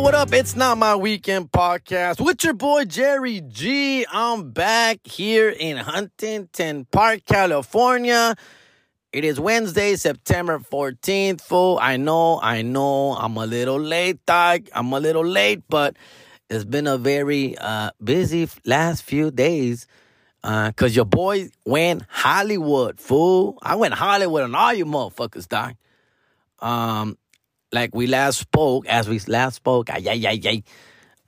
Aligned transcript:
What 0.00 0.14
up? 0.14 0.32
It's 0.32 0.56
not 0.56 0.78
my 0.78 0.96
weekend 0.96 1.52
podcast 1.52 2.24
with 2.24 2.42
your 2.42 2.54
boy 2.54 2.86
Jerry 2.86 3.42
G. 3.42 4.06
I'm 4.10 4.50
back 4.50 5.00
here 5.04 5.50
in 5.50 5.76
Huntington 5.76 6.86
Park, 6.90 7.20
California. 7.26 8.34
It 9.12 9.24
is 9.24 9.38
Wednesday, 9.38 9.96
September 9.96 10.58
14th, 10.58 11.42
fool. 11.42 11.78
I 11.80 11.98
know, 11.98 12.40
I 12.42 12.62
know, 12.62 13.12
I'm 13.12 13.36
a 13.36 13.44
little 13.44 13.78
late, 13.78 14.24
dog. 14.24 14.68
I'm 14.74 14.90
a 14.94 14.98
little 14.98 15.24
late, 15.24 15.62
but 15.68 15.96
it's 16.48 16.64
been 16.64 16.86
a 16.86 16.96
very 16.96 17.58
uh, 17.58 17.90
busy 18.02 18.48
last 18.64 19.02
few 19.02 19.30
days. 19.30 19.86
Uh, 20.42 20.72
cause 20.72 20.96
your 20.96 21.04
boy 21.04 21.50
went 21.66 22.04
Hollywood, 22.08 22.98
fool. 22.98 23.58
I 23.62 23.76
went 23.76 23.92
Hollywood 23.92 24.44
on 24.44 24.54
all 24.54 24.72
you 24.72 24.86
motherfuckers, 24.86 25.46
dog. 25.46 25.74
Um, 26.60 27.18
like 27.72 27.94
we 27.94 28.06
last 28.06 28.38
spoke, 28.38 28.86
as 28.86 29.08
we 29.08 29.18
last 29.28 29.56
spoke, 29.56 29.90
ay, 29.90 30.02
ay, 30.08 30.26
ay, 30.26 30.40
ay. 30.44 30.62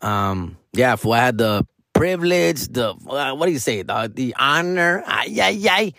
Um, 0.00 0.56
yeah, 0.72 0.96
fool, 0.96 1.12
I 1.12 1.26
had 1.26 1.38
the 1.38 1.66
privilege, 1.92 2.68
the, 2.68 2.90
uh, 2.90 3.34
what 3.34 3.46
do 3.46 3.52
you 3.52 3.58
say? 3.58 3.82
The 3.82 4.34
honor, 4.38 5.02
ay, 5.06 5.36
ay, 5.40 5.68
ay. 5.68 5.92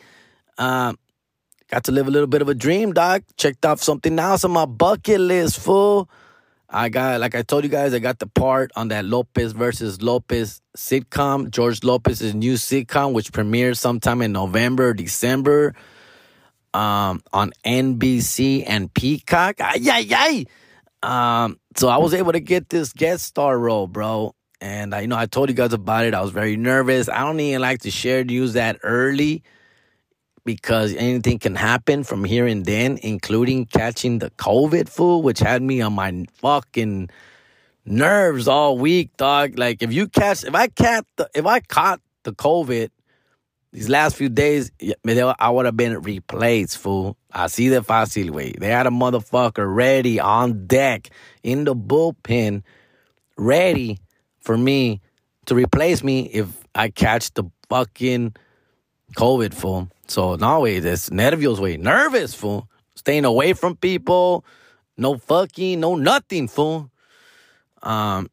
Um, 0.58 0.98
got 1.70 1.86
to 1.86 1.92
live 1.92 2.08
a 2.08 2.12
little 2.12 2.28
bit 2.28 2.42
of 2.42 2.50
a 2.50 2.54
dream, 2.56 2.94
dog. 2.94 3.24
Checked 3.38 3.66
off 3.66 3.82
something 3.82 4.18
else 4.20 4.44
on 4.44 4.52
my 4.52 4.66
bucket 4.66 5.20
list, 5.20 5.60
fool. 5.60 6.10
I 6.70 6.90
got, 6.90 7.20
like 7.20 7.36
I 7.36 7.44
told 7.44 7.64
you 7.64 7.70
guys, 7.70 7.94
I 7.94 8.00
got 8.00 8.18
the 8.18 8.26
part 8.26 8.72
on 8.76 8.88
that 8.88 9.06
Lopez 9.06 9.52
versus 9.52 10.02
Lopez 10.02 10.60
sitcom, 10.76 11.52
George 11.52 11.84
Lopez's 11.84 12.34
new 12.34 12.56
sitcom, 12.56 13.14
which 13.14 13.32
premieres 13.32 13.80
sometime 13.80 14.24
in 14.24 14.32
November, 14.32 14.94
December, 14.94 15.76
um, 16.74 17.22
on 17.32 17.52
NBC 17.66 18.64
and 18.66 18.94
Peacock. 18.94 19.56
Ay, 19.60 20.08
ay. 20.12 20.46
Um, 21.04 21.60
so 21.76 21.90
I 21.90 21.98
was 21.98 22.14
able 22.14 22.32
to 22.32 22.40
get 22.40 22.70
this 22.70 22.94
guest 22.94 23.26
star 23.26 23.58
role, 23.58 23.88
bro. 23.88 24.36
And 24.62 24.96
I, 24.96 25.02
you 25.02 25.08
know, 25.08 25.18
I 25.18 25.26
told 25.26 25.50
you 25.50 25.56
guys 25.56 25.74
about 25.74 26.06
it. 26.06 26.14
I 26.14 26.22
was 26.22 26.32
very 26.32 26.56
nervous. 26.56 27.10
I 27.10 27.20
don't 27.20 27.40
even 27.40 27.62
like 27.62 27.82
to 27.82 27.92
share 27.92 28.24
news 28.24 28.54
that 28.54 28.80
early 28.84 29.44
because 30.46 30.94
anything 30.96 31.40
can 31.40 31.56
happen 31.56 32.04
from 32.04 32.24
here 32.24 32.48
and 32.48 32.66
then, 32.66 32.98
including 33.02 33.66
catching 33.66 34.20
the 34.20 34.30
COVID 34.32 34.88
flu, 34.90 35.20
which 35.20 35.40
had 35.40 35.62
me 35.62 35.82
on 35.82 35.94
my 35.94 36.26
fucking 36.36 37.10
nerves 37.86 38.48
all 38.48 38.78
week, 38.78 39.16
dog. 39.18 39.58
Like 39.60 39.84
if 39.84 39.92
you 39.92 40.08
catch, 40.08 40.44
if 40.46 40.56
I 40.56 40.68
catch, 40.68 41.06
the, 41.18 41.30
if 41.34 41.46
I 41.46 41.60
caught 41.60 42.02
the 42.24 42.34
COVID 42.34 42.90
these 43.74 43.90
last 43.90 44.16
few 44.16 44.30
days, 44.30 44.72
I 45.40 45.50
would 45.50 45.66
have 45.66 45.76
been 45.76 46.00
replaced, 46.00 46.78
fool. 46.78 47.18
Así 47.34 47.72
de 47.72 47.82
fácil, 47.82 48.30
way. 48.30 48.54
They 48.56 48.68
had 48.68 48.86
a 48.86 48.92
motherfucker 48.92 49.66
ready 49.68 50.20
on 50.20 50.68
deck 50.68 51.10
in 51.42 51.64
the 51.64 51.76
bullpen, 51.76 52.62
ready 53.36 53.98
for 54.42 54.56
me 54.60 55.02
to 55.48 55.56
replace 55.56 56.04
me 56.04 56.28
if 56.28 56.48
I 56.76 56.90
catch 56.90 57.34
the 57.34 57.46
fucking 57.68 58.36
COVID, 59.16 59.56
fool. 59.56 59.90
So 60.08 60.36
no, 60.36 60.60
way, 60.60 60.78
this 60.78 61.10
nervios, 61.10 61.58
way. 61.58 61.76
Nervous, 61.78 62.36
fool. 62.36 62.70
Staying 62.94 63.26
away 63.26 63.54
from 63.54 63.76
people. 63.76 64.46
No 64.98 65.18
fucking, 65.18 65.80
no 65.80 65.96
nothing, 65.96 66.48
fool. 66.48 66.92
Um, 67.82 68.30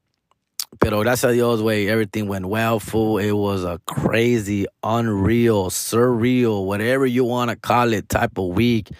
pero 0.79 1.01
gracias 1.01 1.33
a 1.33 1.35
Dios, 1.35 1.61
way, 1.61 1.89
everything 1.89 2.29
went 2.29 2.47
well, 2.47 2.79
fool. 2.79 3.19
It 3.19 3.33
was 3.33 3.65
a 3.65 3.81
crazy, 3.87 4.67
unreal, 4.83 5.71
surreal, 5.71 6.65
whatever 6.65 7.07
you 7.07 7.25
want 7.25 7.51
to 7.51 7.57
call 7.57 7.93
it, 7.93 8.09
type 8.09 8.39
of 8.39 8.47
week. 8.55 8.91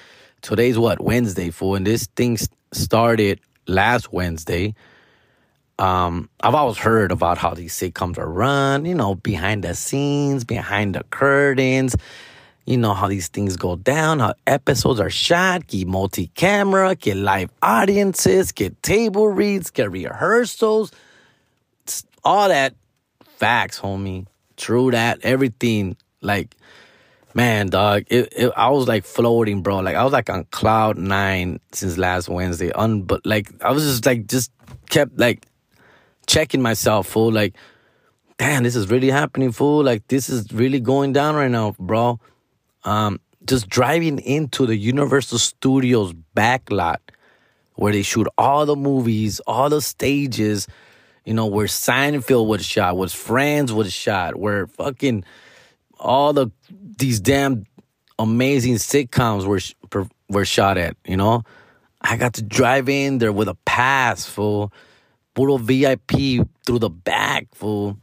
Today's 0.43 0.79
what? 0.79 1.01
Wednesday, 1.01 1.51
fool. 1.51 1.77
And 1.77 1.87
this 1.87 2.07
thing 2.17 2.39
started 2.73 3.41
last 3.67 4.13
Wednesday. 4.13 4.75
Um, 5.79 6.29
I've 6.43 6.55
always 6.55 6.77
heard 6.77 7.13
about 7.13 7.39
how 7.39 7.55
these 7.55 7.73
sitcoms 7.73 8.19
are 8.19 8.29
run, 8.29 8.85
you 8.85 8.95
know, 8.95 9.15
behind 9.15 9.65
the 9.65 9.75
scenes, 9.75 10.45
behind 10.45 10.95
the 10.95 11.05
curtains, 11.05 11.97
you 12.67 12.77
know, 12.77 12.93
how 12.93 13.09
these 13.09 13.29
things 13.29 13.57
go 13.57 13.77
down, 13.77 14.19
how 14.19 14.35
episodes 14.47 15.01
are 15.01 15.09
shot, 15.09 15.67
get 15.67 15.87
multi 15.87 16.27
camera, 16.35 16.95
get 16.95 17.17
live 17.17 17.51
audiences, 17.63 18.53
get 18.53 18.83
table 18.83 19.29
reads, 19.29 19.71
get 19.71 19.91
rehearsals, 19.91 20.93
all 22.25 22.49
that 22.49 22.75
facts, 23.37 23.81
homie. 23.81 24.27
True 24.57 24.91
that, 24.91 25.21
everything. 25.23 25.97
Like, 26.21 26.55
man, 27.35 27.69
dog, 27.69 28.05
it, 28.09 28.33
it, 28.37 28.53
I 28.57 28.71
was 28.71 28.87
like 28.87 29.05
floating, 29.05 29.63
bro. 29.63 29.79
Like, 29.79 29.97
I 29.97 30.05
was 30.05 30.13
like 30.13 30.29
on 30.29 30.45
cloud 30.51 30.99
nine 30.99 31.61
since 31.73 31.97
last 31.97 32.29
Wednesday. 32.29 32.73
Un- 32.73 33.03
but 33.03 33.25
like, 33.25 33.51
I 33.63 33.73
was 33.73 33.85
just 33.85 34.05
like, 34.07 34.27
just 34.27 34.53
kept 34.91 35.19
like, 35.19 35.47
checking 36.27 36.63
myself, 36.63 37.09
fool. 37.09 37.33
Like, 37.33 37.55
damn, 38.39 38.63
this 38.63 38.77
is 38.77 38.91
really 38.91 39.11
happening, 39.11 39.53
fool. 39.53 39.83
Like, 39.83 40.07
this 40.09 40.29
is 40.29 40.53
really 40.53 40.81
going 40.81 41.13
down 41.13 41.35
right 41.35 41.51
now, 41.51 41.75
bro. 41.79 42.21
Um, 42.85 43.21
just 43.47 43.69
driving 43.69 44.19
into 44.19 44.67
the 44.67 44.77
Universal 44.77 45.39
Studios 45.39 46.15
backlot 46.37 46.99
where 47.75 47.93
they 47.93 48.03
shoot 48.03 48.29
all 48.37 48.67
the 48.67 48.77
movies, 48.77 49.41
all 49.47 49.71
the 49.71 49.81
stages, 49.81 50.67
you 51.31 51.37
know, 51.37 51.47
where 51.47 51.69
Seinfeld 51.69 52.49
was 52.49 52.67
shot, 52.67 52.97
where 52.97 53.07
Friends 53.09 53.73
was 53.73 53.93
shot, 53.93 54.35
where 54.35 54.67
fucking 54.67 55.25
all 55.97 56.33
the 56.33 56.51
these 56.99 57.21
damn 57.21 57.67
amazing 58.19 58.75
sitcoms 58.75 59.47
were 59.47 59.61
were 60.29 60.45
shot 60.45 60.77
at, 60.77 60.97
you 61.05 61.17
know. 61.17 61.45
I 62.01 62.17
got 62.17 62.35
to 62.35 62.43
drive 62.43 62.89
in 62.89 63.19
there 63.19 63.31
with 63.31 63.47
a 63.47 63.55
pass, 63.65 64.27
fool 64.27 64.73
puro 65.35 65.57
VIP 65.57 66.49
through 66.67 66.81
the 66.81 66.91
back, 66.91 67.47
fool. 67.55 67.97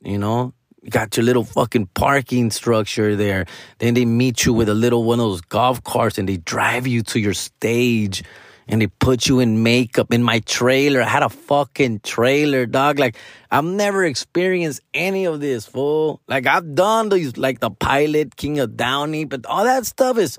You 0.00 0.16
know, 0.16 0.54
you 0.80 0.88
got 0.88 1.14
your 1.18 1.24
little 1.24 1.44
fucking 1.44 1.90
parking 1.92 2.50
structure 2.50 3.14
there. 3.14 3.44
Then 3.76 3.92
they 3.92 4.06
meet 4.06 4.46
you 4.46 4.54
with 4.54 4.70
a 4.70 4.74
little 4.74 5.04
one 5.04 5.20
of 5.20 5.26
those 5.26 5.42
golf 5.42 5.84
carts 5.84 6.16
and 6.16 6.26
they 6.26 6.38
drive 6.38 6.86
you 6.86 7.02
to 7.02 7.20
your 7.20 7.34
stage 7.34 8.24
and 8.68 8.80
they 8.80 8.86
put 8.86 9.26
you 9.26 9.40
in 9.40 9.62
makeup 9.62 10.12
in 10.12 10.22
my 10.22 10.40
trailer. 10.40 11.02
I 11.02 11.08
had 11.08 11.22
a 11.22 11.28
fucking 11.28 12.00
trailer, 12.00 12.66
dog. 12.66 12.98
Like 12.98 13.16
I've 13.50 13.64
never 13.64 14.04
experienced 14.04 14.80
any 14.94 15.24
of 15.26 15.40
this, 15.40 15.66
fool. 15.66 16.20
Like 16.28 16.46
I've 16.46 16.74
done 16.74 17.08
these, 17.08 17.36
like 17.36 17.60
the 17.60 17.70
pilot, 17.70 18.36
King 18.36 18.58
of 18.60 18.76
Downey, 18.76 19.24
but 19.24 19.46
all 19.46 19.64
that 19.64 19.86
stuff 19.86 20.18
is 20.18 20.38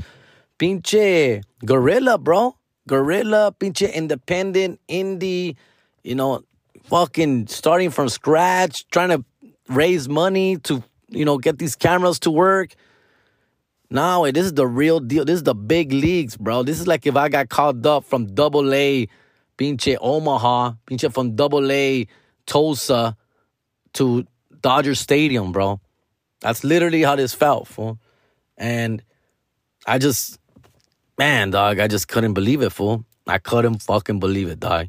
pinche 0.59 1.43
guerrilla, 1.65 2.17
bro. 2.17 2.55
Guerrilla, 2.87 3.53
pinche 3.59 3.93
independent 3.93 4.79
indie 4.89 5.55
you 6.03 6.15
know, 6.15 6.43
fucking 6.83 7.47
starting 7.47 7.89
from 7.89 8.09
scratch, 8.09 8.87
trying 8.89 9.09
to 9.09 9.23
raise 9.69 10.09
money 10.09 10.57
to, 10.57 10.83
you 11.09 11.25
know, 11.25 11.37
get 11.37 11.57
these 11.57 11.75
cameras 11.75 12.19
to 12.19 12.31
work. 12.31 12.75
No, 13.93 14.31
this 14.31 14.45
is 14.45 14.53
the 14.53 14.65
real 14.65 15.01
deal. 15.01 15.25
This 15.25 15.35
is 15.35 15.43
the 15.43 15.53
big 15.53 15.91
leagues, 15.91 16.37
bro. 16.37 16.63
This 16.63 16.79
is 16.79 16.87
like 16.87 17.05
if 17.05 17.17
I 17.17 17.27
got 17.27 17.49
called 17.49 17.85
up 17.85 18.05
from 18.05 18.33
double 18.33 18.73
A, 18.73 19.09
pinche 19.57 19.97
Omaha, 19.99 20.75
pinche 20.87 21.13
from 21.13 21.35
double 21.35 21.69
A, 21.69 22.07
Tulsa 22.45 23.17
to 23.93 24.25
Dodger 24.61 24.95
Stadium, 24.95 25.51
bro. 25.51 25.81
That's 26.39 26.63
literally 26.63 27.03
how 27.03 27.17
this 27.17 27.33
felt, 27.33 27.67
fool. 27.67 27.99
And 28.57 29.03
I 29.85 29.97
just, 29.97 30.39
man, 31.17 31.51
dog, 31.51 31.79
I 31.79 31.89
just 31.89 32.07
couldn't 32.07 32.33
believe 32.33 32.61
it, 32.61 32.69
fool. 32.69 33.03
I 33.27 33.39
couldn't 33.39 33.81
fucking 33.81 34.21
believe 34.21 34.47
it, 34.47 34.61
dog. 34.61 34.87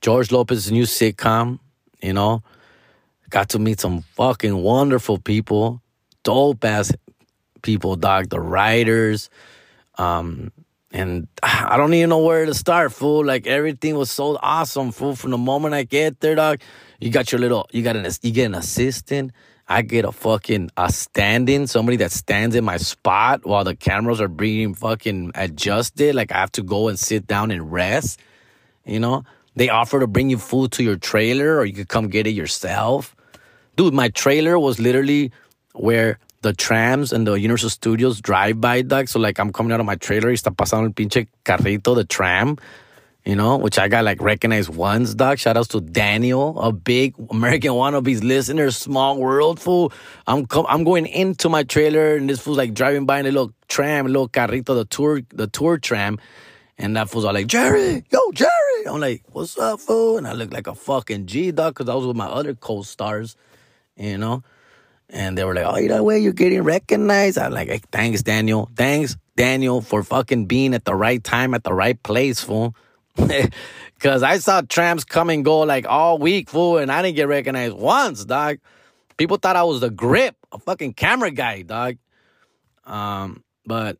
George 0.00 0.32
Lopez's 0.32 0.72
new 0.72 0.84
sitcom, 0.84 1.58
you 2.02 2.14
know. 2.14 2.42
Got 3.28 3.50
to 3.50 3.58
meet 3.58 3.80
some 3.80 4.00
fucking 4.16 4.56
wonderful 4.56 5.18
people, 5.18 5.82
dope 6.22 6.64
ass 6.64 6.90
people, 7.64 7.96
dog. 7.96 8.28
The 8.28 8.38
writers, 8.38 9.28
um, 9.98 10.52
and 10.92 11.26
I 11.42 11.76
don't 11.76 11.92
even 11.94 12.10
know 12.10 12.20
where 12.20 12.46
to 12.46 12.54
start, 12.54 12.92
fool. 12.92 13.24
Like 13.24 13.48
everything 13.48 13.96
was 13.96 14.12
so 14.12 14.38
awesome, 14.40 14.92
fool. 14.92 15.16
From 15.16 15.32
the 15.32 15.38
moment 15.38 15.74
I 15.74 15.82
get 15.82 16.20
there, 16.20 16.36
dog, 16.36 16.60
you 17.00 17.10
got 17.10 17.32
your 17.32 17.40
little, 17.40 17.66
you 17.72 17.82
got 17.82 17.96
an, 17.96 18.06
you 18.22 18.30
get 18.30 18.46
an 18.46 18.54
assistant. 18.54 19.32
I 19.66 19.80
get 19.80 20.04
a 20.04 20.12
fucking 20.12 20.70
a 20.76 20.92
stand-in, 20.92 21.66
somebody 21.66 21.96
that 21.96 22.12
stands 22.12 22.54
in 22.54 22.64
my 22.64 22.76
spot 22.76 23.46
while 23.46 23.64
the 23.64 23.74
cameras 23.74 24.20
are 24.20 24.28
being 24.28 24.74
fucking 24.74 25.32
adjusted. 25.34 26.14
Like 26.14 26.32
I 26.32 26.36
have 26.36 26.52
to 26.52 26.62
go 26.62 26.88
and 26.88 26.98
sit 26.98 27.26
down 27.26 27.50
and 27.50 27.72
rest, 27.72 28.20
you 28.84 29.00
know. 29.00 29.24
They 29.56 29.70
offer 29.70 30.00
to 30.00 30.06
bring 30.06 30.30
you 30.30 30.36
food 30.38 30.72
to 30.72 30.82
your 30.82 30.96
trailer 30.96 31.56
or 31.56 31.64
you 31.64 31.72
could 31.72 31.88
come 31.88 32.08
get 32.08 32.26
it 32.26 32.32
yourself. 32.32 33.16
Dude, 33.76 33.94
my 33.94 34.08
trailer 34.08 34.58
was 34.58 34.78
literally 34.78 35.32
where 35.72 36.18
the 36.44 36.52
trams 36.52 37.12
and 37.12 37.26
the 37.26 37.32
Universal 37.32 37.70
Studios 37.70 38.20
drive 38.20 38.60
by, 38.60 38.82
dog. 38.82 39.08
So, 39.08 39.18
like, 39.18 39.40
I'm 39.40 39.50
coming 39.50 39.72
out 39.72 39.80
of 39.80 39.86
my 39.86 39.96
trailer 39.96 40.30
está 40.30 40.54
pasando 40.54 40.84
el 40.84 40.92
pinche 40.92 41.26
carrito, 41.44 41.94
the 41.96 42.04
tram, 42.04 42.58
you 43.24 43.34
know, 43.34 43.56
which 43.56 43.78
I 43.78 43.88
got 43.88 44.04
like 44.04 44.20
recognized 44.20 44.68
once, 44.68 45.14
dog. 45.14 45.38
Shout 45.38 45.56
outs 45.56 45.68
to 45.68 45.80
Daniel, 45.80 46.60
a 46.60 46.70
big 46.70 47.14
American 47.30 47.72
wannabes 47.72 48.22
listener, 48.22 48.70
small 48.70 49.16
world 49.16 49.58
fool. 49.58 49.90
I'm 50.26 50.44
com- 50.44 50.66
I'm 50.68 50.84
going 50.84 51.06
into 51.06 51.48
my 51.48 51.62
trailer 51.62 52.16
and 52.16 52.28
this 52.28 52.40
fool's 52.40 52.58
like 52.58 52.74
driving 52.74 53.06
by 53.06 53.20
in 53.20 53.26
a 53.26 53.32
little 53.32 53.52
tram, 53.68 54.04
a 54.04 54.08
little 54.10 54.28
carrito, 54.28 54.76
the 54.76 54.84
tour, 54.84 55.22
the 55.30 55.46
tour 55.46 55.78
tram. 55.78 56.18
And 56.76 56.94
that 56.96 57.08
fool's 57.08 57.24
all 57.24 57.32
like, 57.32 57.46
Jerry, 57.46 58.04
yo, 58.12 58.32
Jerry, 58.32 58.86
I'm 58.86 59.00
like, 59.00 59.22
what's 59.32 59.56
up, 59.56 59.80
fool? 59.80 60.18
And 60.18 60.26
I 60.26 60.32
look 60.32 60.52
like 60.52 60.66
a 60.66 60.74
fucking 60.74 61.24
G, 61.26 61.52
dog, 61.52 61.74
because 61.74 61.88
I 61.88 61.94
was 61.94 62.04
with 62.04 62.16
my 62.16 62.26
other 62.26 62.54
co-stars, 62.54 63.36
you 63.96 64.18
know? 64.18 64.42
And 65.10 65.36
they 65.38 65.44
were 65.44 65.54
like, 65.54 65.66
oh, 65.66 65.76
you 65.78 65.88
know 65.88 66.02
what? 66.02 66.14
You're 66.14 66.32
getting 66.32 66.62
recognized. 66.62 67.38
I'm 67.38 67.52
like, 67.52 67.68
hey, 67.68 67.80
thanks, 67.92 68.22
Daniel. 68.22 68.70
Thanks, 68.74 69.16
Daniel, 69.36 69.80
for 69.80 70.02
fucking 70.02 70.46
being 70.46 70.74
at 70.74 70.84
the 70.84 70.94
right 70.94 71.22
time 71.22 71.54
at 71.54 71.64
the 71.64 71.74
right 71.74 72.00
place, 72.02 72.40
fool. 72.40 72.74
Because 73.94 74.22
I 74.22 74.36
saw 74.38 74.60
tramps 74.60 75.02
come 75.04 75.30
and 75.30 75.42
go 75.44 75.60
like 75.60 75.86
all 75.86 76.18
week, 76.18 76.50
fool, 76.50 76.76
and 76.76 76.92
I 76.92 77.00
didn't 77.00 77.16
get 77.16 77.26
recognized 77.26 77.74
once, 77.74 78.22
dog. 78.24 78.58
People 79.16 79.38
thought 79.38 79.56
I 79.56 79.62
was 79.62 79.80
the 79.80 79.88
grip, 79.88 80.36
a 80.52 80.58
fucking 80.58 80.92
camera 80.92 81.30
guy, 81.30 81.62
dog. 81.62 81.96
Um, 82.84 83.42
but 83.64 83.96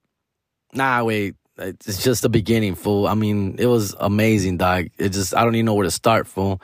nah, 0.74 1.04
wait, 1.04 1.36
it's 1.56 2.02
just 2.02 2.20
the 2.20 2.28
beginning, 2.28 2.74
fool. 2.74 3.06
I 3.06 3.14
mean, 3.14 3.56
it 3.58 3.66
was 3.66 3.94
amazing, 3.98 4.58
dog. 4.58 4.88
It 4.98 5.10
just 5.10 5.34
I 5.34 5.44
don't 5.44 5.54
even 5.54 5.66
know 5.66 5.74
where 5.74 5.84
to 5.84 5.90
start, 5.90 6.26
fool. 6.26 6.60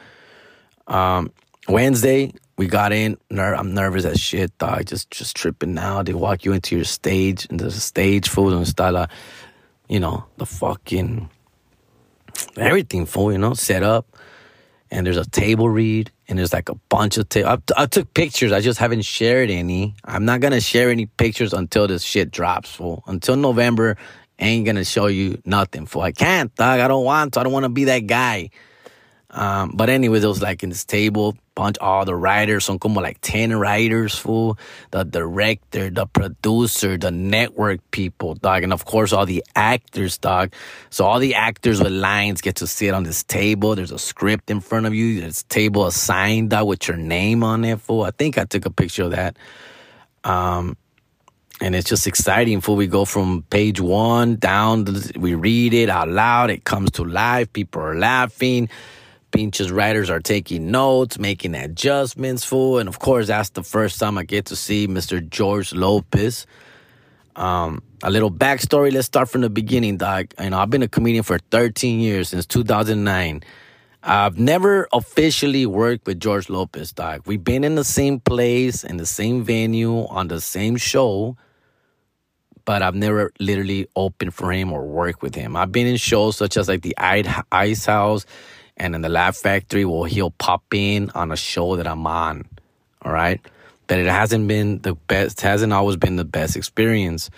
Um, 0.87 1.33
Wednesday 1.69 2.35
we 2.61 2.67
got 2.67 2.93
in. 2.93 3.17
Ner- 3.31 3.55
I'm 3.55 3.73
nervous 3.73 4.05
as 4.05 4.21
shit, 4.21 4.57
dog. 4.59 4.85
Just 4.85 5.11
just 5.11 5.35
tripping 5.35 5.73
now. 5.73 6.03
They 6.03 6.13
walk 6.13 6.45
you 6.45 6.53
into 6.53 6.77
your 6.77 6.85
stage, 6.85 7.47
and 7.49 7.59
there's 7.59 7.75
a 7.75 7.81
stage, 7.81 8.29
fool, 8.29 8.53
and 8.53 8.69
style, 8.69 9.09
you 9.89 9.99
know, 9.99 10.27
the 10.37 10.45
fucking 10.45 11.31
everything, 12.59 13.07
full, 13.07 13.33
You 13.33 13.39
know, 13.39 13.55
set 13.55 13.83
up, 13.83 14.15
and 14.91 15.07
there's 15.07 15.17
a 15.17 15.25
table 15.25 15.71
read, 15.71 16.13
and 16.29 16.39
there's 16.39 16.53
like 16.53 16.69
a 16.69 16.75
bunch 16.91 17.17
of 17.17 17.31
tables. 17.31 17.63
I, 17.79 17.85
I 17.85 17.87
took 17.87 18.13
pictures. 18.13 18.53
I 18.53 18.61
just 18.61 18.79
haven't 18.79 19.07
shared 19.07 19.49
any. 19.49 19.95
I'm 20.05 20.27
not 20.27 20.41
gonna 20.41 20.61
share 20.61 20.91
any 20.91 21.07
pictures 21.07 21.55
until 21.55 21.89
this 21.89 22.03
shit 22.03 22.31
drops, 22.31 22.71
fool. 22.71 23.03
Until 23.07 23.37
November, 23.37 23.97
ain't 24.39 24.67
gonna 24.67 24.85
show 24.85 25.07
you 25.07 25.41
nothing 25.47 25.87
for 25.87 26.05
I 26.05 26.13
can't, 26.13 26.55
dog. 26.57 26.79
I 26.79 26.89
don't 26.89 27.07
want 27.07 27.33
to. 27.33 27.41
I 27.41 27.43
don't 27.43 27.55
want 27.55 27.65
to 27.65 27.71
be 27.71 27.85
that 27.85 28.01
guy. 28.01 28.51
Um, 29.31 29.73
but 29.75 29.89
anyway, 29.89 30.21
it 30.21 30.27
was 30.27 30.43
like 30.43 30.63
in 30.63 30.69
this 30.69 30.85
table, 30.85 31.39
bunch 31.61 31.77
all 31.79 32.07
the 32.07 32.17
writers, 32.17 32.65
son 32.65 32.79
como 32.79 33.03
like 33.03 33.21
10 33.21 33.55
writers, 33.59 34.17
fool. 34.17 34.59
The 34.93 35.05
director, 35.05 35.91
the 35.91 36.07
producer, 36.07 36.97
the 36.97 37.11
network 37.11 37.81
people, 37.91 38.35
dog. 38.35 38.63
And 38.63 38.73
of 38.73 38.87
course, 38.87 39.13
all 39.13 39.27
the 39.27 39.45
actors, 39.55 40.17
dog. 40.17 40.55
So 40.89 41.05
all 41.05 41.19
the 41.19 41.35
actors 41.35 41.83
with 41.83 41.93
lines 41.93 42.41
get 42.41 42.57
to 42.57 42.67
sit 42.67 42.95
on 42.95 43.03
this 43.03 43.23
table. 43.25 43.75
There's 43.75 43.93
a 43.93 43.99
script 43.99 44.51
in 44.51 44.61
front 44.61 44.87
of 44.87 44.95
you. 44.95 45.21
There's 45.21 45.43
table 45.45 45.87
assigned, 45.87 46.49
dog, 46.49 46.67
with 46.67 46.89
your 46.89 46.97
name 46.97 47.45
on 47.45 47.63
it, 47.67 47.79
fool. 47.79 48.05
I 48.05 48.11
think 48.11 48.39
I 48.39 48.45
took 48.45 48.65
a 48.65 48.71
picture 48.71 49.05
of 49.05 49.11
that. 49.11 49.37
Um, 50.25 50.79
and 51.61 51.75
it's 51.75 51.91
just 51.91 52.07
exciting 52.07 52.63
for 52.63 52.75
we 52.75 52.87
go 52.87 53.05
from 53.05 53.45
page 53.51 53.81
one 53.83 54.37
down 54.37 54.87
we 55.17 55.35
read 55.35 55.75
it 55.75 55.91
out 55.91 56.09
loud 56.09 56.49
it 56.49 56.65
comes 56.65 56.91
to 56.91 57.05
life 57.05 57.53
people 57.53 57.83
are 57.83 57.97
laughing 57.97 58.69
pinches 59.31 59.71
writers 59.71 60.11
are 60.11 60.21
taking 60.21 60.71
notes 60.71 61.19
making 61.19 61.55
adjustments 61.55 62.45
for 62.45 62.81
and 62.81 62.89
of 62.89 62.99
course 62.99 63.29
that's 63.29 63.51
the 63.51 63.63
first 63.63 63.99
time 63.99 64.19
i 64.19 64.23
get 64.25 64.47
to 64.47 64.57
see 64.57 64.87
mr 64.89 65.27
george 65.29 65.73
lopez 65.73 66.47
um, 67.37 67.83
a 68.03 68.11
little 68.11 68.31
backstory 68.31 68.93
let's 68.93 69.07
start 69.07 69.29
from 69.29 69.41
the 69.41 69.51
beginning 69.51 69.97
dog 69.97 70.33
you 70.41 70.51
know 70.51 70.59
i've 70.59 70.71
been 70.71 70.83
a 70.83 70.89
comedian 70.89 71.23
for 71.23 71.39
13 71.51 72.01
years 72.01 72.29
since 72.29 72.47
2009 72.47 73.43
I've 74.03 74.39
never 74.39 74.89
officially 74.95 75.67
worked 75.67 76.07
with 76.07 76.21
George 76.21 76.49
Lopez, 76.49 76.93
dog. 76.93 77.27
We've 77.27 77.45
been 77.45 77.65
in 77.65 77.75
the 77.75 77.85
same 77.85 78.19
place, 78.19 78.83
in 78.83 78.97
the 78.97 79.05
same 79.05 79.45
venue, 79.45 80.07
on 80.07 80.29
the 80.29 80.41
same 80.41 80.77
show, 80.77 81.37
but 82.65 82.83
I've 82.83 82.95
never 82.95 83.31
literally 83.39 83.89
opened 83.97 84.33
for 84.33 84.53
him 84.53 84.73
or 84.73 84.87
worked 84.87 85.21
with 85.21 85.35
him. 85.35 85.55
I've 85.55 85.73
been 85.73 85.87
in 85.87 85.97
shows 85.97 86.37
such 86.37 86.57
as 86.57 86.67
like 86.67 86.81
the 86.81 86.95
Ice 86.97 87.85
House 87.85 88.25
and 88.81 88.95
in 88.95 89.03
the 89.03 89.09
Laugh 89.09 89.37
Factory 89.37 89.85
where 89.85 90.09
he'll 90.09 90.31
pop 90.33 90.65
in 90.73 91.11
on 91.11 91.31
a 91.31 91.37
show 91.37 91.77
that 91.77 91.87
I'm 91.87 92.07
on. 92.07 92.47
All 93.03 93.13
right. 93.13 93.41
But 93.87 93.99
it 93.99 94.07
hasn't 94.07 94.49
been 94.49 94.81
the 94.81 94.95
best, 94.95 95.43
hasn't 95.43 95.73
always 95.73 95.97
been 95.97 96.17
the 96.17 96.25
best 96.25 96.57
experience. 96.57 97.31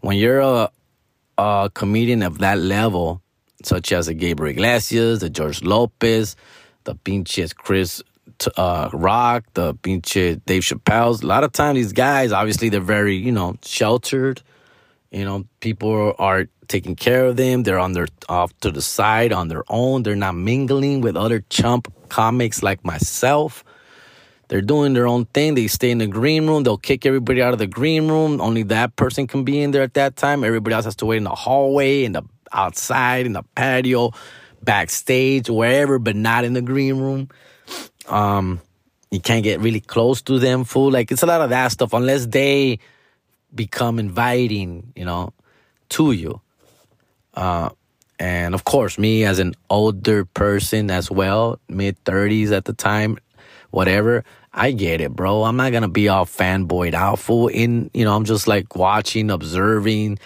When 0.00 0.16
you're 0.16 0.40
a, 0.40 0.70
a 1.36 1.70
comedian 1.74 2.22
of 2.22 2.38
that 2.38 2.58
level, 2.58 3.20
such 3.64 3.92
as 3.92 4.06
the 4.06 4.14
Gabriel 4.14 4.52
Iglesias, 4.52 5.20
the 5.20 5.30
George 5.30 5.62
Lopez, 5.62 6.36
the 6.84 6.94
pinches 6.94 7.52
Chris 7.52 8.02
uh, 8.56 8.90
Rock, 8.92 9.44
the 9.54 9.74
pinche 9.74 10.40
Dave 10.46 10.62
Chappelle's. 10.62 11.22
A 11.22 11.26
lot 11.26 11.42
of 11.42 11.52
times, 11.52 11.76
these 11.76 11.92
guys, 11.92 12.30
obviously, 12.30 12.68
they're 12.68 12.80
very, 12.80 13.16
you 13.16 13.32
know, 13.32 13.56
sheltered 13.64 14.42
you 15.14 15.24
know, 15.24 15.44
people 15.60 16.14
are 16.18 16.46
taking 16.66 16.96
care 16.96 17.26
of 17.26 17.36
them. 17.36 17.62
They're 17.62 17.78
on 17.78 17.92
their 17.92 18.08
off 18.28 18.52
to 18.60 18.72
the 18.72 18.82
side 18.82 19.32
on 19.32 19.46
their 19.46 19.62
own. 19.68 20.02
They're 20.02 20.16
not 20.16 20.34
mingling 20.34 21.02
with 21.02 21.16
other 21.16 21.44
chump 21.50 21.92
comics 22.08 22.64
like 22.64 22.84
myself. 22.84 23.64
They're 24.48 24.60
doing 24.60 24.92
their 24.92 25.06
own 25.06 25.26
thing. 25.26 25.54
They 25.54 25.68
stay 25.68 25.92
in 25.92 25.98
the 25.98 26.08
green 26.08 26.48
room. 26.48 26.64
They'll 26.64 26.76
kick 26.76 27.06
everybody 27.06 27.40
out 27.40 27.52
of 27.52 27.60
the 27.60 27.68
green 27.68 28.08
room. 28.08 28.40
Only 28.40 28.64
that 28.64 28.96
person 28.96 29.28
can 29.28 29.44
be 29.44 29.62
in 29.62 29.70
there 29.70 29.82
at 29.82 29.94
that 29.94 30.16
time. 30.16 30.42
Everybody 30.42 30.74
else 30.74 30.84
has 30.84 30.96
to 30.96 31.06
wait 31.06 31.18
in 31.18 31.24
the 31.24 31.30
hallway, 31.30 32.02
in 32.02 32.12
the 32.12 32.22
outside, 32.52 33.24
in 33.24 33.34
the 33.34 33.44
patio, 33.54 34.10
backstage, 34.62 35.48
wherever, 35.48 36.00
but 36.00 36.16
not 36.16 36.44
in 36.44 36.54
the 36.54 36.62
green 36.62 36.98
room. 36.98 37.28
Um, 38.08 38.60
you 39.12 39.20
can't 39.20 39.44
get 39.44 39.60
really 39.60 39.80
close 39.80 40.22
to 40.22 40.40
them, 40.40 40.64
fool. 40.64 40.90
Like 40.90 41.12
it's 41.12 41.22
a 41.22 41.26
lot 41.26 41.40
of 41.40 41.50
that 41.50 41.68
stuff 41.70 41.92
unless 41.92 42.26
they 42.26 42.80
become 43.54 43.98
inviting, 43.98 44.92
you 44.96 45.04
know, 45.04 45.32
to 45.90 46.12
you. 46.12 46.40
Uh, 47.34 47.70
and 48.18 48.54
of 48.54 48.64
course, 48.64 48.98
me 48.98 49.24
as 49.24 49.38
an 49.38 49.54
older 49.70 50.24
person 50.24 50.90
as 50.90 51.10
well, 51.10 51.58
mid 51.68 52.02
30s 52.04 52.52
at 52.52 52.64
the 52.64 52.72
time, 52.72 53.18
whatever, 53.70 54.24
I 54.52 54.70
get 54.70 55.00
it, 55.00 55.10
bro. 55.14 55.42
I'm 55.42 55.56
not 55.56 55.72
gonna 55.72 55.88
be 55.88 56.08
all 56.08 56.26
fanboyed 56.26 56.94
out 56.94 57.18
full 57.18 57.48
in, 57.48 57.90
you 57.92 58.04
know, 58.04 58.14
I'm 58.14 58.24
just 58.24 58.46
like 58.46 58.76
watching, 58.76 59.30
observing, 59.30 60.20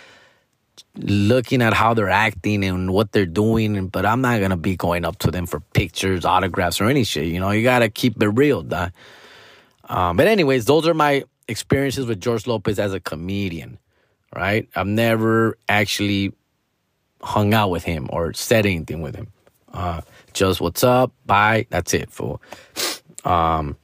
looking 0.96 1.62
at 1.62 1.72
how 1.72 1.94
they're 1.94 2.10
acting 2.10 2.62
and 2.62 2.92
what 2.92 3.12
they're 3.12 3.24
doing, 3.24 3.88
but 3.88 4.04
I'm 4.04 4.20
not 4.20 4.40
gonna 4.40 4.56
be 4.58 4.76
going 4.76 5.06
up 5.06 5.18
to 5.20 5.30
them 5.30 5.46
for 5.46 5.60
pictures, 5.60 6.26
autographs, 6.26 6.80
or 6.80 6.84
any 6.84 7.04
shit. 7.04 7.26
You 7.26 7.40
know, 7.40 7.50
you 7.52 7.62
gotta 7.62 7.88
keep 7.88 8.22
it 8.22 8.28
real, 8.28 8.62
dog. 8.62 8.92
Um, 9.88 10.18
but 10.18 10.26
anyways, 10.26 10.66
those 10.66 10.86
are 10.86 10.92
my 10.92 11.24
experiences 11.48 12.06
with 12.06 12.20
George 12.20 12.46
Lopez 12.46 12.78
as 12.78 12.92
a 12.92 13.00
comedian, 13.00 13.78
right? 14.34 14.68
I've 14.74 14.86
never 14.86 15.56
actually 15.68 16.32
hung 17.22 17.54
out 17.54 17.70
with 17.70 17.84
him 17.84 18.08
or 18.12 18.32
said 18.32 18.66
anything 18.66 19.00
with 19.00 19.16
him. 19.16 19.28
Uh, 19.72 20.00
just 20.32 20.60
what's 20.60 20.84
up, 20.84 21.12
bye, 21.26 21.66
that's 21.70 21.92
it. 21.94 22.10
For 22.10 22.40
um, 23.24 23.76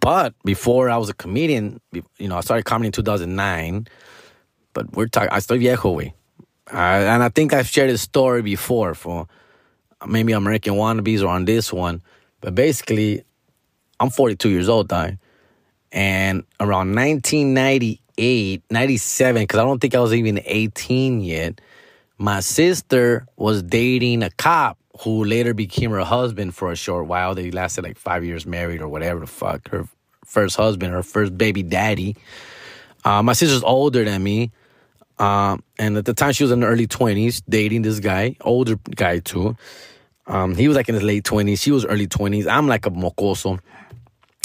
but 0.00 0.34
before 0.44 0.90
I 0.90 0.96
was 0.96 1.08
a 1.08 1.14
comedian, 1.14 1.80
you 1.92 2.28
know, 2.28 2.36
I 2.36 2.40
started 2.40 2.64
comedy 2.64 2.88
in 2.88 2.92
2009. 2.92 3.86
But 4.72 4.94
we're 4.94 5.06
talking, 5.06 5.30
I 5.30 5.38
started 5.38 5.60
viejo 5.60 5.92
way, 5.92 6.14
and 6.70 7.22
I 7.22 7.28
think 7.30 7.54
I've 7.54 7.66
shared 7.66 7.88
this 7.88 8.02
story 8.02 8.42
before 8.42 8.94
for 8.94 9.26
maybe 10.06 10.32
American 10.32 10.74
wannabes 10.74 11.22
or 11.22 11.28
on 11.28 11.46
this 11.46 11.72
one. 11.72 12.02
But 12.42 12.54
basically, 12.54 13.24
I'm 14.00 14.10
42 14.10 14.50
years 14.50 14.68
old, 14.68 14.88
dying. 14.88 15.18
And 15.96 16.44
around 16.60 16.94
1998, 16.94 18.62
97, 18.70 19.42
because 19.42 19.58
I 19.58 19.64
don't 19.64 19.80
think 19.80 19.94
I 19.94 20.00
was 20.00 20.12
even 20.12 20.42
18 20.44 21.22
yet, 21.22 21.62
my 22.18 22.40
sister 22.40 23.26
was 23.36 23.62
dating 23.62 24.22
a 24.22 24.28
cop 24.28 24.76
who 25.00 25.24
later 25.24 25.54
became 25.54 25.92
her 25.92 26.04
husband 26.04 26.54
for 26.54 26.70
a 26.70 26.76
short 26.76 27.06
while. 27.06 27.34
They 27.34 27.50
lasted 27.50 27.82
like 27.82 27.96
five 27.96 28.26
years 28.26 28.44
married 28.44 28.82
or 28.82 28.88
whatever 28.88 29.20
the 29.20 29.26
fuck. 29.26 29.70
Her 29.70 29.88
first 30.26 30.56
husband, 30.56 30.92
her 30.92 31.02
first 31.02 31.36
baby 31.38 31.62
daddy. 31.62 32.14
Uh, 33.02 33.22
my 33.22 33.32
sister's 33.32 33.62
older 33.62 34.04
than 34.04 34.22
me. 34.22 34.50
Um, 35.18 35.62
and 35.78 35.96
at 35.96 36.04
the 36.04 36.12
time, 36.12 36.32
she 36.32 36.44
was 36.44 36.52
in 36.52 36.60
the 36.60 36.66
early 36.66 36.86
20s 36.86 37.40
dating 37.48 37.80
this 37.82 38.00
guy, 38.00 38.36
older 38.42 38.76
guy 38.94 39.20
too. 39.20 39.56
Um, 40.26 40.56
he 40.56 40.68
was 40.68 40.76
like 40.76 40.90
in 40.90 40.94
his 40.94 41.04
late 41.04 41.24
20s. 41.24 41.58
She 41.58 41.70
was 41.70 41.86
early 41.86 42.06
20s. 42.06 42.46
I'm 42.46 42.66
like 42.66 42.84
a 42.84 42.90
mocoso 42.90 43.60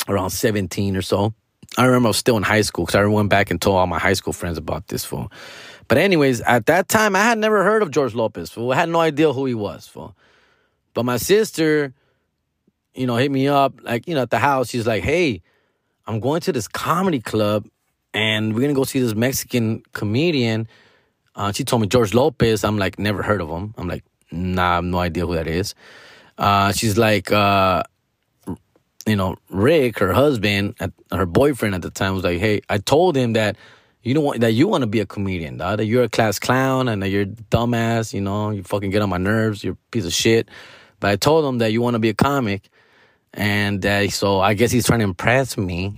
around 0.07 0.29
17 0.29 0.95
or 0.95 1.01
so. 1.01 1.33
I 1.77 1.85
remember 1.85 2.07
I 2.07 2.09
was 2.09 2.17
still 2.17 2.37
in 2.37 2.43
high 2.43 2.61
school 2.61 2.85
because 2.85 2.95
I 2.95 3.05
went 3.05 3.29
back 3.29 3.49
and 3.49 3.61
told 3.61 3.77
all 3.77 3.87
my 3.87 3.99
high 3.99 4.13
school 4.13 4.33
friends 4.33 4.57
about 4.57 4.87
this 4.87 5.05
fool. 5.05 5.31
But 5.87 5.97
anyways, 5.97 6.41
at 6.41 6.65
that 6.65 6.87
time, 6.87 7.15
I 7.15 7.23
had 7.23 7.37
never 7.37 7.63
heard 7.63 7.81
of 7.81 7.91
George 7.91 8.13
Lopez. 8.13 8.49
Fool. 8.49 8.71
I 8.71 8.75
had 8.75 8.89
no 8.89 8.99
idea 8.99 9.31
who 9.31 9.45
he 9.45 9.53
was. 9.53 9.87
Fool. 9.87 10.15
But 10.93 11.03
my 11.03 11.17
sister, 11.17 11.93
you 12.93 13.07
know, 13.07 13.15
hit 13.15 13.31
me 13.31 13.47
up 13.47 13.73
like 13.83 14.07
you 14.07 14.15
know 14.15 14.21
at 14.21 14.29
the 14.29 14.39
house. 14.39 14.69
She's 14.69 14.85
like, 14.85 15.03
"Hey, 15.03 15.41
I'm 16.07 16.19
going 16.19 16.41
to 16.41 16.51
this 16.51 16.67
comedy 16.67 17.19
club, 17.19 17.67
and 18.13 18.53
we're 18.53 18.61
gonna 18.61 18.73
go 18.73 18.83
see 18.83 18.99
this 18.99 19.15
Mexican 19.15 19.83
comedian." 19.93 20.67
Uh, 21.35 21.51
she 21.51 21.63
told 21.63 21.81
me 21.81 21.87
George 21.87 22.13
Lopez. 22.13 22.63
I'm 22.63 22.77
like, 22.77 22.99
never 22.99 23.23
heard 23.23 23.41
of 23.41 23.49
him. 23.49 23.73
I'm 23.77 23.87
like, 23.87 24.03
nah, 24.31 24.71
I 24.71 24.75
have 24.75 24.83
no 24.83 24.99
idea 24.99 25.25
who 25.25 25.35
that 25.35 25.47
is. 25.47 25.75
Uh, 26.37 26.71
she's 26.71 26.97
like, 26.97 27.31
uh, 27.31 27.83
you 29.05 29.15
know, 29.15 29.35
Rick, 29.49 29.99
her 29.99 30.13
husband, 30.13 30.75
her 31.11 31.25
boyfriend 31.25 31.75
at 31.75 31.81
the 31.81 31.89
time, 31.89 32.13
was 32.13 32.23
like, 32.23 32.39
"Hey, 32.39 32.61
I 32.69 32.77
told 32.77 33.15
him 33.15 33.33
that 33.33 33.57
you 34.03 34.13
don't 34.13 34.23
want 34.23 34.41
that 34.41 34.53
you 34.53 34.67
want 34.67 34.81
to 34.81 34.87
be 34.87 34.99
a 34.99 35.05
comedian, 35.05 35.57
dog, 35.57 35.77
that 35.77 35.85
you're 35.85 36.03
a 36.03 36.09
class 36.09 36.39
clown 36.39 36.87
and 36.87 37.03
that 37.03 37.09
you're 37.09 37.25
dumbass, 37.25 38.13
you 38.13 38.21
know, 38.21 38.49
you 38.49 38.63
fucking 38.63 38.89
get 38.89 39.01
on 39.01 39.09
my 39.09 39.17
nerves, 39.17 39.63
you're 39.63 39.73
a 39.73 39.91
piece 39.91 40.05
of 40.05 40.13
shit. 40.13 40.49
But 40.99 41.11
I 41.11 41.15
told 41.15 41.45
him 41.45 41.59
that 41.59 41.71
you 41.71 41.81
want 41.81 41.95
to 41.95 41.99
be 41.99 42.09
a 42.09 42.13
comic. 42.13 42.69
And 43.33 43.85
uh, 43.85 44.09
so 44.09 44.39
I 44.39 44.55
guess 44.55 44.71
he's 44.71 44.85
trying 44.85 44.99
to 44.99 45.05
impress 45.05 45.57
me. 45.57 45.95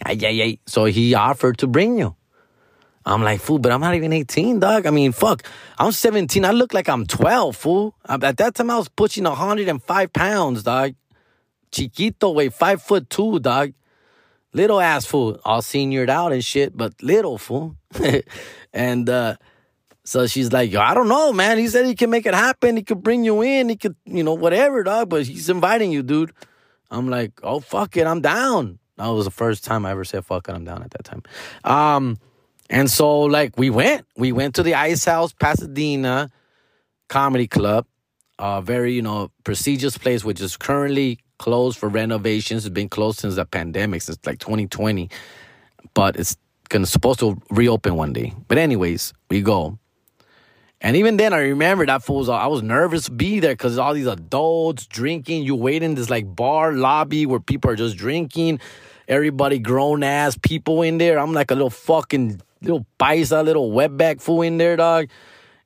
So 0.67 0.85
he 0.85 1.15
offered 1.15 1.57
to 1.59 1.67
bring 1.67 1.97
you. 1.97 2.15
I'm 3.05 3.21
like, 3.21 3.41
fool, 3.41 3.59
but 3.59 3.71
I'm 3.71 3.81
not 3.81 3.95
even 3.95 4.13
18, 4.13 4.59
dog. 4.59 4.85
I 4.85 4.91
mean, 4.91 5.11
fuck. 5.11 5.43
I'm 5.77 5.91
17. 5.91 6.45
I 6.45 6.51
look 6.51 6.73
like 6.73 6.87
I'm 6.87 7.05
12, 7.05 7.55
fool. 7.55 7.95
At 8.07 8.37
that 8.37 8.55
time, 8.55 8.69
I 8.69 8.77
was 8.77 8.87
pushing 8.87 9.25
105 9.25 10.13
pounds, 10.13 10.63
dog. 10.63 10.93
Chiquito, 11.73 12.31
wait, 12.31 12.53
five 12.53 12.81
foot 12.81 13.09
two, 13.09 13.39
dog. 13.39 13.73
Little 14.53 14.79
ass 14.79 15.05
fool. 15.05 15.39
All 15.43 15.61
seniored 15.61 16.09
out 16.09 16.31
and 16.31 16.45
shit, 16.45 16.77
but 16.77 16.93
little 17.01 17.39
fool. 17.39 17.75
and 18.73 19.09
uh, 19.09 19.35
so 20.03 20.27
she's 20.27 20.51
like, 20.51 20.71
Yo, 20.71 20.79
I 20.79 20.93
don't 20.93 21.09
know, 21.09 21.33
man. 21.33 21.57
He 21.57 21.67
said 21.67 21.87
he 21.87 21.95
can 21.95 22.11
make 22.11 22.27
it 22.27 22.35
happen. 22.35 22.77
He 22.77 22.83
could 22.83 23.01
bring 23.01 23.25
you 23.25 23.41
in. 23.41 23.69
He 23.69 23.75
could, 23.75 23.95
you 24.05 24.23
know, 24.23 24.35
whatever, 24.35 24.83
dog. 24.83 25.09
But 25.09 25.25
he's 25.25 25.49
inviting 25.49 25.91
you, 25.91 26.03
dude. 26.03 26.31
I'm 26.91 27.09
like, 27.09 27.39
oh, 27.41 27.59
fuck 27.59 27.97
it. 27.97 28.05
I'm 28.05 28.21
down. 28.21 28.77
That 28.97 29.07
was 29.07 29.25
the 29.25 29.31
first 29.31 29.63
time 29.63 29.85
I 29.85 29.91
ever 29.91 30.03
said 30.03 30.23
fuck 30.23 30.47
it. 30.47 30.53
I'm 30.53 30.63
down 30.63 30.83
at 30.83 30.91
that 30.91 31.03
time. 31.03 31.23
Um, 31.63 32.17
and 32.69 32.89
so, 32.89 33.21
like, 33.21 33.57
we 33.57 33.71
went. 33.71 34.05
We 34.15 34.31
went 34.31 34.55
to 34.55 34.63
the 34.63 34.75
Ice 34.75 35.03
House 35.03 35.33
Pasadena 35.33 36.29
Comedy 37.09 37.47
Club, 37.47 37.87
a 38.37 38.61
very, 38.61 38.93
you 38.93 39.01
know, 39.01 39.31
prestigious 39.43 39.97
place, 39.97 40.23
which 40.23 40.39
is 40.39 40.55
currently 40.55 41.19
closed 41.43 41.77
for 41.77 41.89
renovations. 41.89 42.65
It's 42.65 42.73
been 42.73 42.87
closed 42.87 43.19
since 43.19 43.35
the 43.35 43.43
pandemic, 43.43 44.01
since 44.01 44.17
like 44.25 44.39
2020. 44.39 45.09
But 45.93 46.15
it's 46.15 46.37
gonna 46.69 46.85
supposed 46.85 47.19
to 47.19 47.37
reopen 47.51 47.95
one 47.95 48.13
day. 48.13 48.33
But 48.47 48.57
anyways, 48.57 49.13
we 49.29 49.41
go. 49.41 49.77
And 50.79 50.95
even 50.95 51.17
then, 51.17 51.33
I 51.33 51.39
remember 51.39 51.85
that 51.85 52.01
fools. 52.01 52.29
I 52.29 52.47
was 52.47 52.63
nervous 52.63 53.05
to 53.05 53.11
be 53.11 53.41
there 53.41 53.51
because 53.53 53.77
all 53.77 53.93
these 53.93 54.07
adults 54.07 54.85
drinking. 54.85 55.43
You 55.43 55.55
wait 55.55 55.83
in 55.83 55.95
this 55.95 56.09
like 56.09 56.33
bar 56.33 56.71
lobby 56.71 57.25
where 57.25 57.41
people 57.41 57.69
are 57.71 57.75
just 57.75 57.97
drinking. 57.97 58.61
Everybody 59.09 59.59
grown 59.59 60.01
ass 60.01 60.37
people 60.41 60.81
in 60.81 60.97
there. 60.97 61.19
I'm 61.19 61.33
like 61.33 61.51
a 61.51 61.55
little 61.55 61.69
fucking 61.69 62.39
little 62.61 62.85
paisa, 62.97 63.43
little 63.43 63.71
wetback 63.71 64.21
fool 64.21 64.43
in 64.43 64.57
there, 64.57 64.77
dog. 64.77 65.09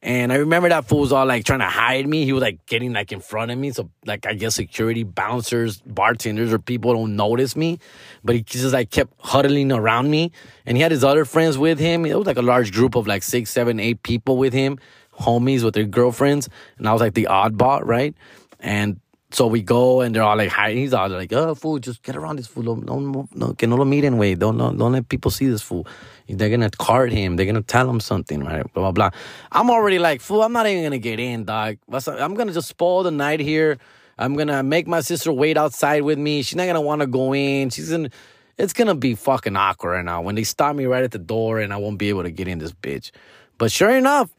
And 0.02 0.32
I 0.32 0.36
remember 0.36 0.70
that 0.70 0.86
fool 0.86 1.00
was 1.00 1.12
all 1.12 1.26
like 1.26 1.44
trying 1.44 1.60
to 1.60 1.66
hide 1.66 2.08
me. 2.08 2.24
He 2.24 2.32
was 2.32 2.42
like 2.42 2.66
getting 2.68 2.94
like 2.94 3.12
in 3.12 3.20
front 3.20 3.50
of 3.50 3.58
me. 3.58 3.72
So 3.72 3.90
like 4.06 4.28
I 4.28 4.34
guess 4.34 4.56
security 4.56 5.04
bouncers, 5.04 5.82
bartenders, 5.82 6.54
or 6.54 6.60
people 6.60 6.94
don't 6.94 7.16
notice 7.16 7.56
me. 7.56 7.80
But 8.24 8.36
he 8.36 8.44
just 8.44 8.74
like 8.74 8.92
kept 8.92 9.14
huddling 9.20 9.72
around 9.72 10.12
me. 10.12 10.32
And 10.66 10.78
he 10.78 10.84
had 10.84 10.92
his 10.92 11.04
other 11.04 11.26
friends 11.26 11.58
with 11.58 11.80
him. 11.80 12.06
It 12.06 12.16
was 12.16 12.28
like 12.28 12.38
a 12.38 12.44
large 12.44 12.72
group 12.72 12.96
of 12.96 13.08
like 13.08 13.24
six, 13.24 13.50
seven, 13.50 13.80
eight 13.80 14.04
people 14.04 14.38
with 14.38 14.54
him, 14.54 14.78
homies 15.20 15.64
with 15.64 15.74
their 15.74 15.86
girlfriends. 15.86 16.48
And 16.78 16.88
I 16.88 16.94
was 16.94 17.02
like 17.02 17.16
the 17.16 17.28
oddball, 17.30 17.82
right? 17.84 18.14
And 18.60 19.00
so 19.32 19.46
we 19.48 19.62
go 19.62 20.02
and 20.02 20.16
they're 20.16 20.24
all 20.24 20.38
like 20.38 20.50
hiding. 20.50 20.78
He's 20.78 20.94
all 20.94 21.10
like, 21.10 21.34
"Oh, 21.34 21.54
fool, 21.54 21.80
just 21.80 22.02
get 22.02 22.16
around 22.16 22.38
this 22.38 22.48
fool. 22.48 22.64
Don't, 22.64 22.86
don't, 22.86 23.38
don't, 23.38 23.58
que 23.58 23.68
no 23.68 23.76
lo 23.76 23.84
miren, 23.84 24.18
way. 24.18 24.36
Don't, 24.36 24.58
don't, 24.58 24.78
don't 24.78 24.94
let 24.94 25.10
people 25.10 25.32
see 25.32 25.48
this 25.48 25.62
fool. 25.62 25.86
They're 26.30 26.50
gonna 26.50 26.70
card 26.70 27.12
him. 27.12 27.36
They're 27.36 27.46
gonna 27.46 27.62
tell 27.62 27.90
him 27.90 28.00
something, 28.00 28.44
right? 28.44 28.64
Blah 28.74 28.84
blah 28.84 29.10
blah. 29.10 29.20
I'm 29.52 29.70
already 29.70 30.00
like, 30.00 30.22
fool. 30.22 30.44
I'm 30.44 30.54
not 30.54 30.66
even 30.68 30.84
gonna 30.84 30.98
get 30.98 31.20
in, 31.20 31.44
dog. 31.44 31.78
I'm 31.92 32.36
gonna 32.36 32.54
just 32.54 32.70
spoil 32.70 33.04
the 33.04 33.12
night 33.12 33.42
here. 33.42 33.78
I'm 34.18 34.36
gonna 34.36 34.64
make 34.64 34.88
my 34.88 35.02
sister 35.02 35.34
wait 35.34 35.58
outside 35.58 36.04
with 36.04 36.18
me. 36.18 36.42
She's 36.42 36.56
not 36.56 36.66
gonna 36.66 36.82
want 36.82 37.02
to 37.02 37.08
go 37.08 37.34
in. 37.36 37.70
She's 37.70 37.90
gonna. 37.90 38.10
It's 38.58 38.74
gonna 38.74 38.96
be 38.96 39.14
fucking 39.14 39.56
awkward 39.58 39.92
right 39.92 40.06
now 40.06 40.22
when 40.22 40.36
they 40.36 40.44
stop 40.44 40.76
me 40.76 40.86
right 40.86 41.04
at 41.04 41.12
the 41.12 41.20
door 41.20 41.60
and 41.60 41.74
I 41.74 41.78
won't 41.78 42.00
be 42.00 42.10
able 42.10 42.24
to 42.24 42.32
get 42.32 42.48
in 42.48 42.60
this 42.60 42.72
bitch. 42.72 43.12
But 43.58 43.72
sure 43.74 43.92
enough, 43.92 44.32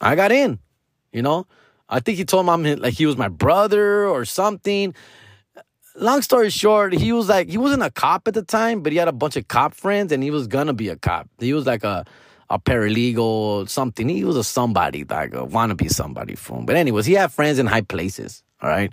I 0.00 0.14
got 0.14 0.32
in. 0.32 0.58
You 1.12 1.20
know. 1.20 1.46
I 1.90 2.00
think 2.00 2.18
he 2.18 2.24
told 2.24 2.48
him 2.48 2.80
like 2.80 2.94
he 2.94 3.06
was 3.06 3.16
my 3.16 3.28
brother 3.28 4.06
or 4.06 4.24
something. 4.24 4.94
Long 5.96 6.22
story 6.22 6.50
short, 6.50 6.94
he 6.94 7.12
was 7.12 7.28
like 7.28 7.48
he 7.48 7.58
wasn't 7.58 7.82
a 7.82 7.90
cop 7.90 8.28
at 8.28 8.34
the 8.34 8.42
time, 8.42 8.82
but 8.82 8.92
he 8.92 8.98
had 8.98 9.08
a 9.08 9.12
bunch 9.12 9.36
of 9.36 9.48
cop 9.48 9.74
friends 9.74 10.12
and 10.12 10.22
he 10.22 10.30
was 10.30 10.46
gonna 10.46 10.72
be 10.72 10.88
a 10.88 10.96
cop. 10.96 11.28
He 11.38 11.52
was 11.52 11.66
like 11.66 11.84
a 11.84 12.06
a 12.50 12.58
paralegal, 12.58 13.18
or 13.18 13.66
something. 13.68 14.08
He 14.08 14.24
was 14.24 14.36
a 14.36 14.44
somebody, 14.44 15.04
like 15.04 15.32
a 15.32 15.46
wannabe 15.46 15.88
somebody 15.90 16.34
from. 16.34 16.66
But 16.66 16.76
anyways, 16.76 17.06
he 17.06 17.14
had 17.14 17.32
friends 17.32 17.60
in 17.60 17.66
high 17.66 17.82
places. 17.82 18.42
All 18.60 18.68
right. 18.68 18.92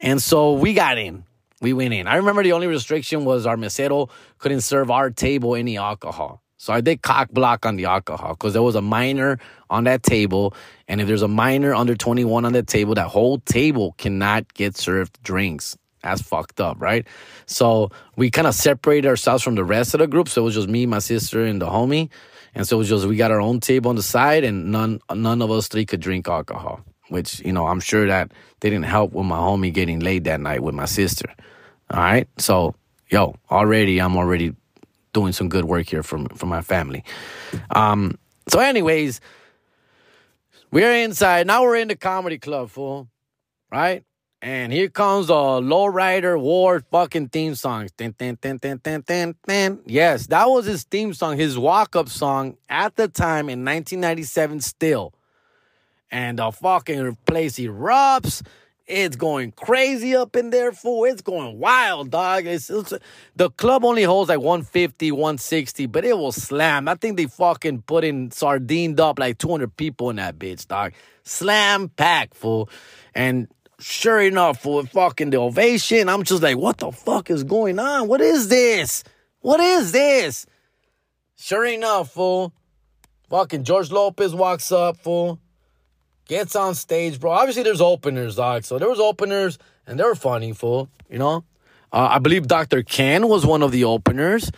And 0.00 0.20
so 0.20 0.54
we 0.54 0.74
got 0.74 0.98
in. 0.98 1.24
We 1.60 1.72
went 1.72 1.94
in. 1.94 2.06
I 2.06 2.16
remember 2.16 2.42
the 2.42 2.52
only 2.52 2.66
restriction 2.66 3.24
was 3.24 3.46
our 3.46 3.56
mesero 3.56 4.10
couldn't 4.38 4.60
serve 4.60 4.90
our 4.90 5.10
table 5.10 5.54
any 5.54 5.76
alcohol. 5.76 6.42
So 6.58 6.72
I 6.72 6.80
did 6.80 7.02
cock 7.02 7.30
block 7.30 7.64
on 7.64 7.76
the 7.76 7.86
alcohol 7.86 8.34
because 8.34 8.52
there 8.52 8.62
was 8.62 8.74
a 8.74 8.82
minor 8.82 9.38
on 9.70 9.84
that 9.84 10.02
table. 10.02 10.54
And 10.88 11.00
if 11.00 11.06
there's 11.06 11.22
a 11.22 11.28
minor 11.28 11.72
under 11.72 11.94
21 11.94 12.44
on 12.44 12.52
that 12.52 12.66
table, 12.66 12.94
that 12.94 13.08
whole 13.08 13.38
table 13.38 13.94
cannot 13.96 14.52
get 14.54 14.76
served 14.76 15.22
drinks. 15.22 15.76
That's 16.02 16.20
fucked 16.20 16.60
up, 16.60 16.80
right? 16.80 17.06
So 17.46 17.90
we 18.16 18.30
kind 18.30 18.46
of 18.46 18.54
separated 18.54 19.08
ourselves 19.08 19.42
from 19.42 19.54
the 19.54 19.64
rest 19.64 19.94
of 19.94 20.00
the 20.00 20.06
group. 20.06 20.28
So 20.28 20.42
it 20.42 20.44
was 20.44 20.54
just 20.54 20.68
me, 20.68 20.84
my 20.86 20.98
sister, 20.98 21.44
and 21.44 21.62
the 21.62 21.66
homie. 21.66 22.10
And 22.54 22.66
so 22.66 22.76
it 22.76 22.78
was 22.78 22.88
just 22.88 23.06
we 23.06 23.16
got 23.16 23.30
our 23.30 23.40
own 23.40 23.60
table 23.60 23.88
on 23.88 23.96
the 23.96 24.02
side, 24.02 24.42
and 24.42 24.72
none 24.72 25.00
none 25.14 25.42
of 25.42 25.50
us 25.50 25.68
three 25.68 25.86
could 25.86 26.00
drink 26.00 26.28
alcohol. 26.28 26.80
Which 27.08 27.40
you 27.40 27.52
know 27.52 27.66
I'm 27.66 27.80
sure 27.80 28.06
that 28.06 28.32
didn't 28.60 28.82
help 28.82 29.12
with 29.12 29.26
my 29.26 29.36
homie 29.36 29.72
getting 29.72 30.00
laid 30.00 30.24
that 30.24 30.40
night 30.40 30.62
with 30.62 30.74
my 30.74 30.86
sister. 30.86 31.32
All 31.90 32.00
right, 32.00 32.28
so 32.38 32.74
yo, 33.10 33.36
already 33.50 34.00
I'm 34.00 34.16
already 34.16 34.54
doing 35.12 35.32
some 35.32 35.48
good 35.48 35.64
work 35.64 35.88
here 35.88 36.02
for 36.02 36.24
for 36.34 36.46
my 36.46 36.62
family. 36.62 37.04
Um, 37.70 38.18
so, 38.48 38.60
anyways, 38.60 39.20
we're 40.70 40.94
inside 41.04 41.46
now. 41.46 41.62
We're 41.62 41.76
in 41.76 41.88
the 41.88 41.96
comedy 41.96 42.38
club, 42.38 42.70
fool, 42.70 43.08
right? 43.70 44.04
And 44.40 44.72
here 44.72 44.88
comes 44.88 45.26
the 45.26 45.34
Lowrider 45.34 46.40
War 46.40 46.80
fucking 46.92 47.30
theme 47.30 47.56
song. 47.56 47.88
Dun, 47.96 48.14
dun, 48.16 48.38
dun, 48.40 48.58
dun, 48.58 48.80
dun, 48.82 49.02
dun, 49.04 49.34
dun. 49.44 49.80
Yes, 49.84 50.28
that 50.28 50.48
was 50.48 50.66
his 50.66 50.84
theme 50.84 51.12
song, 51.12 51.36
his 51.36 51.58
walk 51.58 51.96
up 51.96 52.08
song 52.08 52.56
at 52.68 52.94
the 52.94 53.08
time 53.08 53.48
in 53.48 53.64
1997 53.64 54.60
still. 54.60 55.12
And 56.10 56.38
the 56.38 56.52
fucking 56.52 57.18
place 57.26 57.58
erupts. 57.58 58.42
It's 58.88 59.16
going 59.16 59.52
crazy 59.52 60.16
up 60.16 60.34
in 60.34 60.48
there, 60.48 60.72
fool. 60.72 61.04
It's 61.04 61.20
going 61.20 61.58
wild, 61.58 62.10
dog. 62.10 62.46
It's, 62.46 62.70
it's, 62.70 62.94
the 63.36 63.50
club 63.50 63.84
only 63.84 64.02
holds 64.02 64.30
like 64.30 64.38
150, 64.38 65.12
160, 65.12 65.86
but 65.86 66.06
it 66.06 66.16
will 66.16 66.32
slam. 66.32 66.88
I 66.88 66.94
think 66.94 67.18
they 67.18 67.26
fucking 67.26 67.82
put 67.82 68.02
in 68.02 68.30
sardined 68.30 68.98
up 68.98 69.18
like 69.18 69.36
200 69.36 69.76
people 69.76 70.08
in 70.08 70.16
that 70.16 70.38
bitch, 70.38 70.66
dog. 70.66 70.94
Slam 71.22 71.90
pack, 71.90 72.32
fool. 72.32 72.70
And 73.14 73.48
sure 73.78 74.22
enough, 74.22 74.62
for 74.62 74.86
fucking 74.86 75.30
the 75.30 75.36
ovation, 75.36 76.08
I'm 76.08 76.22
just 76.22 76.42
like, 76.42 76.56
what 76.56 76.78
the 76.78 76.90
fuck 76.90 77.28
is 77.28 77.44
going 77.44 77.78
on? 77.78 78.08
What 78.08 78.22
is 78.22 78.48
this? 78.48 79.04
What 79.40 79.60
is 79.60 79.92
this? 79.92 80.46
Sure 81.36 81.66
enough, 81.66 82.12
fool. 82.12 82.54
Fucking 83.28 83.64
George 83.64 83.90
Lopez 83.90 84.34
walks 84.34 84.72
up, 84.72 84.96
fool 84.96 85.38
gets 86.28 86.54
on 86.54 86.74
stage, 86.74 87.18
bro. 87.18 87.32
Obviously, 87.32 87.64
there's 87.64 87.80
openers, 87.80 88.36
dog. 88.36 88.64
So 88.64 88.78
there 88.78 88.88
was 88.88 89.00
openers, 89.00 89.58
and 89.86 89.98
they 89.98 90.04
were 90.04 90.14
funny, 90.14 90.52
fool. 90.52 90.88
You 91.10 91.18
know, 91.18 91.44
uh, 91.92 92.08
I 92.10 92.18
believe 92.18 92.46
Dr. 92.46 92.82
Ken 92.82 93.28
was 93.28 93.44
one 93.44 93.62
of 93.62 93.72
the 93.72 93.84
openers. 93.84 94.50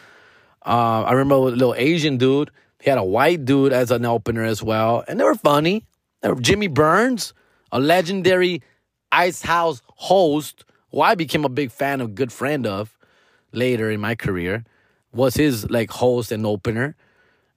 Uh, 0.67 1.05
I 1.07 1.12
remember 1.12 1.37
a 1.37 1.39
little 1.39 1.75
Asian 1.75 2.19
dude. 2.19 2.50
He 2.83 2.91
had 2.91 2.99
a 2.99 3.05
white 3.05 3.45
dude 3.45 3.73
as 3.73 3.91
an 3.91 4.05
opener 4.05 4.43
as 4.43 4.62
well, 4.62 5.05
and 5.09 5.19
they 5.19 5.25
were 5.25 5.35
funny. 5.35 5.85
They 6.21 6.29
were 6.29 6.41
Jimmy 6.41 6.67
Burns, 6.67 7.33
a 7.73 7.81
legendary 7.81 8.62
Ice 9.12 9.43
House 9.43 9.81
host, 9.87 10.65
who 10.91 11.00
I 11.00 11.15
became 11.15 11.45
a 11.45 11.49
big 11.49 11.71
fan 11.71 12.00
of, 12.00 12.15
good 12.15 12.33
friend 12.33 12.67
of 12.67 12.97
later 13.53 13.91
in 13.91 14.00
my 14.00 14.15
career, 14.15 14.65
was 15.12 15.35
his 15.35 15.71
like 15.71 15.91
host 15.91 16.33
and 16.33 16.45
opener. 16.45 16.97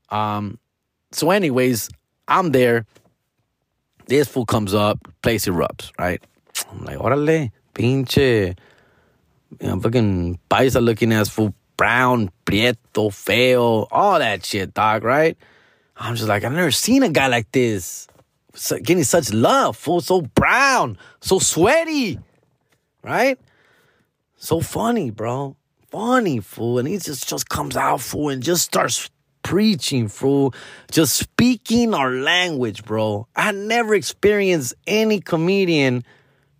Um, 0.09 0.59
so, 1.11 1.31
anyways, 1.31 1.89
I'm 2.27 2.51
there. 2.51 2.85
This 4.05 4.27
fool 4.27 4.45
comes 4.45 4.73
up, 4.73 4.99
place 5.21 5.45
erupts, 5.45 5.91
right? 5.97 6.21
I'm 6.71 6.83
like, 6.83 6.97
órale, 6.97 7.51
pinche, 7.73 8.57
you 9.59 9.67
know, 9.67 9.79
fucking 9.79 10.39
paisa 10.49 10.83
looking 10.83 11.13
ass 11.13 11.29
fool, 11.29 11.53
brown, 11.77 12.29
prieto, 12.45 13.13
feo, 13.13 13.87
all 13.91 14.19
that 14.19 14.45
shit, 14.45 14.73
dog, 14.73 15.03
right? 15.03 15.37
I'm 15.95 16.15
just 16.15 16.27
like, 16.27 16.43
I've 16.43 16.51
never 16.51 16.71
seen 16.71 17.03
a 17.03 17.09
guy 17.09 17.27
like 17.27 17.51
this. 17.51 18.07
So, 18.55 18.77
getting 18.77 19.03
such 19.03 19.33
love, 19.33 19.77
fool, 19.77 20.01
so 20.01 20.21
brown, 20.21 20.97
so 21.21 21.39
sweaty, 21.39 22.19
right? 23.03 23.39
So 24.35 24.59
funny, 24.59 25.09
bro. 25.09 25.55
Funny, 25.89 26.39
fool. 26.39 26.79
And 26.79 26.87
he 26.87 26.97
just, 26.97 27.27
just 27.27 27.49
comes 27.49 27.77
out, 27.77 28.01
fool, 28.01 28.29
and 28.29 28.43
just 28.43 28.63
starts 28.65 29.09
preaching, 29.43 30.07
fool. 30.07 30.53
Just 30.91 31.15
speaking 31.15 31.93
our 31.93 32.11
language, 32.11 32.83
bro. 32.83 33.27
I 33.35 33.51
never 33.51 33.93
experienced 33.93 34.73
any 34.87 35.19
comedian 35.19 36.03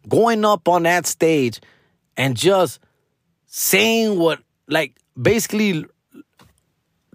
going 0.08 0.46
up 0.46 0.68
on 0.68 0.84
that 0.84 1.08
stage 1.08 1.62
and 2.18 2.38
just 2.38 2.80
saying 3.48 4.20
what, 4.20 4.40
like, 4.68 4.96
basically 5.20 5.86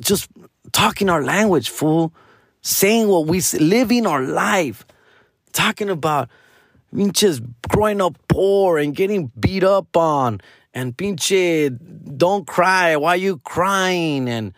just 0.01 0.29
talking 0.73 1.09
our 1.09 1.23
language, 1.23 1.71
fool. 1.71 2.13
Saying 2.61 3.09
what 3.09 3.27
we 3.27 3.41
living 3.61 4.07
our 4.07 4.23
life. 4.23 4.85
Talking 5.53 5.91
about 5.91 6.29
just 7.13 7.43
growing 7.69 8.01
up 8.01 8.19
poor 8.29 8.79
and 8.79 8.95
getting 8.95 9.31
beat 9.39 9.63
up 9.63 9.97
on 9.97 10.41
and 10.75 10.97
pinche 10.97 12.17
don't 12.17 12.47
cry 12.47 12.97
why 12.97 13.15
you 13.15 13.39
crying 13.39 14.29
and 14.29 14.53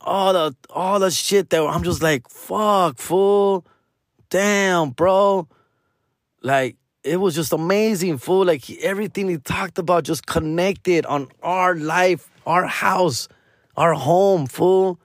all 0.00 0.32
the 0.32 0.56
all 0.70 0.98
the 0.98 1.10
shit 1.10 1.50
that 1.50 1.62
I'm 1.62 1.82
just 1.82 2.02
like 2.02 2.28
fuck 2.28 2.98
fool. 2.98 3.66
Damn 4.28 4.90
bro. 4.90 5.48
Like 6.42 6.76
it 7.02 7.18
was 7.18 7.34
just 7.34 7.52
amazing 7.52 8.18
fool. 8.18 8.44
Like 8.44 8.70
everything 8.82 9.28
he 9.28 9.38
talked 9.38 9.78
about 9.78 10.04
just 10.04 10.26
connected 10.26 11.06
on 11.06 11.28
our 11.42 11.74
life 11.74 12.30
our 12.46 12.66
house 12.66 13.28
our 13.76 13.94
home 13.94 14.46
fool. 14.46 15.00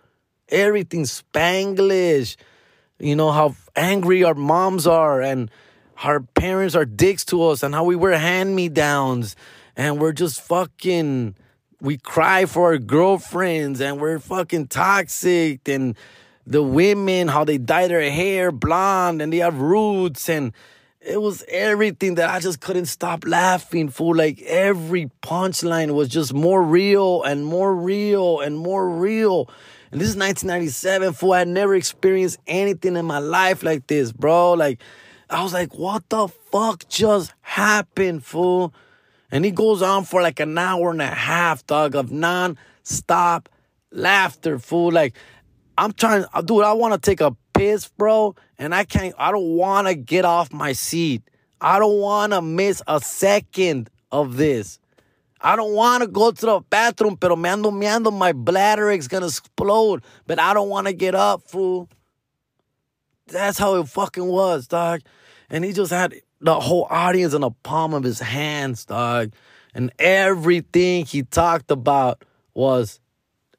Everything 0.50 1.03
spanglish. 1.03 2.36
You 3.00 3.15
know 3.15 3.32
how 3.32 3.55
angry 3.75 4.24
our 4.24 4.36
moms 4.36 4.88
are 4.88 5.22
and 5.22 5.50
our 6.03 6.20
parents 6.20 6.75
are 6.75 6.86
dicks 6.86 7.25
to 7.25 7.44
us 7.44 7.63
and 7.63 7.74
how 7.74 7.84
we 7.84 7.96
wear 7.96 8.17
hand 8.17 8.55
me 8.55 8.70
downs 8.70 9.36
and 9.75 10.00
we're 10.00 10.13
just 10.13 10.41
fucking 10.41 11.36
we 11.82 11.98
cry 11.98 12.46
for 12.46 12.72
our 12.72 12.77
girlfriends 12.77 13.82
and 13.82 14.00
we're 14.00 14.20
fucking 14.20 14.67
toxic 14.67 15.67
and 15.67 15.96
the 16.48 16.62
women 16.63 17.27
how 17.27 17.44
they 17.44 17.58
dye 17.58 17.88
their 17.88 18.10
hair 18.10 18.51
blonde 18.51 19.22
and 19.22 19.34
they 19.34 19.38
have 19.38 19.60
roots 19.60 20.29
and 20.29 20.53
it 21.01 21.22
was 21.22 21.44
everything 21.50 22.15
that 22.15 22.29
I 22.29 22.39
just 22.39 22.60
couldn't 22.60 22.88
stop 22.88 23.25
laughing 23.25 23.89
for. 23.89 24.15
Like 24.15 24.41
every 24.41 25.12
punchline 25.22 25.94
was 25.94 26.10
just 26.10 26.34
more 26.34 26.63
real 26.63 27.22
and 27.24 27.46
more 27.46 27.75
real 27.75 28.39
and 28.39 28.58
more 28.58 28.89
real. 28.89 29.50
And 29.91 30.01
this 30.01 30.10
is 30.10 30.15
1997, 30.15 31.13
fool. 31.13 31.34
I 31.34 31.44
never 31.44 31.75
experienced 31.75 32.39
anything 32.48 32.96
in 32.96 33.05
my 33.05 33.20
life 33.20 33.62
like 33.62 33.86
this, 33.88 34.12
bro. 34.12 34.53
Like, 34.53 34.82
I 35.29 35.44
was 35.44 35.53
like, 35.53 35.75
what 35.75 36.10
the 36.10 36.27
fuck 36.27 36.88
just 36.89 37.34
happened, 37.41 38.25
fool? 38.25 38.74
And 39.32 39.44
he 39.44 39.51
goes 39.51 39.82
on 39.82 40.05
for 40.05 40.22
like 40.22 40.39
an 40.39 40.58
hour 40.58 40.91
and 40.91 41.01
a 41.01 41.08
half, 41.08 41.65
dog, 41.65 41.96
of 41.96 42.12
non-stop 42.12 43.50
laughter, 43.91 44.60
fool. 44.60 44.91
Like, 44.91 45.15
I'm 45.77 45.91
trying, 45.94 46.25
uh, 46.34 46.41
dude, 46.41 46.63
I 46.63 46.74
want 46.74 46.94
to 46.94 47.00
take 47.00 47.22
a 47.22 47.36
piss, 47.53 47.88
bro, 47.88 48.36
and 48.58 48.74
I 48.75 48.84
can't, 48.84 49.15
I 49.17 49.32
don't 49.32 49.55
want 49.55 49.88
to 49.88 49.96
get 49.96 50.25
off 50.25 50.53
my 50.53 50.74
seat. 50.74 51.24
I 51.60 51.79
don't 51.79 52.00
want 52.00 52.34
to 52.34 52.41
miss 52.41 52.82
a 52.88 53.00
second 53.00 53.89
of 54.12 54.38
this. 54.38 54.79
I 55.41 55.55
don't 55.55 55.74
want 55.74 56.01
to 56.01 56.08
go 56.08 56.32
to 56.32 56.46
the 56.46 56.60
bathroom, 56.70 57.17
pero 57.17 57.36
me 57.36 57.50
ando 57.50 57.72
meando, 57.72 58.12
my 58.12 58.32
bladder 58.34 58.89
is 58.89 59.08
gonna 59.08 59.27
explode, 59.27 60.03
but 60.25 60.39
I 60.39 60.53
don't 60.53 60.70
want 60.70 60.88
to 60.88 60.94
get 60.94 61.13
up, 61.13 61.44
fool. 61.44 61.89
That's 63.27 63.58
how 63.58 63.75
it 63.75 63.88
fucking 63.88 64.25
was, 64.25 64.67
dog. 64.67 65.01
And 65.50 65.63
he 65.63 65.74
just 65.74 65.91
had 65.91 66.15
the 66.42 66.60
whole 66.60 66.88
audience 66.89 67.34
in 67.34 67.42
the 67.42 67.51
palm 67.63 67.94
of 67.94 68.04
his 68.04 68.20
hands, 68.20 68.86
dog. 68.86 69.34
And 69.74 69.92
everything 70.00 71.06
he 71.06 71.24
talked 71.24 71.72
about 71.72 72.24
was 72.54 73.00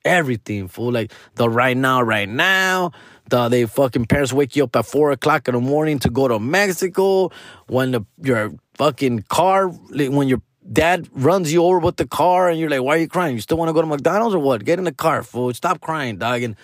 everything, 0.04 0.68
fool. 0.68 0.92
Like 0.92 1.12
the 1.34 1.48
right 1.48 1.76
now, 1.76 2.02
right 2.02 2.28
now. 2.28 2.92
The 3.28 3.48
they 3.48 3.66
fucking 3.66 4.06
parents 4.06 4.32
wake 4.32 4.54
you 4.54 4.64
up 4.64 4.76
at 4.76 4.86
four 4.86 5.10
o'clock 5.10 5.48
in 5.48 5.54
the 5.54 5.60
morning 5.60 5.98
to 6.00 6.10
go 6.10 6.28
to 6.28 6.38
Mexico. 6.38 7.30
When 7.66 7.90
the 7.90 8.06
your 8.22 8.54
fucking 8.74 9.24
car, 9.28 9.68
when 9.68 10.28
your 10.28 10.42
dad 10.72 11.08
runs 11.12 11.52
you 11.52 11.64
over 11.64 11.80
with 11.80 11.96
the 11.96 12.06
car, 12.06 12.48
and 12.48 12.58
you're 12.58 12.70
like, 12.70 12.82
"Why 12.82 12.94
are 12.94 13.00
you 13.00 13.08
crying? 13.08 13.34
You 13.34 13.40
still 13.40 13.58
want 13.58 13.68
to 13.68 13.72
go 13.72 13.80
to 13.80 13.86
McDonald's 13.86 14.34
or 14.34 14.38
what? 14.38 14.64
Get 14.64 14.78
in 14.78 14.84
the 14.84 14.92
car, 14.92 15.24
fool. 15.24 15.52
Stop 15.54 15.80
crying, 15.80 16.18
dog." 16.18 16.42
And 16.42 16.54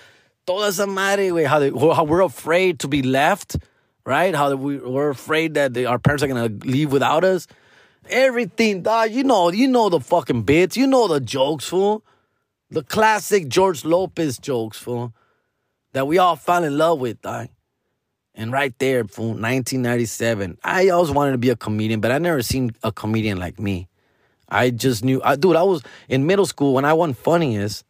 toda 0.46 0.68
esa 0.68 0.86
madre, 0.86 1.42
how 1.44 1.58
they, 1.58 1.70
how 1.70 2.04
we're 2.04 2.22
afraid 2.22 2.78
to 2.80 2.88
be 2.88 3.02
left 3.02 3.56
right? 4.04 4.34
How 4.34 4.54
we, 4.54 4.78
we're 4.78 5.10
afraid 5.10 5.54
that 5.54 5.74
they, 5.74 5.84
our 5.84 5.98
parents 5.98 6.22
are 6.22 6.28
gonna 6.28 6.48
leave 6.48 6.92
without 6.92 7.24
us. 7.24 7.46
Everything, 8.08 8.82
dog. 8.82 9.10
You 9.12 9.24
know, 9.24 9.50
you 9.50 9.68
know 9.68 9.88
the 9.88 10.00
fucking 10.00 10.42
bits. 10.42 10.76
You 10.76 10.86
know 10.86 11.08
the 11.08 11.20
jokes, 11.20 11.68
fool. 11.68 12.04
The 12.70 12.82
classic 12.82 13.48
George 13.48 13.84
Lopez 13.84 14.38
jokes, 14.38 14.78
fool. 14.78 15.12
That 15.92 16.06
we 16.06 16.18
all 16.18 16.36
fell 16.36 16.64
in 16.64 16.76
love 16.78 16.98
with, 17.00 17.20
dog. 17.22 17.48
And 18.34 18.50
right 18.50 18.76
there, 18.78 19.04
fool, 19.04 19.28
1997. 19.28 20.58
I 20.64 20.88
always 20.88 21.10
wanted 21.10 21.32
to 21.32 21.38
be 21.38 21.50
a 21.50 21.56
comedian, 21.56 22.00
but 22.00 22.10
I 22.10 22.18
never 22.18 22.40
seen 22.42 22.74
a 22.82 22.90
comedian 22.90 23.38
like 23.38 23.60
me. 23.60 23.88
I 24.48 24.70
just 24.70 25.04
knew, 25.04 25.20
I, 25.22 25.36
dude. 25.36 25.56
I 25.56 25.62
was 25.62 25.82
in 26.08 26.26
middle 26.26 26.46
school 26.46 26.74
when 26.74 26.84
I 26.84 26.92
won 26.92 27.14
funniest. 27.14 27.84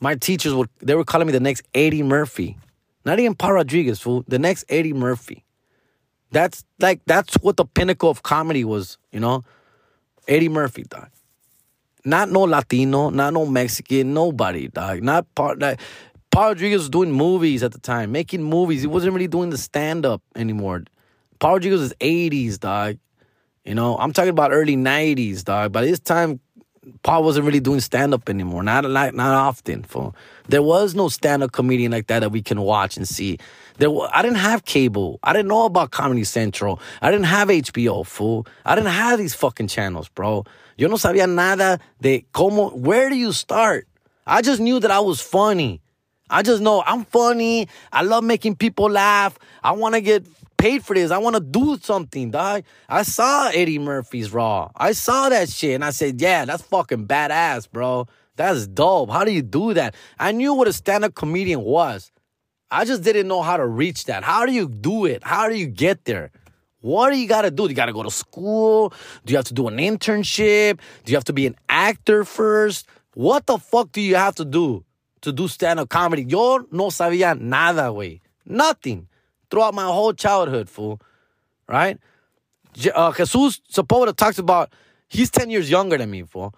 My 0.00 0.14
teachers 0.14 0.52
would 0.54 0.68
they 0.80 0.94
were 0.94 1.04
calling 1.04 1.26
me 1.26 1.32
the 1.32 1.40
next 1.40 1.62
Eddie 1.74 2.02
Murphy. 2.02 2.58
Not 3.04 3.18
even 3.18 3.34
Paul 3.34 3.54
Rodriguez, 3.54 4.00
fool. 4.00 4.24
The 4.28 4.38
next 4.38 4.64
Eddie 4.68 4.92
Murphy. 4.92 5.44
That's 6.30 6.64
like 6.78 7.00
that's 7.04 7.34
what 7.34 7.56
the 7.56 7.64
pinnacle 7.64 8.10
of 8.10 8.22
comedy 8.22 8.64
was, 8.64 8.96
you 9.10 9.20
know? 9.20 9.42
Eddie 10.26 10.48
Murphy, 10.48 10.84
dog. 10.84 11.08
Not 12.04 12.30
no 12.30 12.42
Latino, 12.42 13.10
not 13.10 13.32
no 13.32 13.46
Mexican, 13.46 14.14
nobody, 14.14 14.68
dog. 14.68 15.02
Not 15.02 15.32
part 15.34 15.58
like 15.58 15.80
Paul 16.30 16.48
Rodriguez 16.48 16.80
was 16.80 16.88
doing 16.88 17.12
movies 17.12 17.62
at 17.62 17.72
the 17.72 17.78
time, 17.78 18.10
making 18.10 18.42
movies. 18.42 18.80
He 18.80 18.86
wasn't 18.86 19.12
really 19.12 19.28
doing 19.28 19.50
the 19.50 19.58
stand-up 19.58 20.22
anymore. 20.34 20.84
Paul 21.38 21.54
Rodriguez 21.54 21.80
was 21.80 21.94
80s, 22.00 22.58
dog. 22.58 22.98
You 23.64 23.74
know, 23.74 23.96
I'm 23.98 24.12
talking 24.12 24.30
about 24.30 24.52
early 24.52 24.76
90s, 24.76 25.44
dog. 25.44 25.72
By 25.72 25.84
this 25.84 26.00
time, 26.00 26.40
Paul 27.04 27.22
wasn't 27.22 27.46
really 27.46 27.60
doing 27.60 27.80
stand 27.80 28.12
up 28.12 28.28
anymore. 28.28 28.62
Not 28.62 28.88
not 28.90 29.14
not 29.14 29.34
often. 29.34 29.84
For 29.84 30.12
there 30.48 30.62
was 30.62 30.94
no 30.94 31.08
stand 31.08 31.42
up 31.42 31.52
comedian 31.52 31.92
like 31.92 32.08
that 32.08 32.20
that 32.20 32.30
we 32.30 32.42
can 32.42 32.60
watch 32.60 32.96
and 32.96 33.06
see. 33.06 33.38
There, 33.78 33.88
I 34.12 34.20
didn't 34.22 34.38
have 34.38 34.64
cable. 34.64 35.20
I 35.22 35.32
didn't 35.32 35.48
know 35.48 35.64
about 35.64 35.92
Comedy 35.92 36.24
Central. 36.24 36.80
I 37.00 37.10
didn't 37.10 37.26
have 37.26 37.48
HBO. 37.48 38.04
Fool. 38.04 38.46
I 38.64 38.74
didn't 38.74 38.90
have 38.90 39.18
these 39.18 39.34
fucking 39.34 39.68
channels, 39.68 40.08
bro. 40.08 40.44
Yo 40.76 40.88
no 40.88 40.96
sabía 40.96 41.28
nada 41.28 41.78
de 42.00 42.24
cómo. 42.34 42.74
Where 42.74 43.08
do 43.08 43.16
you 43.16 43.32
start? 43.32 43.86
I 44.26 44.42
just 44.42 44.60
knew 44.60 44.80
that 44.80 44.90
I 44.90 45.00
was 45.00 45.20
funny. 45.20 45.80
I 46.30 46.42
just 46.42 46.62
know 46.62 46.82
I'm 46.84 47.04
funny. 47.04 47.68
I 47.92 48.02
love 48.02 48.24
making 48.24 48.56
people 48.56 48.90
laugh. 48.90 49.38
I 49.62 49.72
want 49.72 49.94
to 49.94 50.00
get 50.00 50.26
paid 50.62 50.84
for 50.84 50.94
this. 50.94 51.10
I 51.10 51.18
want 51.18 51.34
to 51.34 51.40
do 51.40 51.76
something, 51.82 52.30
dog. 52.30 52.62
I 52.88 53.02
saw 53.02 53.48
Eddie 53.48 53.80
Murphy's 53.80 54.32
Raw. 54.32 54.70
I 54.76 54.92
saw 54.92 55.28
that 55.28 55.48
shit 55.48 55.74
and 55.74 55.84
I 55.84 55.90
said, 55.90 56.20
yeah, 56.20 56.44
that's 56.44 56.62
fucking 56.62 57.08
badass, 57.08 57.68
bro. 57.68 58.06
That's 58.36 58.68
dope. 58.68 59.10
How 59.10 59.24
do 59.24 59.32
you 59.32 59.42
do 59.42 59.74
that? 59.74 59.96
I 60.20 60.30
knew 60.30 60.54
what 60.54 60.68
a 60.68 60.72
stand 60.72 61.04
up 61.04 61.16
comedian 61.16 61.62
was. 61.62 62.12
I 62.70 62.84
just 62.84 63.02
didn't 63.02 63.26
know 63.26 63.42
how 63.42 63.56
to 63.56 63.66
reach 63.66 64.04
that. 64.04 64.22
How 64.22 64.46
do 64.46 64.52
you 64.52 64.68
do 64.68 65.04
it? 65.04 65.24
How 65.24 65.48
do 65.48 65.56
you 65.56 65.66
get 65.66 66.04
there? 66.04 66.30
What 66.80 67.10
do 67.10 67.18
you 67.18 67.26
got 67.26 67.42
to 67.42 67.50
do? 67.50 67.64
Do 67.64 67.70
you 67.70 67.74
got 67.74 67.86
to 67.86 67.92
go 67.92 68.04
to 68.04 68.10
school? 68.12 68.94
Do 69.26 69.32
you 69.32 69.38
have 69.38 69.46
to 69.46 69.54
do 69.54 69.66
an 69.66 69.78
internship? 69.78 70.78
Do 71.04 71.10
you 71.10 71.16
have 71.16 71.24
to 71.24 71.32
be 71.32 71.48
an 71.48 71.56
actor 71.68 72.24
first? 72.24 72.86
What 73.14 73.46
the 73.46 73.58
fuck 73.58 73.90
do 73.90 74.00
you 74.00 74.14
have 74.14 74.36
to 74.36 74.44
do 74.44 74.84
to 75.22 75.32
do 75.32 75.48
stand 75.48 75.80
up 75.80 75.88
comedy? 75.88 76.22
Yo 76.22 76.58
no 76.70 76.86
sabía 76.90 77.36
nada, 77.36 77.90
güey. 77.90 78.20
Nothing 78.46 79.08
throughout 79.52 79.74
my 79.74 79.84
whole 79.84 80.14
childhood, 80.14 80.70
fool. 80.70 80.98
Right? 81.68 81.98
Uh, 82.94 83.12
Jesus 83.12 83.60
Sepulveda 83.70 84.16
talks 84.16 84.38
about, 84.38 84.72
he's 85.08 85.30
10 85.30 85.50
years 85.50 85.70
younger 85.70 85.98
than 85.98 86.10
me, 86.10 86.22
fool. 86.22 86.54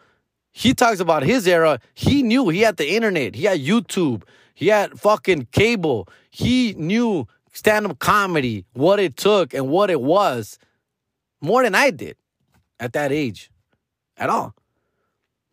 He 0.52 0.74
talks 0.74 1.00
about 1.00 1.24
his 1.24 1.48
era. 1.48 1.80
He 1.94 2.22
knew 2.22 2.48
he 2.50 2.61
had 2.61 2.76
the 2.76 2.94
internet, 2.94 3.35
he 3.35 3.44
had 3.44 3.59
YouTube, 3.59 4.22
he 4.54 4.68
had 4.68 4.98
fucking 4.98 5.48
cable. 5.50 6.09
He 6.30 6.74
knew 6.74 7.26
stand 7.52 7.87
up 7.87 7.98
comedy, 7.98 8.64
what 8.74 9.00
it 9.00 9.16
took 9.16 9.52
and 9.52 9.68
what 9.68 9.90
it 9.90 10.00
was 10.00 10.57
more 11.40 11.64
than 11.64 11.74
I 11.74 11.90
did 11.90 12.16
at 12.78 12.92
that 12.92 13.11
age 13.11 13.50
at 14.16 14.30
all. 14.30 14.54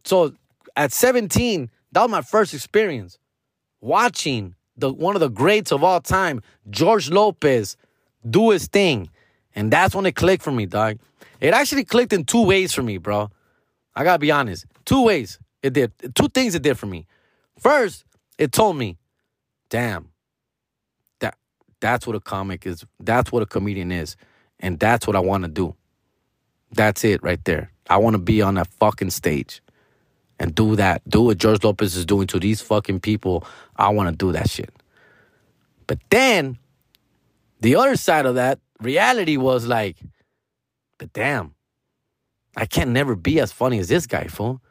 So 0.04 0.36
at 0.76 0.92
17, 0.92 1.72
that 1.92 2.02
was 2.02 2.12
my 2.12 2.22
first 2.22 2.54
experience 2.54 3.18
watching 3.82 4.54
the 4.82 4.92
one 4.92 5.16
of 5.16 5.22
the 5.22 5.30
greats 5.30 5.72
of 5.72 5.84
all 5.84 6.02
time, 6.02 6.42
George 6.70 7.10
Lopez, 7.10 7.78
do 8.30 8.50
his 8.50 8.68
thing. 8.68 9.10
And 9.56 9.72
that's 9.72 9.96
when 9.96 10.06
it 10.06 10.16
clicked 10.16 10.44
for 10.44 10.52
me, 10.52 10.66
dog. 10.66 11.00
It 11.40 11.54
actually 11.54 11.86
clicked 11.86 12.14
in 12.14 12.26
two 12.26 12.44
ways 12.44 12.74
for 12.74 12.84
me, 12.84 12.98
bro. 12.98 13.30
I 13.96 14.04
gotta 14.04 14.20
be 14.20 14.32
honest. 14.32 14.66
Two 14.86 15.04
ways 15.04 15.40
it 15.64 15.74
did. 15.74 15.92
Two 16.16 16.28
things 16.30 16.56
it 16.56 16.62
did 16.64 16.78
for 16.78 16.86
me. 16.86 17.08
First, 17.60 18.06
it 18.38 18.52
told 18.52 18.78
me, 18.78 18.98
damn, 19.70 20.10
that 21.20 21.38
that's 21.80 22.06
what 22.06 22.16
a 22.16 22.20
comic 22.20 22.66
is. 22.66 22.86
That's 23.00 23.32
what 23.32 23.44
a 23.44 23.46
comedian 23.46 23.92
is. 23.92 24.18
And 24.60 24.80
that's 24.80 25.08
what 25.08 25.16
I 25.16 25.20
wanna 25.20 25.48
do. 25.48 25.76
That's 26.72 27.04
it 27.04 27.24
right 27.24 27.44
there. 27.46 27.72
I 27.90 27.98
wanna 27.98 28.20
be 28.20 28.42
on 28.42 28.56
that 28.56 28.68
fucking 28.80 29.10
stage 29.12 29.62
and 30.42 30.56
do 30.56 30.76
that. 30.76 31.08
Do 31.08 31.22
what 31.22 31.38
George 31.38 31.64
Lopez 31.64 31.96
is 31.96 32.04
doing 32.04 32.26
to 32.28 32.40
these 32.40 32.62
fucking 32.62 33.00
people. 33.00 33.46
I 33.76 33.90
want 33.90 34.10
to 34.10 34.16
do 34.16 34.32
that 34.32 34.50
shit. 34.50 34.72
But 35.86 36.00
then 36.10 36.58
the 37.60 37.76
other 37.76 37.96
side 37.96 38.26
of 38.26 38.36
that 38.36 38.60
reality 38.80 39.38
was 39.38 39.68
like, 39.68 39.98
but 40.98 41.14
damn, 41.14 41.54
I 42.58 42.66
can't 42.66 42.90
never 42.90 43.16
be 43.16 43.40
as 43.40 43.52
funny 43.52 43.78
as 43.78 43.88
this 43.88 44.08
guy, 44.08 44.26
fool. 44.26 44.62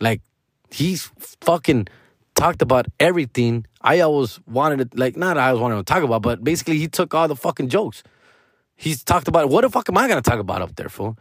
Like, 0.00 0.22
he's 0.70 1.10
fucking 1.40 1.88
talked 2.36 2.62
about 2.62 2.86
everything. 3.00 3.66
I 3.80 3.98
always 4.00 4.38
wanted 4.46 4.92
to, 4.92 4.96
like, 4.96 5.16
not 5.16 5.36
I 5.36 5.48
always 5.48 5.60
wanted 5.60 5.76
to 5.78 5.82
talk 5.82 6.04
about, 6.04 6.22
but 6.22 6.44
basically 6.44 6.78
he 6.78 6.86
took 6.86 7.12
all 7.12 7.26
the 7.26 7.34
fucking 7.34 7.70
jokes. 7.70 8.04
He's 8.76 9.02
talked 9.02 9.26
about 9.26 9.48
what 9.48 9.62
the 9.62 9.70
fuck 9.70 9.88
am 9.88 9.98
I 9.98 10.06
gonna 10.06 10.22
talk 10.22 10.38
about 10.38 10.62
up 10.62 10.76
there, 10.76 10.88
fool? 10.88 11.18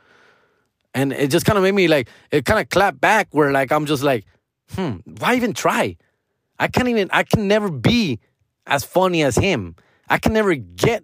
And 0.94 1.14
it 1.14 1.30
just 1.30 1.46
kind 1.46 1.58
of 1.58 1.64
made 1.64 1.76
me 1.76 1.88
like, 1.88 2.10
it 2.32 2.46
kind 2.46 2.60
of 2.60 2.70
clapped 2.70 3.00
back 3.00 3.28
where 3.32 3.52
like 3.52 3.72
I'm 3.72 3.86
just 3.86 4.04
like, 4.04 4.26
hmm, 4.72 4.98
why 5.20 5.36
even 5.36 5.54
try? 5.54 5.98
I 6.60 6.68
can't 6.68 6.88
even, 6.88 7.10
I 7.12 7.24
can 7.24 7.48
never 7.48 7.70
be 7.70 8.20
as 8.66 8.84
funny 8.84 9.24
as 9.24 9.36
him. 9.36 9.76
I 10.10 10.18
can 10.18 10.34
never 10.34 10.56
get 10.56 11.04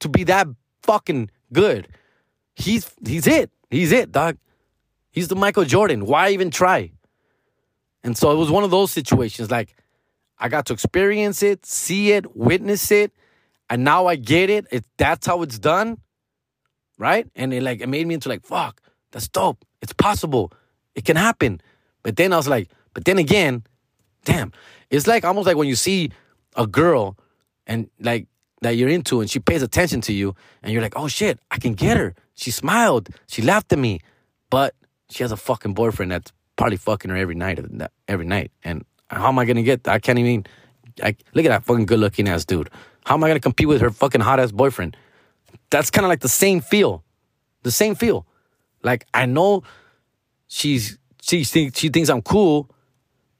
to 0.00 0.08
be 0.08 0.24
that 0.24 0.46
fucking 0.82 1.30
good. 1.52 1.88
He's 2.54 2.90
he's 3.06 3.26
it. 3.26 3.50
He's 3.70 3.92
it, 3.92 4.12
dog. 4.12 4.38
He's 5.10 5.28
the 5.28 5.36
Michael 5.36 5.64
Jordan. 5.64 6.06
Why 6.06 6.30
even 6.30 6.50
try? 6.50 6.92
And 8.02 8.16
so 8.16 8.30
it 8.30 8.36
was 8.36 8.50
one 8.50 8.64
of 8.64 8.70
those 8.70 8.90
situations 8.90 9.50
like 9.50 9.74
I 10.38 10.48
got 10.48 10.66
to 10.66 10.72
experience 10.72 11.42
it, 11.42 11.64
see 11.64 12.12
it, 12.12 12.36
witness 12.36 12.90
it, 12.90 13.12
and 13.70 13.84
now 13.84 14.06
I 14.06 14.16
get 14.16 14.50
it. 14.50 14.66
It 14.70 14.84
that's 14.96 15.26
how 15.26 15.42
it's 15.42 15.58
done. 15.58 15.98
Right? 16.96 17.26
And 17.34 17.52
it 17.52 17.62
like 17.62 17.80
it 17.80 17.88
made 17.88 18.06
me 18.06 18.14
into 18.14 18.28
like, 18.28 18.44
fuck, 18.44 18.80
that's 19.14 19.28
dope. 19.28 19.64
It's 19.80 19.92
possible. 19.92 20.52
It 20.96 21.04
can 21.04 21.14
happen. 21.14 21.60
But 22.02 22.16
then 22.16 22.32
I 22.32 22.36
was 22.36 22.48
like, 22.48 22.68
but 22.94 23.04
then 23.04 23.16
again, 23.16 23.62
damn. 24.24 24.50
It's 24.90 25.06
like 25.06 25.24
almost 25.24 25.46
like 25.46 25.56
when 25.56 25.68
you 25.68 25.76
see 25.76 26.10
a 26.56 26.66
girl 26.66 27.16
and 27.64 27.88
like 28.00 28.26
that 28.62 28.72
you're 28.72 28.88
into 28.88 29.20
and 29.20 29.30
she 29.30 29.38
pays 29.38 29.62
attention 29.62 30.00
to 30.02 30.12
you 30.12 30.34
and 30.64 30.72
you're 30.72 30.82
like, 30.82 30.94
oh 30.96 31.06
shit, 31.06 31.38
I 31.52 31.58
can 31.58 31.74
get 31.74 31.96
her. 31.96 32.16
She 32.34 32.50
smiled. 32.50 33.08
She 33.28 33.40
laughed 33.40 33.72
at 33.72 33.78
me. 33.78 34.00
But 34.50 34.74
she 35.10 35.22
has 35.22 35.30
a 35.30 35.36
fucking 35.36 35.74
boyfriend 35.74 36.10
that's 36.10 36.32
probably 36.56 36.76
fucking 36.76 37.10
her 37.10 37.16
every 37.16 37.36
night 37.36 37.60
every 38.08 38.26
night. 38.26 38.50
And 38.64 38.84
how 39.06 39.28
am 39.28 39.38
I 39.38 39.44
gonna 39.44 39.62
get 39.62 39.84
that? 39.84 39.94
I 39.94 40.00
can't 40.00 40.18
even 40.18 40.44
I 41.04 41.14
look 41.34 41.44
at 41.44 41.50
that 41.50 41.64
fucking 41.64 41.86
good 41.86 42.00
looking 42.00 42.28
ass 42.28 42.44
dude. 42.44 42.68
How 43.04 43.14
am 43.14 43.22
I 43.22 43.28
gonna 43.28 43.38
compete 43.38 43.68
with 43.68 43.80
her 43.80 43.90
fucking 43.90 44.22
hot 44.22 44.40
ass 44.40 44.50
boyfriend? 44.50 44.96
That's 45.70 45.90
kind 45.90 46.04
of 46.04 46.08
like 46.08 46.20
the 46.20 46.28
same 46.28 46.60
feel. 46.60 47.04
The 47.62 47.70
same 47.70 47.94
feel. 47.94 48.26
Like 48.84 49.06
I 49.12 49.26
know 49.26 49.64
she's 50.46 50.98
she 51.20 51.42
thinks 51.42 51.78
she 51.78 51.88
thinks 51.88 52.08
I'm 52.08 52.22
cool. 52.22 52.70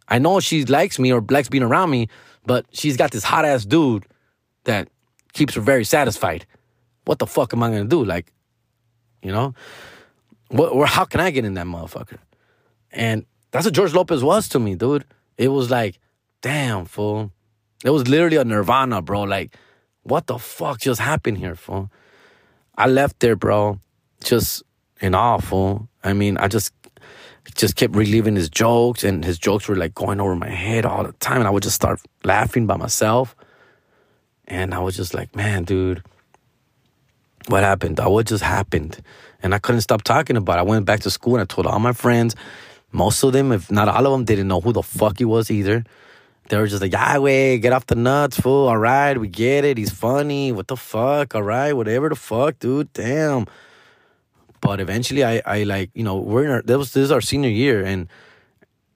I 0.08 0.18
know 0.18 0.40
she 0.40 0.64
likes 0.64 0.98
me 0.98 1.12
or 1.12 1.24
likes 1.30 1.48
being 1.48 1.62
around 1.62 1.90
me, 1.90 2.08
but 2.44 2.66
she's 2.72 2.96
got 2.96 3.12
this 3.12 3.24
hot 3.24 3.44
ass 3.44 3.64
dude 3.64 4.04
that 4.64 4.88
keeps 5.32 5.54
her 5.54 5.60
very 5.60 5.84
satisfied. 5.84 6.46
What 7.04 7.18
the 7.18 7.26
fuck 7.26 7.52
am 7.52 7.62
I 7.62 7.70
gonna 7.70 7.84
do? 7.84 8.04
Like, 8.04 8.32
you 9.22 9.30
know, 9.30 9.54
what 10.48 10.72
or 10.72 10.86
how 10.86 11.04
can 11.04 11.20
I 11.20 11.30
get 11.30 11.44
in 11.44 11.54
that 11.54 11.66
motherfucker? 11.66 12.18
And 12.90 13.26
that's 13.50 13.66
what 13.66 13.74
George 13.74 13.92
Lopez 13.92 14.24
was 14.24 14.48
to 14.50 14.58
me, 14.58 14.74
dude. 14.74 15.04
It 15.36 15.48
was 15.48 15.70
like, 15.70 15.98
damn, 16.42 16.86
fool. 16.86 17.30
It 17.84 17.90
was 17.90 18.08
literally 18.08 18.36
a 18.36 18.44
nirvana, 18.44 19.02
bro. 19.02 19.22
Like, 19.22 19.56
what 20.02 20.26
the 20.26 20.38
fuck 20.38 20.80
just 20.80 21.00
happened 21.00 21.38
here, 21.38 21.54
fool? 21.54 21.90
I 22.76 22.86
left 22.86 23.20
there, 23.20 23.36
bro, 23.36 23.78
just 24.22 24.62
awe, 25.12 25.38
fool. 25.38 25.88
I 26.04 26.12
mean, 26.12 26.38
I 26.38 26.46
just 26.46 26.72
just 27.56 27.76
kept 27.76 27.94
reliving 27.94 28.36
his 28.36 28.48
jokes, 28.48 29.02
and 29.04 29.24
his 29.24 29.38
jokes 29.38 29.68
were 29.68 29.76
like 29.76 29.94
going 29.94 30.20
over 30.20 30.36
my 30.36 30.48
head 30.48 30.86
all 30.86 31.02
the 31.04 31.12
time, 31.14 31.38
and 31.38 31.48
I 31.48 31.50
would 31.50 31.64
just 31.64 31.74
start 31.74 32.00
laughing 32.22 32.66
by 32.66 32.76
myself. 32.76 33.34
And 34.46 34.74
I 34.74 34.78
was 34.78 34.96
just 34.96 35.14
like, 35.14 35.34
man, 35.34 35.64
dude, 35.64 36.02
what 37.48 37.62
happened? 37.62 37.98
What 37.98 38.26
just 38.26 38.42
happened? 38.42 39.02
And 39.42 39.54
I 39.54 39.58
couldn't 39.58 39.82
stop 39.82 40.02
talking 40.02 40.36
about 40.36 40.58
it. 40.58 40.60
I 40.60 40.62
went 40.62 40.86
back 40.86 41.00
to 41.00 41.10
school 41.10 41.34
and 41.34 41.42
I 41.42 41.44
told 41.44 41.66
all 41.66 41.78
my 41.78 41.92
friends. 41.92 42.34
Most 42.92 43.22
of 43.22 43.32
them, 43.32 43.52
if 43.52 43.70
not 43.70 43.88
all 43.88 44.06
of 44.06 44.12
them, 44.12 44.24
didn't 44.24 44.48
know 44.48 44.60
who 44.60 44.72
the 44.72 44.82
fuck 44.82 45.18
he 45.18 45.24
was 45.24 45.50
either. 45.50 45.84
They 46.48 46.58
were 46.58 46.66
just 46.66 46.82
like, 46.82 46.92
yeah, 46.92 47.18
wait, 47.18 47.58
get 47.58 47.72
off 47.72 47.86
the 47.86 47.94
nuts, 47.94 48.38
fool. 48.38 48.68
All 48.68 48.76
right, 48.76 49.18
we 49.18 49.28
get 49.28 49.64
it. 49.64 49.78
He's 49.78 49.90
funny. 49.90 50.52
What 50.52 50.68
the 50.68 50.76
fuck? 50.76 51.34
All 51.34 51.42
right, 51.42 51.72
whatever 51.72 52.08
the 52.08 52.16
fuck, 52.16 52.58
dude. 52.58 52.92
Damn. 52.92 53.46
But 54.64 54.80
eventually, 54.80 55.22
I, 55.22 55.42
I 55.44 55.64
like, 55.64 55.90
you 55.92 56.02
know, 56.02 56.16
we're 56.16 56.44
in 56.46 56.50
our, 56.50 56.62
that 56.62 56.78
was, 56.78 56.94
this 56.94 57.04
is 57.04 57.12
our 57.12 57.20
senior 57.20 57.50
year. 57.50 57.84
And, 57.84 58.08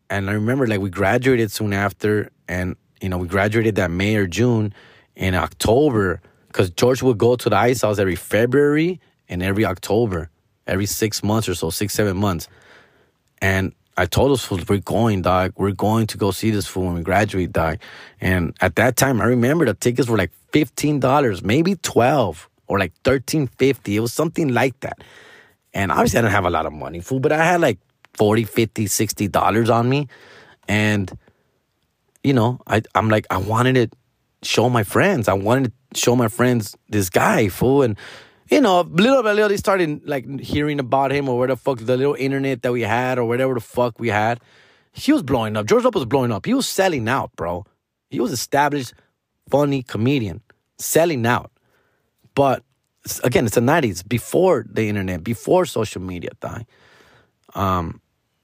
and 0.09 0.31
I 0.31 0.33
remember 0.33 0.67
like 0.67 0.81
we 0.81 0.89
graduated 0.89 1.53
soon 1.53 1.75
after. 1.75 2.31
And, 2.49 2.75
you 3.03 3.11
know, 3.11 3.19
we 3.19 3.29
graduated 3.29 3.75
that 3.75 3.91
May 3.91 4.17
or 4.17 4.27
June 4.27 4.73
in 5.15 5.35
October 5.35 6.23
because 6.47 6.71
George 6.71 7.03
would 7.03 7.19
go 7.19 7.37
to 7.37 7.51
the 7.51 7.57
ice 7.57 7.83
house 7.83 7.99
every 7.99 8.17
February 8.17 8.99
and 9.29 9.43
every 9.43 9.67
October, 9.67 10.31
every 10.67 10.87
six 10.87 11.23
months 11.23 11.51
or 11.51 11.55
so, 11.55 11.69
six, 11.69 11.93
seven 11.93 12.17
months. 12.17 12.49
And 13.43 13.75
I 13.99 14.07
told 14.07 14.31
those 14.31 14.43
fools, 14.47 14.67
we're 14.67 14.79
going, 14.79 15.21
dog. 15.21 15.53
We're 15.59 15.73
going 15.73 16.07
to 16.07 16.17
go 16.17 16.31
see 16.31 16.51
this 16.51 16.67
fool 16.67 16.87
when 16.87 16.95
we 16.95 17.03
graduate, 17.03 17.53
dog. 17.53 17.77
And 18.23 18.57
at 18.63 18.77
that 18.77 18.97
time, 18.97 19.21
I 19.21 19.27
remember 19.27 19.67
the 19.67 19.75
tickets 19.75 20.09
were 20.09 20.17
like 20.17 20.33
$15, 20.53 21.43
maybe 21.43 21.75
12 21.77 22.49
or 22.69 22.79
like 22.79 22.93
thirteen 23.05 23.47
fifty. 23.47 23.97
It 23.97 24.01
was 24.01 24.13
something 24.15 24.49
like 24.49 24.81
that. 24.81 25.03
And 25.75 25.93
obviously, 25.93 26.19
I 26.19 26.23
didn't 26.23 26.33
have 26.35 26.47
a 26.47 26.51
lot 26.51 26.67
of 26.67 26.73
money, 26.73 27.01
fool, 27.01 27.21
but 27.21 27.33
I 27.33 27.45
had 27.45 27.61
like 27.61 27.79
40 28.15 28.45
50 28.45 28.87
$60 28.87 29.75
on 29.75 29.89
me. 29.89 30.09
And, 30.67 31.17
you 32.23 32.33
know, 32.33 32.61
I, 32.67 32.83
I'm 32.95 33.09
like, 33.09 33.27
I 33.31 33.39
wanted 33.39 33.75
to 33.91 33.97
show 34.43 34.69
my 34.69 34.83
friends. 34.83 35.29
I 35.29 35.35
wanted 35.35 35.73
to 35.93 35.99
show 36.01 36.17
my 36.17 36.29
friends 36.29 36.77
this 36.89 37.11
guy, 37.11 37.49
fool. 37.49 37.83
And, 37.83 37.97
you 38.51 38.61
know, 38.61 38.81
little 38.81 39.23
by 39.23 39.33
little, 39.33 39.49
they 39.49 39.57
started 39.57 40.07
like 40.07 40.41
hearing 40.41 40.81
about 40.81 41.13
him 41.13 41.29
or 41.29 41.39
where 41.39 41.49
the 41.49 41.57
fuck 41.57 41.79
the 41.79 41.97
little 41.97 42.15
internet 42.15 42.63
that 42.63 42.73
we 42.73 42.83
had 42.83 43.19
or 43.19 43.25
whatever 43.25 43.55
the 43.55 43.61
fuck 43.61 43.99
we 43.99 44.09
had. 44.09 44.41
He 44.93 45.13
was 45.13 45.23
blowing 45.23 45.57
up. 45.57 45.67
George 45.67 45.85
Lopez 45.85 46.01
was 46.01 46.07
blowing 46.07 46.33
up. 46.33 46.47
He 46.47 46.55
was 46.55 46.67
selling 46.67 47.09
out, 47.09 47.31
bro. 47.37 47.65
He 48.11 48.21
was 48.21 48.33
established, 48.33 48.95
funny 49.51 49.83
comedian, 49.83 50.41
selling 50.79 51.27
out. 51.27 51.53
But 52.35 52.63
again, 53.25 53.47
it's 53.47 53.55
the 53.55 53.61
90s, 53.61 54.07
before 54.07 54.65
the 54.69 54.89
internet, 54.89 55.25
before 55.25 55.67
social 55.67 56.03
media, 56.03 56.31
thing. 56.41 56.67
Um, 57.55 58.01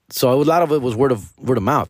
so 0.09 0.31
a 0.31 0.43
lot 0.43 0.61
of 0.61 0.71
it 0.71 0.81
was 0.81 0.95
word 0.95 1.11
of 1.11 1.37
word 1.39 1.57
of 1.57 1.63
mouth. 1.63 1.89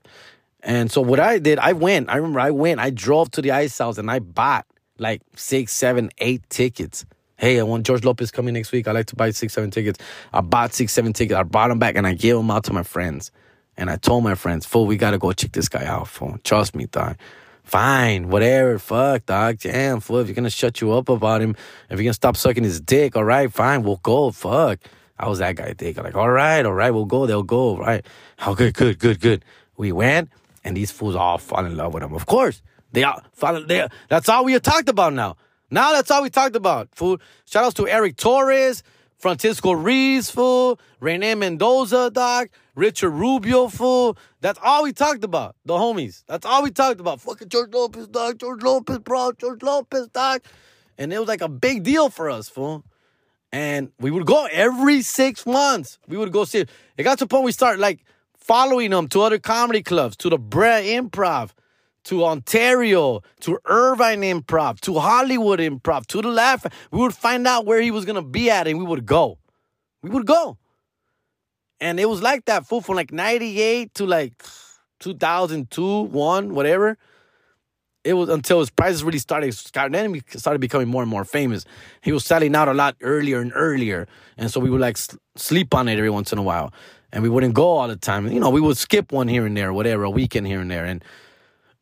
And 0.62 0.92
so 0.92 1.02
what 1.02 1.20
I 1.20 1.38
did, 1.38 1.60
I 1.60 1.74
went. 1.74 2.10
I 2.10 2.16
remember 2.16 2.40
I 2.40 2.52
went. 2.52 2.80
I 2.80 2.90
drove 2.90 3.30
to 3.32 3.42
the 3.42 3.52
ice 3.52 3.78
house 3.78 3.98
and 3.98 4.10
I 4.10 4.20
bought 4.20 4.66
like 4.98 5.22
six, 5.36 5.74
seven, 5.74 6.10
eight 6.18 6.50
tickets. 6.50 7.06
Hey, 7.38 7.60
I 7.60 7.64
want 7.64 7.86
George 7.86 8.04
Lopez 8.04 8.32
coming 8.32 8.54
next 8.54 8.72
week. 8.72 8.88
I 8.88 8.92
like 8.92 9.08
to 9.08 9.16
buy 9.16 9.30
six, 9.32 9.54
seven 9.54 9.70
tickets. 9.70 10.00
I 10.34 10.42
bought 10.42 10.74
six, 10.74 10.94
seven 10.94 11.14
tickets. 11.14 11.38
I 11.38 11.44
bought 11.44 11.68
them 11.68 11.80
back 11.80 11.96
and 11.96 12.08
I 12.08 12.14
gave 12.14 12.36
them 12.36 12.50
out 12.50 12.64
to 12.66 12.74
my 12.74 12.84
friends. 12.84 13.32
And 13.78 13.90
I 13.90 13.98
told 13.98 14.24
my 14.24 14.36
friends, 14.36 14.66
fool, 14.66 14.88
we 14.88 14.96
gotta 14.96 15.18
go 15.18 15.34
check 15.34 15.52
this 15.52 15.68
guy 15.68 15.86
out, 15.86 16.08
fool. 16.08 16.40
Trust 16.44 16.76
me, 16.76 16.86
dog. 16.86 17.18
Fine, 17.66 18.30
whatever, 18.30 18.78
fuck, 18.78 19.26
dog. 19.26 19.58
Damn, 19.60 20.00
fool, 20.00 20.20
if 20.20 20.28
you're 20.28 20.36
gonna 20.36 20.50
shut 20.52 20.82
you 20.82 20.94
up 20.94 21.10
about 21.10 21.42
him, 21.42 21.56
if 21.90 21.98
you're 21.98 22.04
gonna 22.04 22.14
stop 22.14 22.38
sucking 22.38 22.64
his 22.64 22.80
dick, 22.80 23.16
all 23.16 23.24
right, 23.24 23.52
fine, 23.52 23.82
we'll 23.82 23.98
go, 23.98 24.32
fuck. 24.32 24.80
I 25.18 25.28
was 25.28 25.40
that 25.40 25.56
guy 25.56 25.74
dick. 25.74 25.98
Like, 25.98 26.16
all 26.16 26.30
right, 26.30 26.66
all 26.66 26.74
right, 26.74 26.92
we'll 26.92 27.06
go, 27.06 27.26
they'll 27.26 27.44
go, 27.44 27.76
right. 27.76 28.06
Oh, 28.46 28.54
good, 28.54 28.76
good, 28.76 29.00
good, 29.00 29.20
good. 29.20 29.44
We 29.78 29.92
went 29.92 30.30
and 30.64 30.78
these 30.78 30.92
fools 30.92 31.16
all 31.16 31.38
fall 31.40 31.66
in 31.66 31.76
love 31.76 31.94
with 31.94 32.04
him. 32.04 32.14
Of 32.14 32.26
course, 32.28 32.62
they 32.92 33.04
all 33.04 33.22
fall. 33.34 33.62
They, 33.64 33.88
that's 34.10 34.30
all 34.30 34.46
we 34.46 34.60
talked 34.60 34.90
about 34.90 35.14
now. 35.14 35.38
Now 35.72 35.92
that's 35.94 36.12
all 36.12 36.22
we 36.22 36.30
talked 36.30 36.56
about. 36.56 36.90
Fool. 36.94 37.18
Shout 37.46 37.66
outs 37.66 37.74
to 37.76 37.88
Eric 37.88 38.18
Torres, 38.18 38.84
Francisco 39.18 39.72
Reese, 39.72 40.30
fool, 40.30 40.80
Rene 41.00 41.36
Mendoza, 41.36 42.12
doc, 42.12 42.50
Richard 42.76 43.12
Rubio, 43.12 43.68
fool. 43.68 44.18
That's 44.42 44.60
all 44.62 44.84
we 44.84 44.94
talked 44.94 45.24
about. 45.24 45.56
The 45.66 45.74
homies. 45.74 46.24
That's 46.28 46.46
all 46.46 46.64
we 46.64 46.72
talked 46.72 47.00
about. 47.00 47.22
Fucking 47.22 47.50
George 47.50 47.74
Lopez, 47.74 48.08
doc. 48.08 48.38
George 48.38 48.62
Lopez, 48.62 49.00
bro. 49.00 49.32
George 49.32 49.64
Lopez, 49.64 50.08
doc. 50.10 50.44
And 50.98 51.12
it 51.12 51.20
was 51.20 51.28
like 51.28 51.42
a 51.42 51.50
big 51.50 51.84
deal 51.84 52.10
for 52.10 52.30
us, 52.30 52.50
fool. 52.50 52.84
And 53.52 53.92
we 54.00 54.12
would 54.12 54.26
go 54.26 54.48
every 54.52 55.02
six 55.02 55.46
months. 55.46 55.98
We 56.08 56.18
would 56.18 56.32
go 56.32 56.44
see. 56.44 56.66
It, 56.98 57.04
got 57.04 57.18
to 57.20 57.26
the 57.26 57.30
point 57.30 57.46
we 57.46 57.52
start 57.52 57.80
like 57.80 58.04
following 58.38 58.92
them 58.92 59.08
to 59.10 59.22
other 59.22 59.40
comedy 59.40 59.82
clubs, 59.82 60.16
to 60.18 60.30
the 60.30 60.38
Brea 60.38 60.96
Improv, 60.98 61.52
to 62.06 62.24
Ontario, 62.24 63.22
to 63.42 63.60
Irvine 63.66 64.22
Improv, 64.22 64.80
to 64.82 65.00
Hollywood 65.00 65.60
Improv, 65.60 66.06
to 66.08 66.22
the 66.22 66.30
Laugh. 66.30 66.66
We 66.92 67.00
would 67.00 67.14
find 67.14 67.46
out 67.46 67.66
where 67.66 67.82
he 67.82 67.92
was 67.92 68.06
gonna 68.06 68.22
be 68.22 68.50
at, 68.50 68.68
and 68.68 68.80
we 68.80 68.86
would 68.86 69.06
go. 69.06 69.38
We 70.02 70.10
would 70.10 70.26
go, 70.26 70.58
and 71.80 72.00
it 72.00 72.08
was 72.08 72.22
like 72.22 72.46
that 72.46 72.66
fool 72.66 72.82
from 72.82 72.96
like 72.96 73.12
'98 73.12 73.94
to 73.96 74.06
like 74.06 74.44
2002, 75.00 76.02
one, 76.04 76.54
whatever. 76.54 76.98
It 78.04 78.14
was 78.14 78.30
until 78.30 78.60
his 78.60 78.70
prices 78.70 79.04
really 79.04 79.18
started. 79.18 79.52
Then 79.74 80.14
he 80.14 80.22
started 80.38 80.60
becoming 80.60 80.88
more 80.88 81.02
and 81.02 81.10
more 81.10 81.26
famous. 81.26 81.66
He 82.02 82.12
was 82.12 82.24
selling 82.24 82.56
out 82.56 82.68
a 82.68 82.74
lot 82.74 82.96
earlier 83.02 83.42
and 83.42 83.52
earlier, 83.56 84.08
and 84.38 84.52
so 84.52 84.60
we 84.60 84.70
would 84.70 84.82
like 84.82 84.98
sleep 85.36 85.74
on 85.74 85.88
it 85.88 85.98
every 85.98 86.12
once 86.12 86.32
in 86.32 86.38
a 86.38 86.44
while 86.44 86.72
and 87.12 87.24
we 87.24 87.30
wouldn't 87.30 87.54
go 87.54 87.68
all 87.68 87.88
the 87.88 87.96
time. 87.96 88.28
You 88.28 88.42
know, 88.42 88.50
we 88.50 88.60
would 88.60 88.78
skip 88.78 89.14
one 89.14 89.30
here 89.30 89.46
and 89.46 89.56
there, 89.56 89.72
whatever, 89.72 90.04
a 90.04 90.10
weekend 90.10 90.46
here 90.48 90.60
and 90.60 90.70
there. 90.70 90.84
And 90.84 91.02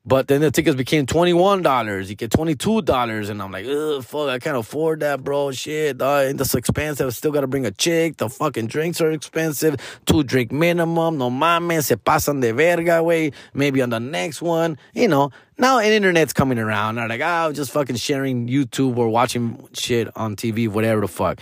But 0.06 0.28
then 0.28 0.42
the 0.42 0.52
tickets 0.52 0.76
became 0.76 1.06
$21. 1.06 2.10
You 2.10 2.16
get 2.16 2.30
$22. 2.30 3.30
And 3.30 3.42
I'm 3.42 3.52
like, 3.52 3.66
ugh, 3.66 4.04
fuck, 4.04 4.28
I 4.28 4.38
can't 4.38 4.58
afford 4.58 5.00
that, 5.00 5.24
bro. 5.24 5.52
Shit, 5.52 6.02
uh, 6.02 6.34
that's 6.34 6.54
expensive. 6.56 7.08
I 7.08 7.10
still 7.12 7.32
got 7.32 7.42
to 7.42 7.48
bring 7.48 7.66
a 7.66 7.72
chick. 7.72 8.18
The 8.18 8.28
fucking 8.28 8.68
drinks 8.68 9.00
are 9.00 9.12
expensive. 9.12 9.78
Two 10.06 10.24
drink 10.24 10.52
minimum. 10.52 11.18
No 11.18 11.30
mames, 11.30 11.86
se 11.86 11.96
pasan 11.96 12.42
de 12.42 12.52
verga, 12.52 13.02
way. 13.02 13.32
Maybe 13.54 13.82
on 13.82 13.92
the 13.92 14.00
next 14.02 14.42
one. 14.42 14.78
You 14.94 15.08
know, 15.08 15.32
now 15.58 15.80
an 15.80 15.94
internet's 15.94 16.34
coming 16.34 16.60
around. 16.60 17.00
I'm 17.00 17.08
like, 17.08 17.22
oh, 17.24 17.54
just 17.54 17.72
fucking 17.72 17.96
sharing 17.96 18.50
YouTube 18.50 18.98
or 18.98 19.08
watching 19.08 19.70
shit 19.72 20.10
on 20.18 20.36
TV, 20.36 20.68
whatever 20.68 21.00
the 21.00 21.08
fuck. 21.08 21.39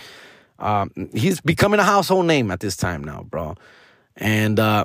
Um, 0.60 0.92
he's 1.12 1.40
becoming 1.40 1.80
a 1.80 1.84
household 1.84 2.26
name 2.26 2.52
at 2.52 2.60
this 2.60 2.76
time 2.76 3.02
now, 3.02 3.24
bro. 3.24 3.56
And 4.14 4.60
uh, 4.60 4.84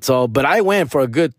so, 0.00 0.26
but 0.26 0.44
I 0.44 0.62
went 0.62 0.90
for 0.90 1.00
a 1.00 1.06
good 1.06 1.32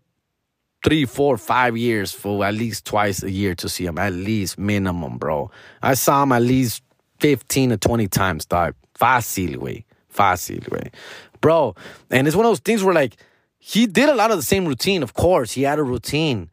three, 0.86 1.04
four, 1.04 1.36
five 1.36 1.76
years 1.76 2.12
for 2.12 2.44
at 2.44 2.54
least 2.54 2.84
twice 2.84 3.20
a 3.24 3.30
year 3.30 3.56
to 3.56 3.68
see 3.68 3.84
him, 3.84 3.98
at 3.98 4.12
least 4.12 4.56
minimum, 4.56 5.18
bro. 5.18 5.50
I 5.82 5.94
saw 5.94 6.22
him 6.22 6.30
at 6.30 6.42
least 6.42 6.84
15 7.18 7.70
to 7.70 7.76
20 7.76 8.06
times, 8.06 8.46
dog. 8.46 8.76
Fácil, 8.96 9.56
way. 9.56 9.84
Fácil, 10.14 10.70
way. 10.70 10.92
Bro, 11.40 11.74
and 12.08 12.28
it's 12.28 12.36
one 12.36 12.46
of 12.46 12.50
those 12.50 12.60
things 12.60 12.84
where, 12.84 12.94
like, 12.94 13.16
he 13.58 13.88
did 13.88 14.08
a 14.08 14.14
lot 14.14 14.30
of 14.30 14.36
the 14.36 14.44
same 14.44 14.64
routine, 14.64 15.02
of 15.02 15.12
course. 15.12 15.50
He 15.50 15.62
had 15.62 15.80
a 15.80 15.82
routine 15.82 16.50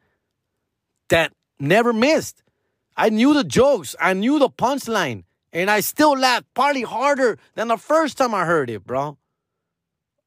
that 1.09 1.31
never 1.59 1.93
missed. 1.93 2.41
I 2.97 3.09
knew 3.09 3.35
the 3.35 3.43
jokes, 3.43 3.95
I 4.01 4.13
knew 4.13 4.39
the 4.39 4.49
punchline, 4.49 5.25
and 5.51 5.69
I 5.69 5.81
still 5.81 6.17
laughed 6.17 6.47
probably 6.55 6.81
harder 6.81 7.37
than 7.53 7.67
the 7.67 7.77
first 7.77 8.17
time 8.17 8.33
I 8.33 8.45
heard 8.45 8.71
it, 8.71 8.83
bro. 8.83 9.15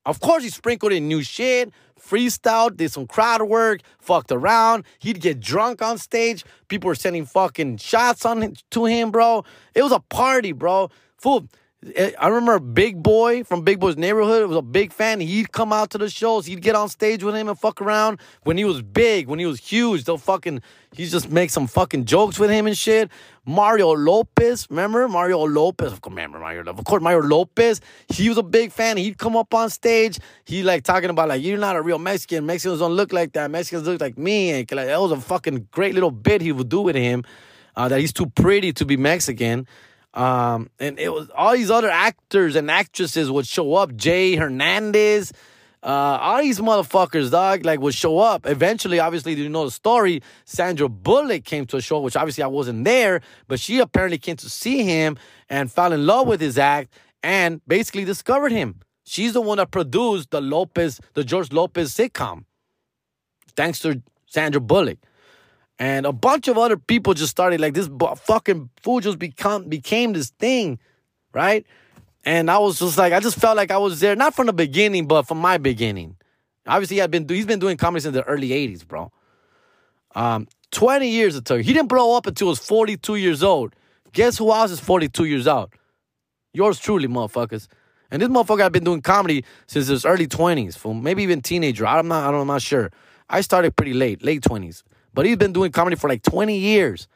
Of 0.04 0.20
course, 0.20 0.44
he 0.44 0.50
sprinkled 0.50 0.92
in 0.92 1.08
new 1.08 1.24
shit, 1.24 1.72
freestyled, 2.00 2.76
did 2.76 2.92
some 2.92 3.06
crowd 3.06 3.42
work, 3.42 3.80
fucked 4.00 4.32
around. 4.32 4.84
He'd 4.98 5.20
get 5.20 5.40
drunk 5.40 5.82
on 5.82 5.98
stage. 5.98 6.44
People 6.68 6.88
were 6.88 6.94
sending 6.94 7.24
fucking 7.24 7.78
shots 7.78 8.24
on 8.24 8.54
to 8.70 8.84
him, 8.84 9.10
bro. 9.10 9.44
It 9.74 9.82
was 9.82 9.92
a 9.92 10.00
party, 10.00 10.52
bro. 10.52 10.90
Fool. 11.18 11.48
Eh, 11.94 12.12
I 12.18 12.28
remember 12.28 12.58
Big 12.58 13.02
Boy 13.02 13.44
from 13.44 13.62
Big 13.62 13.78
Boy's 13.78 13.96
neighborhood. 13.96 14.48
Was 14.48 14.56
a 14.56 14.62
big 14.62 14.92
fan. 14.92 15.20
He'd 15.20 15.52
come 15.52 15.72
out 15.72 15.90
to 15.90 15.98
the 15.98 16.10
shows. 16.10 16.46
He'd 16.46 16.62
get 16.62 16.74
on 16.74 16.88
stage 16.88 17.22
with 17.22 17.36
him 17.36 17.48
and 17.48 17.58
fuck 17.58 17.80
around. 17.80 18.18
When 18.42 18.56
he 18.56 18.64
was 18.64 18.82
big, 18.82 19.28
when 19.28 19.38
he 19.38 19.46
was 19.46 19.60
huge, 19.60 20.04
they'll 20.04 20.18
fucking 20.18 20.62
he 20.92 21.06
just 21.06 21.30
make 21.30 21.50
some 21.50 21.66
fucking 21.66 22.06
jokes 22.06 22.38
with 22.38 22.50
him 22.50 22.66
and 22.66 22.76
shit. 22.76 23.10
Mario 23.44 23.94
Lopez, 23.94 24.66
remember 24.70 25.06
Mario 25.06 25.46
Lopez? 25.46 25.92
Of 25.92 26.00
course, 26.00 26.12
remember 26.12 26.38
Mario. 26.40 26.64
Lopez. 26.64 26.80
Of 26.80 26.84
course, 26.86 27.02
Mario 27.02 27.22
Lopez. 27.22 27.80
He 28.08 28.28
was 28.28 28.38
a 28.38 28.42
big 28.42 28.72
fan. 28.72 28.96
He'd 28.96 29.18
come 29.18 29.36
up 29.36 29.54
on 29.54 29.70
stage. 29.70 30.18
He 30.44 30.62
like 30.62 30.82
talking 30.82 31.10
about 31.10 31.28
like 31.28 31.42
you're 31.42 31.58
not 31.58 31.76
a 31.76 31.82
real 31.82 31.98
Mexican. 31.98 32.46
Mexicans 32.46 32.80
don't 32.80 32.94
look 32.94 33.12
like 33.12 33.32
that. 33.34 33.50
Mexicans 33.50 33.86
look 33.86 34.00
like 34.00 34.18
me. 34.18 34.50
And 34.50 34.72
like 34.72 34.86
that 34.86 35.00
was 35.00 35.12
a 35.12 35.20
fucking 35.20 35.68
great 35.70 35.94
little 35.94 36.10
bit 36.10 36.40
he 36.40 36.52
would 36.52 36.68
do 36.68 36.80
with 36.80 36.96
him. 36.96 37.22
Uh, 37.76 37.88
that 37.88 38.00
he's 38.00 38.12
too 38.12 38.26
pretty 38.26 38.72
to 38.72 38.86
be 38.86 38.96
Mexican. 38.96 39.68
Um, 40.16 40.70
and 40.80 40.98
it 40.98 41.12
was 41.12 41.28
all 41.30 41.52
these 41.52 41.70
other 41.70 41.90
actors 41.90 42.56
and 42.56 42.70
actresses 42.70 43.30
would 43.30 43.46
show 43.46 43.74
up. 43.74 43.94
Jay 43.94 44.34
Hernandez, 44.34 45.30
uh, 45.82 46.18
all 46.20 46.40
these 46.40 46.58
motherfuckers, 46.58 47.30
dog, 47.30 47.66
like 47.66 47.80
would 47.80 47.94
show 47.94 48.18
up. 48.18 48.46
Eventually, 48.46 48.98
obviously, 48.98 49.34
do 49.34 49.42
you 49.42 49.50
know 49.50 49.66
the 49.66 49.70
story. 49.70 50.22
Sandra 50.46 50.88
Bullock 50.88 51.44
came 51.44 51.66
to 51.66 51.76
a 51.76 51.82
show, 51.82 52.00
which 52.00 52.16
obviously 52.16 52.42
I 52.42 52.46
wasn't 52.46 52.84
there, 52.84 53.20
but 53.46 53.60
she 53.60 53.78
apparently 53.78 54.16
came 54.16 54.36
to 54.36 54.48
see 54.48 54.84
him 54.84 55.18
and 55.50 55.70
fell 55.70 55.92
in 55.92 56.06
love 56.06 56.26
with 56.26 56.40
his 56.40 56.56
act 56.56 56.94
and 57.22 57.60
basically 57.68 58.06
discovered 58.06 58.52
him. 58.52 58.80
She's 59.04 59.34
the 59.34 59.42
one 59.42 59.58
that 59.58 59.70
produced 59.70 60.30
the 60.30 60.40
Lopez, 60.40 60.98
the 61.12 61.24
George 61.24 61.52
Lopez 61.52 61.94
sitcom. 61.94 62.44
Thanks 63.54 63.80
to 63.80 64.02
Sandra 64.26 64.62
Bullock. 64.62 64.98
And 65.78 66.06
a 66.06 66.12
bunch 66.12 66.48
of 66.48 66.56
other 66.56 66.76
people 66.76 67.12
just 67.14 67.30
started 67.30 67.60
like 67.60 67.74
this 67.74 67.88
fucking 68.24 68.70
fool 68.82 69.00
just 69.00 69.18
become 69.18 69.64
became 69.64 70.14
this 70.14 70.30
thing, 70.30 70.78
right? 71.32 71.66
And 72.24 72.50
I 72.50 72.58
was 72.58 72.78
just 72.78 72.96
like, 72.98 73.12
I 73.12 73.20
just 73.20 73.38
felt 73.38 73.56
like 73.56 73.70
I 73.70 73.78
was 73.78 74.00
there, 74.00 74.16
not 74.16 74.34
from 74.34 74.46
the 74.46 74.52
beginning, 74.52 75.06
but 75.06 75.22
from 75.22 75.38
my 75.38 75.58
beginning. 75.58 76.16
Obviously, 76.66 77.00
I've 77.00 77.10
been 77.10 77.28
he's 77.28 77.46
been 77.46 77.58
doing 77.58 77.76
comedy 77.76 78.02
since 78.02 78.14
the 78.14 78.24
early 78.24 78.48
80s, 78.48 78.86
bro. 78.86 79.12
Um, 80.14 80.48
20 80.72 81.08
years 81.08 81.36
it 81.36 81.44
took. 81.44 81.60
He 81.60 81.72
didn't 81.72 81.88
blow 81.88 82.16
up 82.16 82.26
until 82.26 82.48
he 82.48 82.50
was 82.50 82.58
42 82.58 83.16
years 83.16 83.42
old. 83.42 83.74
Guess 84.12 84.38
who 84.38 84.50
else 84.50 84.70
is 84.70 84.80
42 84.80 85.26
years 85.26 85.46
old? 85.46 85.70
Yours 86.52 86.78
truly, 86.78 87.06
motherfuckers. 87.06 87.68
And 88.10 88.22
this 88.22 88.28
motherfucker 88.28 88.62
I've 88.62 88.72
been 88.72 88.84
doing 88.84 89.02
comedy 89.02 89.44
since 89.66 89.88
his 89.88 90.04
early 90.04 90.26
20s, 90.26 90.76
from 90.76 91.02
maybe 91.02 91.22
even 91.22 91.42
teenager. 91.42 91.86
I'm 91.86 92.08
not, 92.08 92.26
I 92.26 92.30
don't, 92.30 92.42
I'm 92.42 92.46
not 92.46 92.62
sure. 92.62 92.90
I 93.28 93.42
started 93.42 93.76
pretty 93.76 93.92
late, 93.92 94.24
late 94.24 94.42
20s. 94.42 94.82
But 95.16 95.24
he's 95.24 95.38
been 95.38 95.54
doing 95.54 95.72
comedy 95.72 95.96
for 95.96 96.10
like 96.10 96.22
20 96.22 96.58
years 96.58 97.08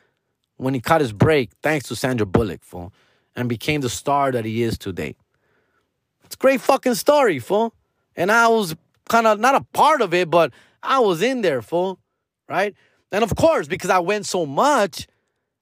when 0.57 0.73
he 0.73 0.81
caught 0.81 1.03
his 1.03 1.13
break, 1.13 1.51
thanks 1.63 1.87
to 1.89 1.95
Sandra 1.95 2.25
Bullock, 2.25 2.65
fool, 2.65 2.95
and 3.37 3.47
became 3.47 3.83
the 3.83 3.91
star 3.91 4.33
that 4.33 4.47
he 4.47 4.63
is 4.63 4.79
today. 4.79 5.17
It's 6.25 6.35
a 6.35 6.39
great 6.39 6.63
fucking 6.63 6.95
story, 6.95 7.39
fool. 7.39 7.75
And 8.17 8.33
I 8.33 8.49
was 8.49 8.75
kind 9.11 9.27
of 9.27 9.39
not 9.39 9.55
a 9.55 9.61
part 9.75 10.01
of 10.01 10.15
it, 10.15 10.31
but 10.31 10.51
I 10.83 10.99
was 11.01 11.21
in 11.21 11.43
there, 11.43 11.61
fool, 11.61 11.99
right? 12.49 12.75
And 13.13 13.23
of 13.23 13.37
course, 13.37 13.69
because 13.69 13.91
I 13.91 13.99
went 13.99 14.25
so 14.25 14.47
much, 14.47 15.07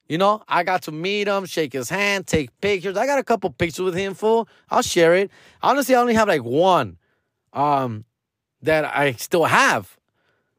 you 0.09 0.17
know, 0.17 0.45
I 0.47 0.63
got 0.63 0.83
to 0.83 0.93
meet 0.93 1.27
him, 1.27 1.45
shake 1.45 1.73
his 1.73 1.89
hand, 1.89 2.29
take 2.29 2.61
pictures. 2.61 2.97
I 2.97 3.05
got 3.05 3.19
a 3.19 3.25
couple 3.25 3.51
pictures 3.51 3.85
with 3.85 3.97
him, 3.97 4.15
fool. 4.15 4.49
I'll 4.71 4.83
share 4.83 5.17
it. 5.17 5.33
Honestly, 5.61 5.97
I 5.97 6.01
only 6.01 6.15
have 6.15 6.29
like 6.29 6.45
one 6.45 6.99
um, 7.53 8.05
that 8.63 8.85
I 8.85 9.15
still 9.15 9.47
have. 9.47 9.98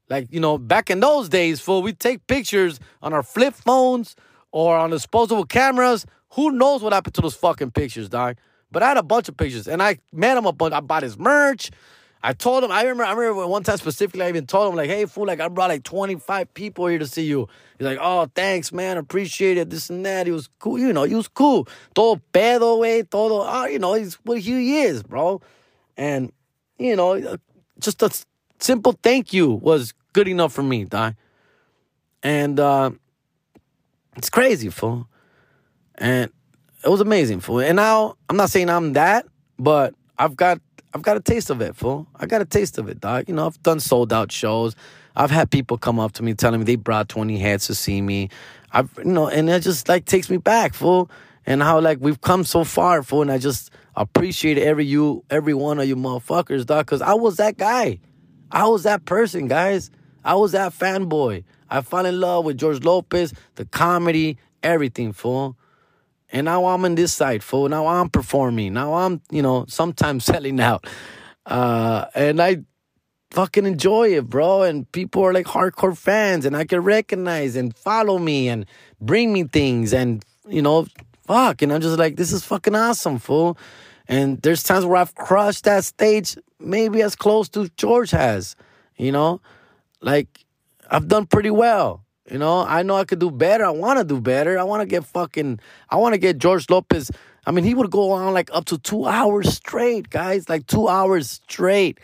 Like, 0.09 0.27
you 0.31 0.39
know, 0.39 0.57
back 0.57 0.89
in 0.89 0.99
those 0.99 1.29
days, 1.29 1.59
fool, 1.61 1.81
we 1.81 1.93
take 1.93 2.25
pictures 2.27 2.79
on 3.01 3.13
our 3.13 3.23
flip 3.23 3.53
phones 3.53 4.15
or 4.51 4.77
on 4.77 4.89
disposable 4.89 5.45
cameras. 5.45 6.05
Who 6.31 6.51
knows 6.51 6.81
what 6.81 6.93
happened 6.93 7.13
to 7.15 7.21
those 7.21 7.35
fucking 7.35 7.71
pictures, 7.71 8.09
dog? 8.09 8.37
But 8.71 8.83
I 8.83 8.89
had 8.89 8.97
a 8.97 9.03
bunch 9.03 9.29
of 9.29 9.37
pictures 9.37 9.67
and 9.67 9.81
I 9.81 9.99
met 10.11 10.37
him 10.37 10.45
a 10.45 10.51
bunch. 10.51 10.73
I 10.73 10.79
bought 10.79 11.03
his 11.03 11.17
merch. 11.17 11.71
I 12.21 12.33
told 12.33 12.65
him, 12.65 12.71
I 12.71 12.81
remember, 12.81 13.05
I 13.05 13.13
remember 13.13 13.47
one 13.47 13.63
time 13.63 13.77
specifically, 13.77 14.23
I 14.23 14.29
even 14.29 14.45
told 14.45 14.69
him, 14.69 14.75
like, 14.75 14.89
hey, 14.89 15.05
fool, 15.05 15.25
like, 15.25 15.39
I 15.39 15.47
brought 15.47 15.69
like 15.69 15.83
25 15.83 16.53
people 16.53 16.87
here 16.87 16.99
to 16.99 17.07
see 17.07 17.23
you. 17.23 17.47
He's 17.77 17.85
like, 17.85 17.97
oh, 18.01 18.29
thanks, 18.35 18.73
man, 18.73 18.97
appreciate 18.97 19.57
it, 19.57 19.69
this 19.69 19.89
and 19.89 20.05
that. 20.05 20.25
He 20.25 20.33
was 20.33 20.49
cool, 20.59 20.77
you 20.77 20.91
know, 20.91 21.03
he 21.03 21.15
was 21.15 21.29
cool. 21.29 21.65
Todo 21.95 22.21
pedo, 22.33 22.79
way, 22.79 23.03
todo, 23.03 23.45
oh, 23.47 23.65
you 23.67 23.79
know, 23.79 23.93
he's 23.93 24.15
what 24.25 24.39
he 24.39 24.81
is, 24.81 25.01
bro. 25.01 25.39
And, 25.95 26.33
you 26.77 26.97
know, 26.97 27.37
just 27.79 28.03
a 28.03 28.11
simple 28.59 28.99
thank 29.01 29.31
you 29.31 29.51
was 29.51 29.93
good 30.19 30.27
enough 30.27 30.51
for 30.51 30.63
me, 30.63 30.83
die. 30.83 31.15
And 32.23 32.59
uh, 32.59 32.91
it's 34.17 34.29
crazy, 34.29 34.67
fool. 34.67 35.07
And 35.95 36.29
it 36.83 36.89
was 36.89 36.99
amazing, 36.99 37.39
fool. 37.39 37.61
And 37.61 37.77
now 37.77 38.17
I'm 38.27 38.35
not 38.35 38.49
saying 38.49 38.69
I'm 38.69 38.91
that, 38.93 39.25
but 39.57 39.93
I've 40.17 40.35
got 40.35 40.59
I've 40.93 41.03
got 41.03 41.15
a 41.15 41.21
taste 41.21 41.49
of 41.49 41.61
it, 41.61 41.73
fool. 41.73 42.05
I 42.17 42.25
got 42.25 42.41
a 42.41 42.45
taste 42.45 42.77
of 42.77 42.89
it, 42.89 42.99
dog. 42.99 43.29
You 43.29 43.35
know, 43.35 43.45
I've 43.45 43.63
done 43.63 43.79
sold 43.79 44.11
out 44.11 44.29
shows. 44.29 44.75
I've 45.15 45.31
had 45.31 45.51
people 45.51 45.77
come 45.77 45.99
up 45.99 46.11
to 46.13 46.23
me 46.23 46.33
telling 46.33 46.59
me 46.59 46.65
they 46.65 46.75
brought 46.75 47.07
20 47.07 47.37
heads 47.37 47.67
to 47.67 47.75
see 47.75 48.01
me. 48.01 48.27
I've 48.73 48.89
you 48.97 49.05
know, 49.05 49.29
and 49.29 49.49
it 49.49 49.61
just 49.61 49.87
like 49.87 50.03
takes 50.03 50.29
me 50.29 50.35
back, 50.35 50.73
fool. 50.73 51.09
And 51.45 51.63
how 51.63 51.79
like 51.79 51.99
we've 52.01 52.19
come 52.19 52.43
so 52.43 52.65
far, 52.65 53.03
fool. 53.03 53.21
And 53.21 53.31
I 53.31 53.37
just 53.37 53.71
appreciate 53.95 54.57
every 54.57 54.85
you, 54.85 55.23
every 55.29 55.53
one 55.53 55.79
of 55.79 55.87
you 55.87 55.95
motherfuckers, 55.95 56.65
dog. 56.65 56.87
Cause 56.87 57.01
I 57.01 57.13
was 57.13 57.37
that 57.37 57.55
guy. 57.55 57.99
I 58.51 58.67
was 58.67 58.83
that 58.83 59.05
person, 59.05 59.47
guys. 59.47 59.91
I 60.23 60.35
was 60.35 60.51
that 60.53 60.73
fanboy. 60.73 61.43
I 61.69 61.81
fell 61.81 62.05
in 62.05 62.19
love 62.19 62.45
with 62.45 62.57
George 62.57 62.83
Lopez, 62.83 63.33
the 63.55 63.65
comedy, 63.65 64.37
everything, 64.63 65.13
fool. 65.13 65.57
And 66.31 66.45
now 66.45 66.65
I'm 66.65 66.85
on 66.85 66.95
this 66.95 67.13
side, 67.13 67.43
fool. 67.43 67.69
Now 67.69 67.87
I'm 67.87 68.09
performing. 68.09 68.73
Now 68.73 68.93
I'm, 68.93 69.21
you 69.31 69.41
know, 69.41 69.65
sometimes 69.67 70.25
selling 70.25 70.59
out. 70.59 70.85
Uh, 71.45 72.05
and 72.13 72.41
I 72.41 72.63
fucking 73.31 73.65
enjoy 73.65 74.15
it, 74.15 74.29
bro. 74.29 74.63
And 74.63 74.91
people 74.91 75.23
are 75.23 75.33
like 75.33 75.45
hardcore 75.45 75.97
fans, 75.97 76.45
and 76.45 76.55
I 76.55 76.65
can 76.65 76.81
recognize 76.81 77.55
and 77.55 77.75
follow 77.75 78.17
me 78.17 78.49
and 78.49 78.65
bring 79.01 79.33
me 79.33 79.43
things. 79.43 79.93
And, 79.93 80.23
you 80.47 80.61
know, 80.61 80.87
fuck. 81.25 81.61
And 81.61 81.73
I'm 81.73 81.81
just 81.81 81.97
like, 81.97 82.15
this 82.15 82.31
is 82.31 82.43
fucking 82.43 82.75
awesome, 82.75 83.19
fool. 83.19 83.57
And 84.07 84.41
there's 84.41 84.63
times 84.63 84.85
where 84.85 84.97
I've 84.97 85.13
crushed 85.13 85.65
that 85.65 85.85
stage, 85.85 86.35
maybe 86.59 87.01
as 87.03 87.15
close 87.15 87.47
to 87.49 87.69
George 87.77 88.11
has, 88.11 88.55
you 88.97 89.11
know? 89.11 89.39
Like, 90.01 90.45
I've 90.89 91.07
done 91.07 91.25
pretty 91.25 91.51
well. 91.51 92.03
You 92.29 92.37
know, 92.37 92.63
I 92.63 92.83
know 92.83 92.95
I 92.95 93.05
could 93.05 93.19
do 93.19 93.31
better. 93.31 93.65
I 93.65 93.71
want 93.71 93.97
to 93.99 94.05
do 94.05 94.21
better. 94.21 94.59
I 94.59 94.63
want 94.63 94.81
to 94.81 94.85
get 94.85 95.03
fucking, 95.03 95.59
I 95.89 95.95
want 95.95 96.13
to 96.13 96.19
get 96.19 96.37
George 96.37 96.69
Lopez. 96.69 97.09
I 97.45 97.51
mean, 97.51 97.63
he 97.63 97.73
would 97.73 97.89
go 97.89 98.11
on 98.11 98.33
like 98.33 98.49
up 98.53 98.65
to 98.65 98.77
two 98.77 99.07
hours 99.07 99.55
straight, 99.55 100.09
guys, 100.09 100.47
like 100.47 100.67
two 100.67 100.87
hours 100.87 101.29
straight. 101.29 101.99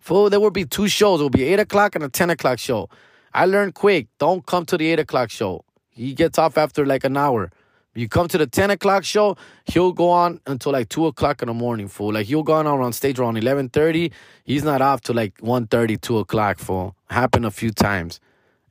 Fool, 0.00 0.30
there 0.30 0.40
would 0.40 0.52
be 0.52 0.64
two 0.64 0.88
shows. 0.88 1.20
It 1.20 1.24
would 1.24 1.32
be 1.32 1.44
eight 1.44 1.60
o'clock 1.60 1.94
and 1.94 2.02
a 2.02 2.08
10 2.08 2.30
o'clock 2.30 2.58
show. 2.58 2.88
I 3.32 3.46
learned 3.46 3.74
quick. 3.74 4.08
Don't 4.18 4.44
come 4.44 4.64
to 4.66 4.76
the 4.76 4.88
eight 4.88 4.98
o'clock 4.98 5.30
show. 5.30 5.64
He 5.90 6.12
gets 6.12 6.38
off 6.38 6.58
after 6.58 6.84
like 6.84 7.04
an 7.04 7.16
hour. 7.16 7.52
You 7.94 8.08
come 8.08 8.26
to 8.28 8.38
the 8.38 8.46
10 8.46 8.70
o'clock 8.70 9.04
show, 9.04 9.36
he'll 9.66 9.92
go 9.92 10.08
on 10.08 10.40
until 10.46 10.72
like 10.72 10.88
2 10.88 11.06
o'clock 11.06 11.42
in 11.42 11.48
the 11.48 11.54
morning, 11.54 11.88
fool. 11.88 12.14
Like 12.14 12.26
he'll 12.26 12.42
go 12.42 12.54
on 12.54 12.66
on 12.66 12.92
stage 12.92 13.18
around 13.18 13.36
11.30. 13.36 14.10
He's 14.44 14.64
not 14.64 14.80
off 14.80 15.02
till 15.02 15.14
like 15.14 15.36
1.30, 15.38 16.00
2 16.00 16.18
o'clock, 16.18 16.58
fool. 16.58 16.96
Happened 17.10 17.44
a 17.44 17.50
few 17.50 17.70
times. 17.70 18.18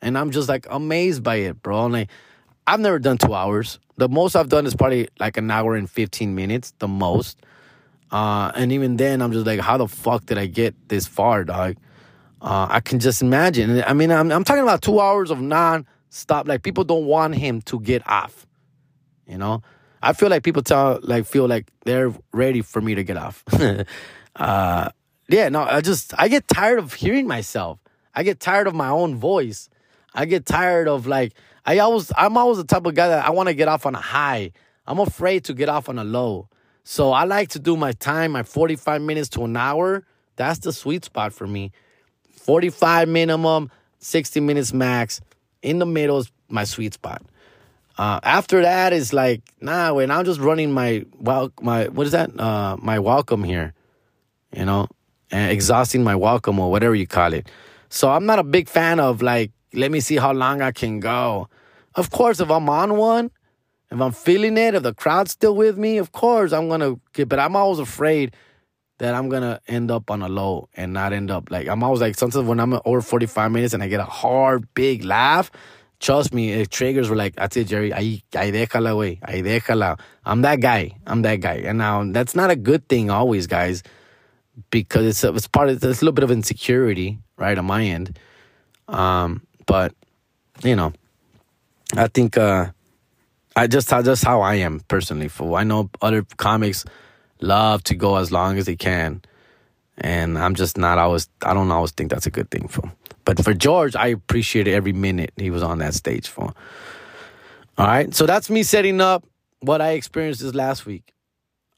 And 0.01 0.17
I'm 0.17 0.31
just 0.31 0.49
like 0.49 0.65
amazed 0.71 1.21
by 1.21 1.35
it, 1.35 1.61
bro. 1.61 1.85
And 1.85 1.93
like, 1.93 2.09
I've 2.65 2.79
never 2.79 2.97
done 2.97 3.19
two 3.19 3.35
hours. 3.35 3.79
The 3.97 4.09
most 4.09 4.35
I've 4.35 4.49
done 4.49 4.65
is 4.65 4.75
probably 4.75 5.07
like 5.19 5.37
an 5.37 5.51
hour 5.51 5.75
and 5.75 5.87
15 5.87 6.33
minutes, 6.33 6.73
the 6.79 6.87
most. 6.87 7.39
Uh, 8.11 8.51
and 8.55 8.71
even 8.71 8.97
then, 8.97 9.21
I'm 9.21 9.31
just 9.31 9.45
like, 9.45 9.59
how 9.59 9.77
the 9.77 9.87
fuck 9.87 10.25
did 10.25 10.39
I 10.39 10.47
get 10.47 10.75
this 10.89 11.05
far, 11.05 11.43
dog? 11.43 11.77
Uh, 12.41 12.67
I 12.69 12.79
can 12.79 12.99
just 12.99 13.21
imagine. 13.21 13.83
I 13.83 13.93
mean, 13.93 14.11
I'm, 14.11 14.31
I'm 14.31 14.43
talking 14.43 14.63
about 14.63 14.81
two 14.81 14.99
hours 14.99 15.29
of 15.29 15.39
non-stop. 15.39 16.47
Like 16.47 16.63
people 16.63 16.83
don't 16.83 17.05
want 17.05 17.35
him 17.35 17.61
to 17.63 17.79
get 17.79 18.05
off. 18.07 18.47
You 19.27 19.37
know, 19.37 19.61
I 20.01 20.13
feel 20.13 20.29
like 20.29 20.43
people 20.43 20.61
tell 20.61 20.99
like 21.03 21.25
feel 21.25 21.47
like 21.47 21.71
they're 21.85 22.13
ready 22.33 22.61
for 22.61 22.81
me 22.81 22.95
to 22.95 23.03
get 23.03 23.17
off. 23.17 23.43
uh, 24.35 24.89
yeah, 25.29 25.49
no, 25.49 25.63
I 25.63 25.81
just 25.81 26.13
I 26.17 26.27
get 26.27 26.47
tired 26.47 26.79
of 26.79 26.93
hearing 26.93 27.27
myself. 27.27 27.79
I 28.13 28.23
get 28.23 28.39
tired 28.39 28.67
of 28.67 28.75
my 28.75 28.89
own 28.89 29.15
voice. 29.15 29.69
I 30.13 30.25
get 30.25 30.45
tired 30.45 30.87
of 30.87 31.07
like 31.07 31.33
I 31.65 31.79
always 31.79 32.11
I'm 32.17 32.37
always 32.37 32.57
the 32.57 32.63
type 32.63 32.85
of 32.85 32.95
guy 32.95 33.07
that 33.07 33.25
I 33.25 33.29
want 33.29 33.47
to 33.47 33.53
get 33.53 33.67
off 33.67 33.85
on 33.85 33.95
a 33.95 34.01
high. 34.01 34.51
I'm 34.87 34.99
afraid 34.99 35.45
to 35.45 35.53
get 35.53 35.69
off 35.69 35.87
on 35.87 35.99
a 35.99 36.03
low. 36.03 36.49
So 36.83 37.11
I 37.11 37.25
like 37.25 37.49
to 37.49 37.59
do 37.59 37.77
my 37.77 37.91
time, 37.91 38.31
my 38.31 38.43
45 38.43 39.01
minutes 39.01 39.29
to 39.29 39.43
an 39.43 39.55
hour. 39.55 40.03
That's 40.35 40.59
the 40.59 40.73
sweet 40.73 41.05
spot 41.05 41.31
for 41.31 41.45
me. 41.45 41.71
45 42.31 43.07
minimum, 43.07 43.69
60 43.99 44.39
minutes 44.39 44.73
max. 44.73 45.21
In 45.61 45.77
the 45.77 45.85
middle 45.85 46.17
is 46.17 46.31
my 46.49 46.63
sweet 46.63 46.95
spot. 46.95 47.21
Uh, 48.01 48.19
after 48.23 48.63
that 48.63 48.93
is 48.93 49.13
like, 49.13 49.43
nah, 49.61 49.93
when 49.93 50.09
I'm 50.09 50.25
just 50.25 50.39
running 50.39 50.71
my 50.71 51.05
well, 51.19 51.51
my 51.61 51.87
what 51.89 52.07
is 52.07 52.13
that? 52.13 52.31
Uh, 52.39 52.75
my 52.81 52.97
welcome 52.97 53.43
here, 53.43 53.75
you 54.57 54.65
know, 54.65 54.87
and 55.29 55.51
exhausting 55.51 56.03
my 56.03 56.15
welcome 56.15 56.59
or 56.59 56.71
whatever 56.71 56.95
you 56.95 57.05
call 57.05 57.31
it. 57.31 57.47
So 57.89 58.09
I'm 58.09 58.25
not 58.25 58.39
a 58.39 58.43
big 58.43 58.67
fan 58.67 58.99
of 58.99 59.21
like, 59.21 59.51
let 59.75 59.91
me 59.91 59.99
see 59.99 60.15
how 60.15 60.33
long 60.33 60.63
I 60.63 60.71
can 60.71 60.99
go. 60.99 61.47
Of 61.93 62.09
course, 62.09 62.39
if 62.39 62.49
I'm 62.49 62.67
on 62.69 62.97
one, 62.97 63.29
if 63.91 64.01
I'm 64.01 64.13
feeling 64.13 64.57
it, 64.57 64.73
if 64.73 64.81
the 64.81 64.95
crowd's 64.95 65.33
still 65.33 65.55
with 65.55 65.77
me, 65.77 65.99
of 65.99 66.11
course 66.11 66.53
I'm 66.53 66.69
gonna 66.69 66.95
get. 67.13 67.29
But 67.29 67.37
I'm 67.37 67.55
always 67.55 67.77
afraid 67.77 68.35
that 68.97 69.13
I'm 69.13 69.29
gonna 69.29 69.61
end 69.67 69.91
up 69.91 70.09
on 70.09 70.23
a 70.23 70.27
low 70.27 70.69
and 70.73 70.91
not 70.91 71.13
end 71.13 71.29
up 71.29 71.51
like 71.51 71.67
I'm 71.67 71.83
always 71.83 72.01
like 72.01 72.15
sometimes 72.15 72.47
when 72.47 72.59
I'm 72.59 72.79
over 72.83 73.01
45 73.01 73.51
minutes 73.51 73.75
and 73.75 73.83
I 73.83 73.87
get 73.87 73.99
a 73.99 74.05
hard 74.05 74.73
big 74.73 75.03
laugh. 75.03 75.51
Trust 76.01 76.33
me, 76.33 76.51
if 76.51 76.69
triggers 76.71 77.11
were 77.11 77.15
like, 77.15 77.35
that's 77.35 77.55
it, 77.55 77.67
Jerry. 77.67 77.91
Ahí, 77.91 78.23
ahí 78.33 78.51
déjala, 78.51 78.95
güey. 78.95 79.19
Ahí 79.21 79.43
déjala. 79.43 79.99
I'm 80.25 80.41
that 80.41 80.59
guy. 80.59 80.97
I'm 81.05 81.21
that 81.21 81.41
guy. 81.41 81.61
And 81.63 81.77
now 81.77 82.03
that's 82.03 82.33
not 82.35 82.49
a 82.49 82.55
good 82.55 82.89
thing 82.89 83.11
always, 83.11 83.45
guys, 83.45 83.83
because 84.71 85.05
it's 85.05 85.23
it's 85.23 85.47
part 85.47 85.69
of 85.69 85.75
it's 85.75 85.83
a 85.83 85.87
little 85.89 86.11
bit 86.11 86.23
of 86.23 86.31
insecurity, 86.31 87.19
right, 87.37 87.55
on 87.55 87.65
my 87.65 87.83
end. 87.83 88.17
Um, 88.87 89.45
but 89.67 89.93
you 90.63 90.75
know, 90.75 90.91
I 91.95 92.07
think 92.07 92.35
uh, 92.35 92.71
I 93.55 93.67
just 93.67 93.89
just 93.89 94.23
how 94.23 94.41
I 94.41 94.55
am 94.55 94.79
personally. 94.87 95.27
For 95.27 95.55
I 95.55 95.63
know 95.63 95.91
other 96.01 96.23
comics 96.37 96.83
love 97.41 97.83
to 97.83 97.95
go 97.95 98.15
as 98.15 98.31
long 98.31 98.57
as 98.57 98.65
they 98.65 98.75
can, 98.75 99.21
and 99.99 100.35
I'm 100.35 100.55
just 100.55 100.79
not 100.79 100.97
always. 100.97 101.29
I 101.43 101.53
don't 101.53 101.69
always 101.69 101.91
think 101.91 102.09
that's 102.09 102.25
a 102.25 102.31
good 102.31 102.49
thing 102.49 102.67
for. 102.67 102.91
But 103.25 103.43
for 103.43 103.53
George, 103.53 103.95
I 103.95 104.07
appreciated 104.07 104.73
every 104.73 104.93
minute 104.93 105.31
he 105.37 105.49
was 105.49 105.63
on 105.63 105.79
that 105.79 105.93
stage 105.93 106.27
for. 106.27 106.53
All 107.77 107.87
right, 107.87 108.13
so 108.13 108.25
that's 108.25 108.49
me 108.49 108.63
setting 108.63 109.01
up 109.01 109.25
what 109.59 109.81
I 109.81 109.91
experienced 109.91 110.41
this 110.41 110.53
last 110.53 110.85
week. 110.85 111.13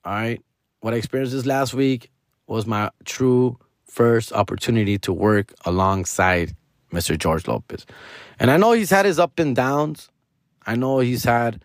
All 0.06 0.14
right, 0.14 0.42
what 0.82 0.94
I 0.94 0.98
experienced 0.98 1.34
this 1.34 1.46
last 1.46 1.74
week 1.74 2.10
was 2.48 2.66
my 2.66 2.90
true 3.06 3.58
first 3.86 4.34
opportunity 4.34 4.98
to 5.00 5.14
work 5.14 5.54
alongside 5.66 6.56
Mr. 6.92 7.18
George 7.18 7.48
Lopez. 7.48 7.86
And 8.40 8.50
I 8.50 8.58
know 8.58 8.72
he's 8.72 8.90
had 8.90 9.06
his 9.06 9.20
up 9.20 9.38
and 9.40 9.56
downs. 9.56 10.10
I 10.66 10.76
know 10.76 11.00
he's 11.00 11.24
had 11.24 11.64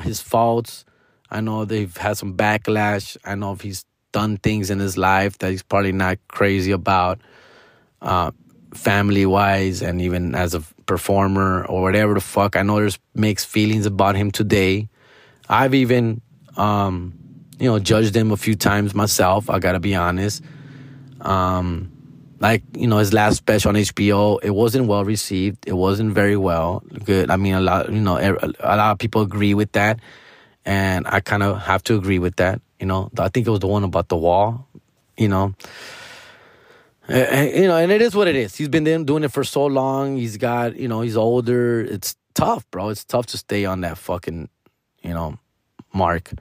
his 0.00 0.20
faults. 0.20 0.84
I 1.30 1.40
know 1.40 1.64
they've 1.64 1.96
had 1.96 2.18
some 2.18 2.36
backlash. 2.36 3.16
I 3.24 3.34
know 3.34 3.52
if 3.52 3.60
he's 3.62 3.84
done 4.12 4.36
things 4.36 4.70
in 4.70 4.78
his 4.78 4.98
life 4.98 5.38
that 5.38 5.50
he's 5.50 5.62
probably 5.62 5.92
not 5.92 6.18
crazy 6.28 6.72
about, 6.72 7.20
uh, 8.02 8.30
family 8.74 9.26
wise, 9.26 9.82
and 9.82 10.00
even 10.00 10.34
as 10.34 10.54
a 10.54 10.62
performer 10.86 11.64
or 11.66 11.82
whatever 11.82 12.14
the 12.14 12.20
fuck. 12.20 12.56
I 12.56 12.62
know 12.62 12.76
there's 12.76 12.98
mixed 13.14 13.46
feelings 13.46 13.86
about 13.86 14.16
him 14.16 14.30
today. 14.30 14.88
I've 15.48 15.74
even, 15.74 16.20
um, 16.56 17.14
you 17.58 17.68
know, 17.68 17.78
judged 17.78 18.16
him 18.16 18.30
a 18.30 18.36
few 18.36 18.54
times 18.54 18.94
myself. 18.94 19.48
I 19.50 19.58
gotta 19.58 19.80
be 19.80 19.94
honest. 19.94 20.42
Um, 21.20 21.92
like 22.40 22.62
you 22.76 22.88
know 22.88 22.98
his 22.98 23.12
last 23.12 23.36
special 23.36 23.68
on 23.68 23.76
HBO, 23.76 24.40
it 24.42 24.50
wasn't 24.50 24.86
well 24.86 25.04
received. 25.04 25.66
It 25.66 25.74
wasn't 25.74 26.12
very 26.12 26.36
well 26.36 26.82
good. 27.04 27.30
I 27.30 27.36
mean, 27.36 27.54
a 27.54 27.60
lot 27.60 27.90
you 27.90 28.00
know 28.00 28.18
a 28.18 28.76
lot 28.76 28.90
of 28.92 28.98
people 28.98 29.22
agree 29.22 29.54
with 29.54 29.72
that, 29.72 30.00
and 30.64 31.06
I 31.06 31.20
kind 31.20 31.44
of 31.44 31.62
have 31.62 31.84
to 31.84 31.94
agree 31.94 32.18
with 32.18 32.36
that. 32.36 32.60
You 32.80 32.86
know, 32.86 33.10
I 33.16 33.28
think 33.28 33.46
it 33.46 33.50
was 33.50 33.60
the 33.60 33.68
one 33.68 33.84
about 33.84 34.08
the 34.08 34.16
wall. 34.16 34.66
You 35.16 35.28
know, 35.28 35.54
and, 37.08 37.56
you 37.56 37.66
know, 37.66 37.76
and 37.76 37.90
it 37.90 38.00
is 38.00 38.14
what 38.14 38.28
it 38.28 38.36
is. 38.36 38.56
He's 38.56 38.68
been 38.68 38.84
doing 39.04 39.24
it 39.24 39.32
for 39.32 39.44
so 39.44 39.66
long. 39.66 40.16
He's 40.16 40.36
got 40.36 40.76
you 40.76 40.88
know 40.88 41.00
he's 41.00 41.16
older. 41.16 41.80
It's 41.80 42.16
tough, 42.34 42.68
bro. 42.70 42.88
It's 42.90 43.04
tough 43.04 43.26
to 43.26 43.38
stay 43.38 43.64
on 43.64 43.80
that 43.82 43.98
fucking 43.98 44.48
you 45.02 45.14
know 45.14 45.38
mark. 45.92 46.32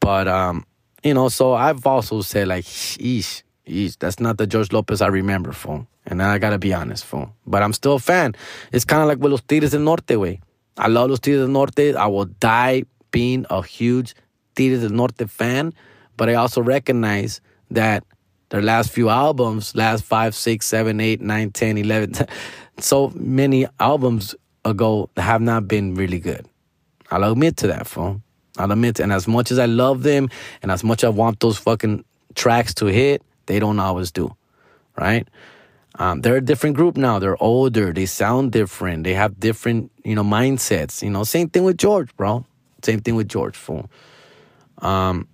But 0.00 0.28
um, 0.28 0.64
you 1.02 1.14
know, 1.14 1.28
so 1.28 1.52
I've 1.52 1.86
also 1.86 2.22
said 2.22 2.48
like, 2.48 2.64
sheesh 2.64 3.42
He's, 3.70 3.96
that's 3.96 4.18
not 4.18 4.36
the 4.36 4.46
George 4.46 4.72
Lopez 4.72 5.00
I 5.00 5.06
remember, 5.06 5.52
fool. 5.52 5.86
And 6.04 6.20
I 6.22 6.38
gotta 6.38 6.58
be 6.58 6.74
honest, 6.74 7.04
fool. 7.04 7.32
But 7.46 7.62
I'm 7.62 7.72
still 7.72 7.94
a 7.94 7.98
fan. 8.00 8.34
It's 8.72 8.84
kind 8.84 9.00
of 9.00 9.08
like 9.08 9.18
with 9.18 9.30
Los 9.30 9.42
Tigres 9.42 9.70
del 9.70 9.80
Norte, 9.80 10.18
way. 10.18 10.40
I 10.76 10.88
love 10.88 11.10
Los 11.10 11.20
Tigres 11.20 11.42
del 11.42 11.52
Norte. 11.52 11.94
I 11.94 12.06
will 12.06 12.24
die 12.24 12.84
being 13.12 13.46
a 13.48 13.62
huge 13.62 14.14
Tigres 14.56 14.80
del 14.80 14.90
Norte 14.90 15.28
fan. 15.28 15.72
But 16.16 16.28
I 16.28 16.34
also 16.34 16.60
recognize 16.62 17.40
that 17.70 18.04
their 18.50 18.62
last 18.62 18.90
few 18.90 19.08
albums, 19.08 19.74
last 19.74 20.04
five, 20.04 20.34
six, 20.34 20.66
seven, 20.66 21.00
eight, 21.00 21.20
nine, 21.20 21.50
ten, 21.50 21.78
eleven, 21.78 22.14
so 22.78 23.12
many 23.14 23.66
albums 23.78 24.34
ago 24.64 25.08
have 25.16 25.40
not 25.40 25.66
been 25.66 25.94
really 25.94 26.20
good. 26.20 26.46
I'll 27.10 27.24
admit 27.24 27.56
to 27.58 27.66
that, 27.68 27.86
fool. 27.86 28.22
I'll 28.58 28.70
admit 28.70 29.00
and 29.00 29.12
as 29.12 29.26
much 29.26 29.50
as 29.50 29.58
I 29.58 29.66
love 29.66 30.02
them 30.02 30.28
and 30.62 30.70
as 30.70 30.84
much 30.84 31.02
as 31.02 31.08
I 31.08 31.10
want 31.10 31.40
those 31.40 31.56
fucking 31.58 32.04
tracks 32.34 32.74
to 32.74 32.86
hit, 32.86 33.22
they 33.46 33.58
don't 33.58 33.78
always 33.78 34.10
do, 34.10 34.36
right? 34.96 35.26
Um, 35.96 36.20
they're 36.20 36.36
a 36.36 36.40
different 36.40 36.76
group 36.76 36.96
now. 36.96 37.18
They're 37.18 37.42
older. 37.42 37.92
They 37.92 38.06
sound 38.06 38.52
different. 38.52 39.04
They 39.04 39.14
have 39.14 39.38
different, 39.40 39.90
you 40.04 40.14
know, 40.14 40.22
mindsets. 40.22 41.02
You 41.02 41.10
know, 41.10 41.24
same 41.24 41.48
thing 41.48 41.64
with 41.64 41.78
George, 41.78 42.14
bro. 42.16 42.44
Same 42.82 43.00
thing 43.00 43.16
with 43.16 43.28
George, 43.28 43.56
fool. 43.56 43.90
Um, 44.78 45.28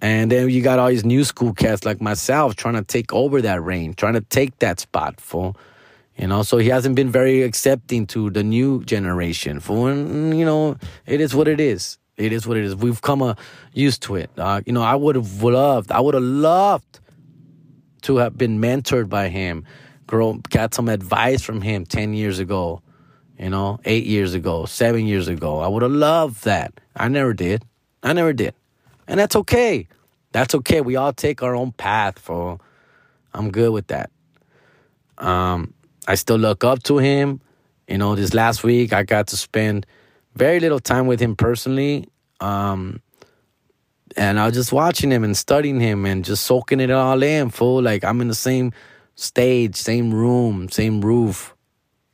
and 0.00 0.30
then 0.30 0.50
you 0.50 0.62
got 0.62 0.78
all 0.78 0.88
these 0.88 1.04
new 1.04 1.24
school 1.24 1.54
cats 1.54 1.84
like 1.84 2.00
myself 2.00 2.54
trying 2.56 2.74
to 2.74 2.84
take 2.84 3.12
over 3.12 3.40
that 3.42 3.62
reign, 3.62 3.94
trying 3.94 4.14
to 4.14 4.20
take 4.20 4.58
that 4.58 4.80
spot, 4.80 5.20
fool. 5.20 5.56
You 6.16 6.26
know, 6.26 6.42
so 6.42 6.56
he 6.56 6.68
hasn't 6.68 6.94
been 6.96 7.10
very 7.10 7.42
accepting 7.42 8.06
to 8.08 8.30
the 8.30 8.42
new 8.42 8.82
generation. 8.84 9.60
And, 9.68 10.38
you 10.38 10.46
know, 10.46 10.76
it 11.04 11.20
is 11.20 11.34
what 11.34 11.46
it 11.46 11.60
is. 11.60 11.98
It 12.16 12.32
is 12.32 12.46
what 12.46 12.56
it 12.56 12.64
is. 12.64 12.74
We've 12.74 13.02
come 13.02 13.20
uh, 13.20 13.34
used 13.74 14.02
to 14.04 14.16
it. 14.16 14.30
Uh, 14.38 14.62
you 14.64 14.72
know, 14.72 14.82
I 14.82 14.94
would 14.94 15.14
have 15.14 15.42
loved, 15.42 15.92
I 15.92 16.00
would 16.00 16.14
have 16.14 16.22
loved 16.22 17.00
to 18.02 18.16
have 18.16 18.38
been 18.38 18.58
mentored 18.58 19.10
by 19.10 19.28
him, 19.28 19.66
grow, 20.06 20.34
got 20.48 20.72
some 20.72 20.88
advice 20.88 21.42
from 21.42 21.60
him 21.60 21.84
10 21.84 22.14
years 22.14 22.38
ago, 22.38 22.80
you 23.38 23.50
know, 23.50 23.78
eight 23.84 24.06
years 24.06 24.32
ago, 24.32 24.64
seven 24.64 25.06
years 25.06 25.28
ago. 25.28 25.58
I 25.58 25.68
would 25.68 25.82
have 25.82 25.92
loved 25.92 26.44
that. 26.44 26.72
I 26.94 27.08
never 27.08 27.34
did. 27.34 27.62
I 28.02 28.14
never 28.14 28.32
did. 28.32 28.54
And 29.08 29.18
that's 29.18 29.36
okay. 29.36 29.88
That's 30.32 30.54
okay. 30.54 30.80
We 30.80 30.96
all 30.96 31.12
take 31.12 31.42
our 31.42 31.54
own 31.54 31.72
path, 31.72 32.18
for 32.18 32.58
I'm 33.32 33.50
good 33.50 33.72
with 33.72 33.86
that. 33.88 34.10
Um, 35.18 35.74
I 36.06 36.14
still 36.14 36.36
look 36.36 36.64
up 36.64 36.82
to 36.84 36.98
him. 36.98 37.40
You 37.88 37.98
know, 37.98 38.14
this 38.14 38.34
last 38.34 38.64
week 38.64 38.92
I 38.92 39.02
got 39.02 39.28
to 39.28 39.36
spend 39.36 39.86
very 40.34 40.60
little 40.60 40.80
time 40.80 41.06
with 41.06 41.20
him 41.20 41.36
personally. 41.36 42.08
Um, 42.40 43.00
and 44.16 44.38
I 44.38 44.46
was 44.46 44.54
just 44.54 44.72
watching 44.72 45.10
him 45.10 45.24
and 45.24 45.36
studying 45.36 45.80
him 45.80 46.04
and 46.04 46.24
just 46.24 46.44
soaking 46.44 46.80
it 46.80 46.90
all 46.90 47.22
in, 47.22 47.50
fool. 47.50 47.82
Like 47.82 48.04
I'm 48.04 48.20
in 48.20 48.28
the 48.28 48.34
same 48.34 48.72
stage, 49.14 49.76
same 49.76 50.12
room, 50.12 50.68
same 50.68 51.00
roof 51.00 51.54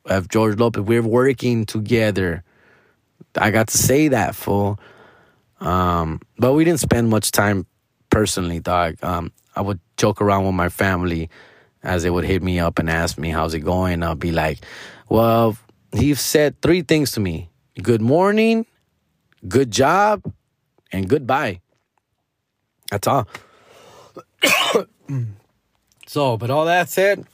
of 0.05 0.29
George 0.29 0.57
Lopez. 0.57 0.83
We're 0.83 1.01
working 1.01 1.65
together. 1.65 2.43
I 3.35 3.51
got 3.51 3.67
to 3.69 3.77
say 3.77 4.09
that, 4.09 4.35
fool. 4.35 4.79
Um, 5.63 6.21
but 6.37 6.53
we 6.53 6.65
didn't 6.65 6.81
spend 6.81 7.09
much 7.09 7.31
time 7.31 7.65
personally, 8.09 8.59
dog. 8.59 8.97
Um, 9.01 9.31
I 9.55 9.61
would 9.61 9.79
joke 9.97 10.21
around 10.21 10.45
with 10.45 10.55
my 10.55 10.69
family 10.69 11.29
as 11.83 12.03
they 12.03 12.09
would 12.09 12.25
hit 12.25 12.43
me 12.43 12.59
up 12.59 12.79
and 12.79 12.89
ask 12.89 13.17
me, 13.17 13.29
how's 13.29 13.53
it 13.53 13.59
going? 13.59 14.03
I'll 14.03 14.15
be 14.15 14.31
like, 14.31 14.59
well, 15.09 15.57
he 15.93 16.13
said 16.15 16.61
three 16.61 16.81
things 16.81 17.11
to 17.13 17.19
me 17.19 17.49
good 17.81 18.01
morning, 18.01 18.65
good 19.47 19.71
job, 19.71 20.21
and 20.91 21.09
goodbye. 21.09 21.61
That's 22.91 23.07
all. 23.07 23.27
so, 26.05 26.37
but 26.37 26.51
all 26.51 26.65
that 26.65 26.89
said, 26.89 27.25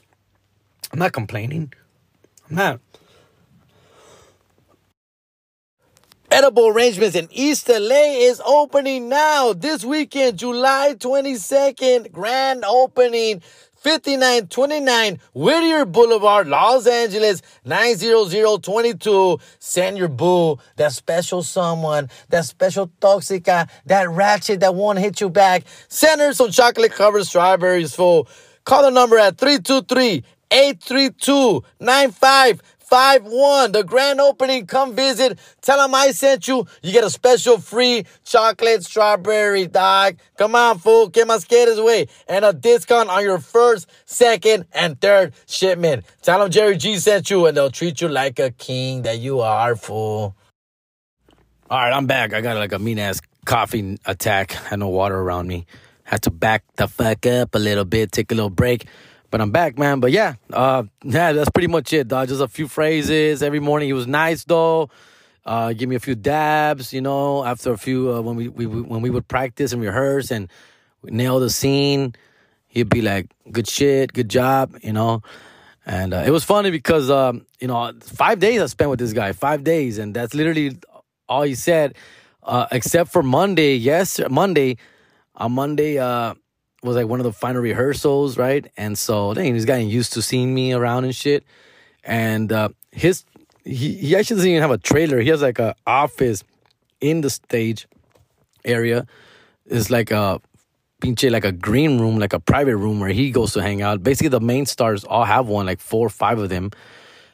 I'm 0.94 1.00
not 1.00 1.12
complaining. 1.12 1.74
I'm 2.50 2.56
not. 2.56 2.80
Edible 6.32 6.68
Arrangements 6.68 7.16
in 7.16 7.28
East 7.32 7.68
LA 7.70 8.14
is 8.20 8.40
opening 8.46 9.10
now 9.10 9.52
this 9.52 9.84
weekend, 9.84 10.38
July 10.38 10.94
22nd. 10.98 12.12
Grand 12.12 12.64
opening. 12.66 13.42
5929 13.82 15.22
Whittier 15.34 15.86
Boulevard, 15.86 16.48
Los 16.48 16.86
Angeles, 16.86 17.42
90022. 17.64 19.40
Send 19.60 19.98
your 19.98 20.10
boo, 20.10 20.60
that 20.76 20.92
special 20.92 21.42
someone, 21.44 22.10
that 22.28 22.44
special 22.44 22.92
toxica, 23.02 23.70
that 23.86 24.10
ratchet 24.10 24.60
that 24.60 24.76
won't 24.76 25.00
hit 25.00 25.22
you 25.22 25.30
back. 25.30 25.64
Send 25.88 26.20
her 26.20 26.34
some 26.34 26.52
chocolate 26.52 26.92
covered 26.92 27.26
strawberries, 27.26 27.96
fool. 27.96 28.28
Call 28.66 28.84
the 28.84 28.92
number 28.92 29.18
at 29.18 29.38
323 29.38 30.26
832 30.52 31.64
five 32.90 33.24
one. 33.24 33.72
The 33.72 33.84
grand 33.84 34.20
opening. 34.20 34.66
Come 34.66 34.96
visit. 34.96 35.40
Tell 35.62 35.78
them 35.78 35.94
I 35.94 36.12
sent 36.12 36.48
you. 36.48 36.66
You 36.82 36.92
get 36.92 37.04
a 37.04 37.10
special 37.10 37.60
free 37.60 38.06
chocolate 38.24 38.84
strawberry 38.84 39.68
dog. 39.68 40.18
Come 40.38 40.56
on, 40.56 40.80
fool. 40.80 41.08
Get 41.08 41.28
my 41.28 41.38
skaters 41.38 41.78
away. 41.78 42.08
And 42.28 42.44
a 42.44 42.54
discount 42.54 43.10
on 43.10 43.24
your 43.24 43.40
first, 43.40 43.90
second, 44.06 44.66
and 44.74 45.00
third 45.00 45.34
shipment. 45.48 46.06
Tell 46.22 46.40
them 46.40 46.52
Jerry 46.52 46.78
G 46.78 46.98
sent 46.98 47.30
you 47.30 47.46
and 47.46 47.56
they'll 47.56 47.72
treat 47.72 48.02
you 48.02 48.08
like 48.08 48.40
a 48.40 48.52
king 48.52 49.04
that 49.04 49.20
you 49.20 49.42
are, 49.42 49.76
fool. 49.76 50.36
All 51.70 51.78
right, 51.78 51.94
I'm 51.94 52.08
back. 52.08 52.34
I 52.34 52.42
got 52.42 52.58
like 52.58 52.74
a 52.74 52.80
mean 52.80 52.98
ass 52.98 53.22
coughing 53.46 54.00
attack. 54.06 54.54
Had 54.54 54.80
no 54.80 54.88
water 54.88 55.18
around 55.18 55.48
me. 55.48 55.68
Had 56.04 56.24
to 56.24 56.32
back 56.32 56.64
the 56.78 56.88
fuck 56.88 57.28
up 57.28 57.54
a 57.54 57.60
little 57.60 57.86
bit, 57.86 58.12
take 58.12 58.32
a 58.32 58.36
little 58.36 58.50
break. 58.50 58.88
But 59.32 59.42
I'm 59.42 59.52
back, 59.52 59.78
man. 59.78 60.00
But 60.00 60.12
yeah, 60.12 60.36
uh, 60.52 60.84
yeah, 61.04 61.34
that's 61.34 61.50
pretty 61.50 61.68
much 61.68 61.94
it, 61.94 62.08
dog. 62.08 62.28
Just 62.28 62.42
a 62.42 62.48
few 62.48 62.68
phrases 62.68 63.44
every 63.44 63.60
morning. 63.60 63.88
He 63.88 63.94
was 63.94 64.08
nice 64.08 64.44
though. 64.44 64.90
Uh, 65.46 65.74
give 65.74 65.90
me 65.90 65.96
a 65.96 66.00
few 66.00 66.16
dabs, 66.16 66.94
you 66.94 67.02
know. 67.02 67.44
After 67.46 67.72
a 67.72 67.78
few, 67.78 68.14
uh, 68.14 68.22
when 68.22 68.36
we, 68.36 68.48
we 68.48 68.66
when 68.66 69.02
we 69.02 69.10
would 69.10 69.28
practice 69.28 69.72
and 69.72 69.82
rehearse 69.82 70.32
and 70.32 70.50
nail 71.04 71.40
the 71.40 71.50
scene, 71.50 72.16
he'd 72.68 72.90
be 72.90 73.02
like, 73.02 73.28
"Good 73.52 73.68
shit, 73.68 74.14
good 74.14 74.30
job," 74.30 74.78
you 74.82 74.94
know. 74.94 75.22
And 75.86 76.14
uh, 76.14 76.24
it 76.26 76.32
was 76.32 76.44
funny 76.44 76.72
because 76.72 77.10
um, 77.10 77.46
you 77.60 77.68
know, 77.68 77.92
five 78.02 78.40
days 78.40 78.62
I 78.62 78.66
spent 78.68 78.90
with 78.90 79.00
this 79.00 79.14
guy, 79.14 79.32
five 79.32 79.64
days, 79.64 79.98
and 79.98 80.16
that's 80.16 80.34
literally 80.34 80.78
all 81.28 81.44
he 81.44 81.56
said, 81.56 81.96
uh, 82.44 82.68
except 82.72 83.12
for 83.12 83.24
Monday. 83.24 83.76
Yes, 83.76 84.20
Monday. 84.30 84.78
On 85.36 85.54
Monday, 85.54 85.98
uh, 85.98 86.34
was 86.84 86.96
like 86.96 87.08
one 87.08 87.20
of 87.20 87.24
the 87.24 87.34
final 87.34 87.62
rehearsals, 87.62 88.38
right? 88.38 88.66
And 88.78 88.98
so 88.98 89.34
dang, 89.34 89.54
he's 89.54 89.66
getting 89.66 89.90
used 89.90 90.14
to 90.14 90.22
seeing 90.22 90.54
me 90.54 90.74
around 90.74 91.06
and 91.06 91.16
shit. 91.16 91.44
And 92.04 92.52
uh, 92.52 92.70
his 92.92 93.26
he, 93.66 93.94
he 93.96 94.16
actually 94.16 94.38
doesn't 94.38 94.50
even 94.50 94.62
have 94.62 94.72
a 94.72 94.78
trailer. 94.78 95.20
He 95.20 95.30
has 95.30 95.42
like 95.42 95.60
a 95.60 95.76
office 95.86 96.44
in 97.02 97.22
the 97.22 97.30
stage 97.30 97.88
area. 98.66 99.06
It's 99.66 99.90
like 99.90 100.12
a 100.12 100.42
pinche 101.02 101.30
like 101.32 101.46
a 101.46 101.52
green 101.52 102.00
room, 102.00 102.20
like 102.20 102.34
a 102.34 102.40
private 102.40 102.78
room 102.78 103.00
where 103.00 103.10
he 103.10 103.32
goes 103.32 103.54
to 103.54 103.62
hang 103.62 103.82
out. 103.82 104.04
Basically, 104.04 104.30
the 104.30 104.40
main 104.40 104.66
stars 104.66 105.04
all 105.04 105.26
have 105.26 105.48
one, 105.48 105.66
like 105.66 105.80
four 105.80 106.08
or 106.08 106.10
five 106.10 106.40
of 106.40 106.50
them 106.50 106.72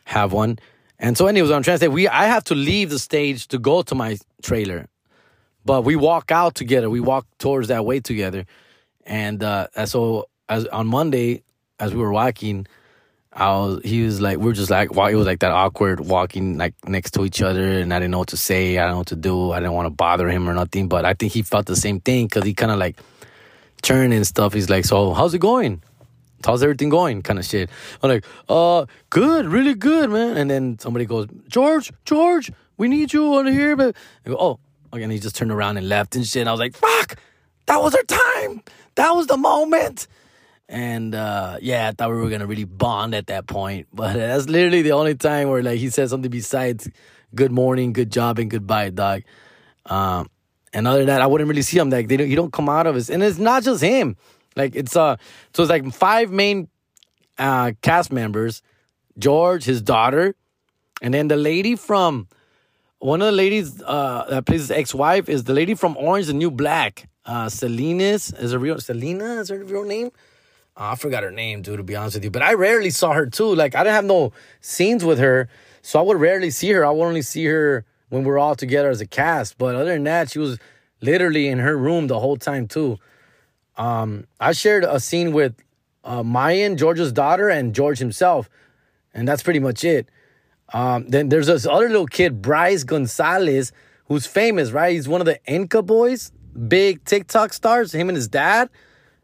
have 0.05 0.33
one. 0.33 0.59
And 0.99 1.17
so, 1.17 1.27
anyways, 1.27 1.51
I'm 1.51 1.63
trying 1.63 1.75
to 1.75 1.79
say 1.79 1.87
we 1.87 2.07
I 2.07 2.25
have 2.25 2.43
to 2.45 2.55
leave 2.55 2.89
the 2.89 2.99
stage 2.99 3.47
to 3.49 3.59
go 3.59 3.81
to 3.83 3.95
my 3.95 4.17
trailer, 4.41 4.87
but 5.63 5.83
we 5.83 5.95
walk 5.95 6.31
out 6.31 6.55
together. 6.55 6.89
We 6.89 6.99
walk 6.99 7.27
towards 7.37 7.67
that 7.67 7.85
way 7.85 7.99
together. 7.99 8.45
And 9.06 9.43
uh, 9.43 9.68
so 9.86 10.30
as 10.49 10.66
on 10.68 10.88
Monday, 10.88 11.43
as 11.80 11.93
we 11.93 12.01
were 12.01 12.12
walking, 12.12 12.68
I 13.32 13.49
was 13.49 13.82
he 13.84 14.03
was 14.03 14.22
like 14.22 14.39
we 14.39 14.49
are 14.49 14.53
just 14.53 14.72
like 14.72 14.91
it 14.91 15.16
was 15.16 15.26
like 15.26 15.39
that 15.39 15.51
awkward 15.51 15.99
walking 15.99 16.58
like 16.58 16.74
next 16.88 17.12
to 17.12 17.26
each 17.26 17.41
other, 17.41 17.80
and 17.80 17.93
I 17.93 17.99
didn't 17.99 18.12
know 18.12 18.20
what 18.20 18.30
to 18.30 18.38
say, 18.38 18.78
I 18.78 18.84
didn't 18.84 18.91
know 18.91 18.97
what 18.99 19.08
to 19.08 19.16
do, 19.16 19.51
I 19.51 19.60
didn't 19.60 19.74
want 19.74 19.88
to 19.88 19.91
bother 19.91 20.30
him 20.30 20.49
or 20.49 20.53
nothing. 20.53 20.88
But 20.88 21.06
I 21.06 21.14
think 21.14 21.34
he 21.34 21.41
felt 21.41 21.66
the 21.66 21.76
same 21.76 21.99
thing 21.99 22.28
because 22.28 22.43
he 22.43 22.53
kind 22.53 22.72
of 22.72 22.78
like 22.78 22.97
turned 23.82 24.14
and 24.14 24.26
stuff. 24.26 24.53
He's 24.53 24.70
like, 24.70 24.86
"So 24.86 25.14
how's 25.14 25.34
it 25.34 25.39
going? 25.39 25.84
How's 26.45 26.64
everything 26.64 26.89
going?" 26.89 27.22
Kind 27.24 27.38
of 27.39 27.45
shit. 27.45 27.70
I'm 28.01 28.10
like, 28.10 28.26
"Uh, 28.47 28.86
good, 29.10 29.47
really 29.47 29.74
good, 29.74 30.10
man." 30.10 30.38
And 30.38 30.49
then 30.49 30.80
somebody 30.80 31.06
goes, 31.06 31.28
"George, 31.49 31.91
George, 32.06 32.51
we 32.78 32.88
need 32.88 33.12
you 33.12 33.34
over 33.36 33.51
here." 33.51 33.76
But 33.76 33.95
I 34.26 34.30
go, 34.30 34.38
"Oh." 34.39 34.60
Again, 34.93 35.10
he 35.10 35.20
just 35.20 35.36
turned 35.36 35.51
around 35.51 35.76
and 35.76 35.89
left 35.89 36.16
and 36.16 36.26
shit. 36.26 36.39
And 36.39 36.47
I 36.47 36.53
was 36.53 36.60
like, 36.62 36.74
"Fuck, 36.74 37.18
that 37.66 37.82
was 37.82 37.93
our 37.93 38.03
time." 38.03 38.64
That 38.95 39.15
was 39.15 39.27
the 39.27 39.37
moment. 39.37 40.07
And 40.67 41.13
uh, 41.13 41.57
yeah, 41.61 41.89
I 41.89 41.91
thought 41.91 42.09
we 42.09 42.17
were 42.17 42.29
gonna 42.29 42.47
really 42.47 42.63
bond 42.63 43.13
at 43.13 43.27
that 43.27 43.47
point, 43.47 43.87
but 43.93 44.13
that's 44.13 44.49
literally 44.49 44.81
the 44.81 44.93
only 44.93 45.15
time 45.15 45.49
where 45.49 45.61
like 45.61 45.79
he 45.79 45.89
said 45.89 46.09
something 46.09 46.31
besides 46.31 46.89
"good 47.35 47.51
morning," 47.51 47.93
"good 47.93 48.11
job," 48.11 48.39
and 48.39 48.49
"goodbye, 48.49 48.89
dog." 48.89 49.23
Um, 49.85 50.29
and 50.73 50.87
other 50.87 50.99
than 50.99 51.07
that, 51.07 51.21
I 51.21 51.27
wouldn't 51.27 51.47
really 51.47 51.61
see 51.61 51.77
him. 51.77 51.89
Like 51.89 52.07
they 52.07 52.17
don't, 52.17 52.29
you 52.29 52.35
don't 52.35 52.51
come 52.51 52.67
out 52.67 52.87
of 52.87 52.95
his, 52.95 53.09
and 53.09 53.21
it's 53.21 53.37
not 53.37 53.63
just 53.63 53.81
him. 53.83 54.17
Like 54.55 54.75
it's 54.75 54.95
uh, 54.95 55.17
so 55.53 55.63
it's 55.63 55.69
like 55.69 55.91
five 55.93 56.31
main 56.31 56.67
uh 57.37 57.73
cast 57.81 58.11
members: 58.11 58.63
George, 59.19 59.65
his 59.65 59.83
daughter, 59.83 60.35
and 61.01 61.13
then 61.13 61.27
the 61.27 61.35
lady 61.35 61.75
from 61.75 62.27
one 62.99 63.21
of 63.21 63.27
the 63.27 63.31
ladies 63.33 63.83
uh 63.83 64.25
that 64.29 64.45
plays 64.47 64.61
his 64.61 64.71
ex-wife 64.71 65.29
is 65.29 65.43
the 65.43 65.53
lady 65.53 65.75
from 65.75 65.95
Orange 65.97 66.25
the 66.25 66.33
New 66.33 66.49
Black 66.49 67.07
uh, 67.26 67.49
Salinas 67.49 68.32
is 68.34 68.53
a 68.53 68.59
real 68.59 68.80
Selena 68.80 69.41
is 69.41 69.49
her 69.49 69.63
real 69.63 69.84
name. 69.84 70.11
Oh, 70.78 70.91
I 70.91 70.95
forgot 70.95 71.23
her 71.23 71.32
name, 71.32 71.61
dude. 71.61 71.78
To 71.78 71.84
be 71.84 71.95
honest 71.95 72.15
with 72.15 72.23
you, 72.26 72.32
but 72.32 72.41
I 72.41 72.53
rarely 72.53 72.89
saw 72.89 73.13
her 73.13 73.26
too. 73.26 73.55
Like 73.55 73.76
I 73.76 73.84
didn't 73.84 73.95
have 73.95 74.05
no 74.05 74.34
scenes 74.61 75.03
with 75.03 75.19
her, 75.19 75.49
so 75.82 75.99
I 75.99 76.01
would 76.03 76.19
rarely 76.19 76.51
see 76.51 76.71
her. 76.71 76.86
I 76.86 76.91
would 76.91 77.05
only 77.05 77.21
see 77.21 77.45
her 77.45 77.86
when 78.09 78.23
we 78.23 78.32
are 78.32 78.38
all 78.38 78.55
together 78.55 78.89
as 78.89 79.01
a 79.01 79.07
cast. 79.07 79.57
But 79.57 79.76
other 79.76 79.93
than 79.93 80.03
that, 80.03 80.32
she 80.32 80.39
was 80.39 80.59
literally 81.01 81.47
in 81.47 81.59
her 81.59 81.78
room 81.78 82.07
the 82.07 82.19
whole 82.19 82.38
time 82.38 82.67
too. 82.67 82.97
Um, 83.78 84.28
I 84.39 84.51
shared 84.51 84.84
a 84.84 84.99
scene 84.99 85.34
with 85.34 85.55
uh, 86.03 86.23
Mayan, 86.23 86.78
George's 86.78 87.11
daughter, 87.11 87.49
and 87.49 87.73
George 87.73 87.99
himself, 87.99 88.49
and 89.13 89.28
that's 89.28 89.43
pretty 89.43 89.59
much 89.59 89.84
it. 89.84 90.09
Um, 90.73 91.07
then 91.07 91.30
there's 91.30 91.47
this 91.47 91.65
other 91.65 91.88
little 91.88 92.07
kid, 92.07 92.41
Brice 92.41 92.84
Gonzalez, 92.84 93.71
who's 94.07 94.26
famous, 94.26 94.71
right? 94.71 94.93
He's 94.93 95.07
one 95.07 95.21
of 95.21 95.26
the 95.26 95.45
Enky 95.49 95.82
Boys 95.82 96.32
big 96.56 97.03
TikTok 97.06 97.53
stars, 97.53 97.93
him 97.93 98.10
and 98.10 98.16
his 98.16 98.28
dad. 98.28 98.70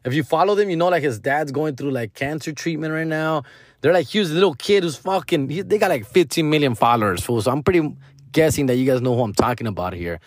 If 0.04 0.14
you 0.14 0.22
follow 0.24 0.54
them, 0.54 0.68
you 0.68 0.76
know 0.76 0.88
like 0.88 1.02
his 1.02 1.18
dad's 1.18 1.52
going 1.52 1.76
through 1.76 1.90
like 1.90 2.14
cancer 2.14 2.52
treatment 2.52 2.92
right 2.92 3.06
now. 3.06 3.44
They're 3.80 3.92
like, 3.92 4.14
a 4.14 4.22
little 4.22 4.54
kid 4.54 4.84
who's 4.84 4.96
fucking, 4.96 5.48
he, 5.48 5.62
they 5.62 5.78
got 5.78 5.90
like 5.90 6.06
15 6.06 6.48
million 6.48 6.74
followers, 6.74 7.22
fool. 7.24 7.42
So 7.42 7.50
I'm 7.50 7.62
pretty 7.62 7.94
guessing 8.30 8.66
that 8.66 8.76
you 8.76 8.86
guys 8.86 9.00
know 9.00 9.14
who 9.14 9.22
I'm 9.22 9.34
talking 9.34 9.66
about 9.66 9.92
here. 9.92 10.20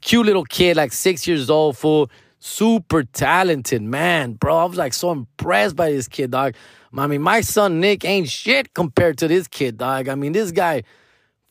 Cute 0.00 0.26
little 0.26 0.44
kid, 0.44 0.76
like 0.76 0.92
six 0.92 1.26
years 1.26 1.48
old, 1.50 1.76
fool. 1.76 2.10
Super 2.38 3.02
talented, 3.02 3.82
man. 3.82 4.34
Bro, 4.34 4.56
I 4.56 4.64
was 4.66 4.76
like 4.76 4.92
so 4.92 5.10
impressed 5.10 5.74
by 5.74 5.90
this 5.90 6.06
kid, 6.06 6.30
dog. 6.30 6.54
I 6.96 7.06
mean, 7.06 7.22
my 7.22 7.40
son 7.40 7.80
Nick 7.80 8.04
ain't 8.04 8.28
shit 8.28 8.72
compared 8.74 9.18
to 9.18 9.28
this 9.28 9.48
kid, 9.48 9.78
dog. 9.78 10.08
I 10.08 10.14
mean, 10.14 10.32
this 10.32 10.50
guy 10.50 10.82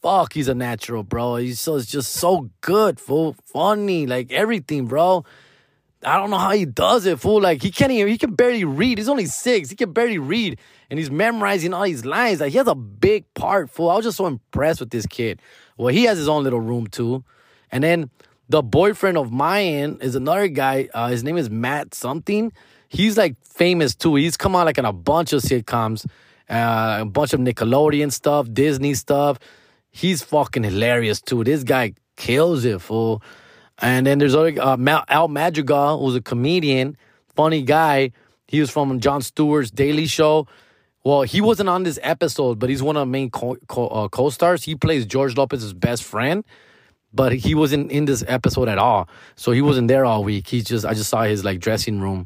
fuck, 0.06 0.34
he's 0.34 0.48
a 0.48 0.54
natural, 0.54 1.02
bro. 1.02 1.38
He's 1.38 1.60
so 1.60 1.78
it's 1.78 1.88
just 1.88 2.14
so 2.14 2.52
good, 2.62 3.00
fool. 3.00 3.36
Funny, 3.46 4.06
like 4.06 4.32
everything, 4.32 4.86
bro. 4.86 5.26
I 6.04 6.18
don't 6.18 6.30
know 6.30 6.38
how 6.38 6.52
he 6.52 6.66
does 6.66 7.08
it, 7.08 7.20
fool. 7.20 7.42
Like 7.42 7.64
he 7.64 7.72
can't 7.72 7.92
even 7.92 8.12
he 8.12 8.20
can 8.20 8.36
barely 8.36 8.64
read. 8.66 9.00
He's 9.00 9.10
only 9.10 9.26
six. 9.26 9.72
He 9.72 9.76
can 9.76 9.94
barely 9.94 10.20
read. 10.20 10.60
And 10.92 11.00
he's 11.00 11.10
memorizing 11.10 11.74
all 11.74 11.86
these 11.86 12.06
lines. 12.06 12.40
Like 12.40 12.52
he 12.52 12.60
has 12.60 12.68
a 12.68 12.76
big 12.76 13.26
part, 13.34 13.72
fool. 13.72 13.90
I 13.90 13.96
was 13.96 14.06
just 14.06 14.18
so 14.18 14.28
impressed 14.28 14.80
with 14.80 14.92
this 14.92 15.08
kid. 15.08 15.42
Well, 15.76 15.88
he 15.88 16.04
has 16.04 16.20
his 16.20 16.28
own 16.28 16.44
little 16.44 16.62
room 16.62 16.86
too. 16.86 17.24
And 17.72 17.84
then 17.84 18.12
the 18.48 18.62
boyfriend 18.62 19.18
of 19.18 19.32
Mayan 19.32 20.00
is 20.02 20.14
another 20.14 20.48
guy. 20.50 20.88
Uh, 20.94 21.08
his 21.08 21.24
name 21.24 21.38
is 21.38 21.50
Matt 21.50 21.96
something. 21.96 22.54
He's 22.90 23.18
like 23.18 23.44
famous 23.44 23.96
too. 23.96 24.14
He's 24.14 24.38
come 24.38 24.56
out 24.56 24.68
like 24.68 24.78
in 24.78 24.86
a 24.86 24.94
bunch 24.94 25.34
of 25.34 25.42
sitcoms, 25.42 26.06
uh, 26.48 27.00
a 27.02 27.06
bunch 27.06 27.34
of 27.34 27.40
Nickelodeon 27.40 28.14
stuff, 28.14 28.48
Disney 28.54 28.94
stuff. 28.94 29.40
He's 29.96 30.22
fucking 30.22 30.64
hilarious 30.64 31.22
too. 31.22 31.46
This 31.46 31.64
guy 31.64 31.94
kills 32.18 32.66
it, 32.66 32.82
fool. 32.82 33.24
And 33.78 34.06
then 34.06 34.18
there's 34.20 34.36
uh, 34.36 34.76
Al 35.08 35.30
Madrigal, 35.30 36.00
who's 36.02 36.16
a 36.16 36.22
comedian, 36.22 36.98
funny 37.34 37.62
guy. 37.62 38.12
He 38.46 38.60
was 38.60 38.70
from 38.70 39.00
Jon 39.00 39.22
Stewart's 39.22 39.72
Daily 39.72 40.06
Show. 40.06 40.48
Well, 41.06 41.22
he 41.22 41.40
wasn't 41.40 41.70
on 41.70 41.84
this 41.84 41.98
episode, 42.04 42.60
but 42.60 42.70
he's 42.70 42.84
one 42.84 42.98
of 42.98 43.04
the 43.04 43.06
main 43.06 43.30
co- 43.30 43.56
co- 43.70 43.88
uh, 43.88 44.10
co-stars. 44.10 44.64
He 44.64 44.76
plays 44.76 45.06
George 45.06 45.38
Lopez's 45.38 45.72
best 45.74 46.04
friend, 46.04 46.44
but 47.14 47.32
he 47.32 47.56
wasn't 47.56 47.90
in 47.90 48.04
this 48.04 48.22
episode 48.28 48.68
at 48.68 48.78
all. 48.78 49.08
So 49.38 49.54
he 49.54 49.62
wasn't 49.62 49.88
there 49.88 50.04
all 50.04 50.26
week. 50.26 50.50
He 50.50 50.62
just 50.62 50.86
I 50.86 50.94
just 50.94 51.10
saw 51.10 51.24
his 51.24 51.46
like 51.46 51.62
dressing 51.62 52.02
room 52.02 52.26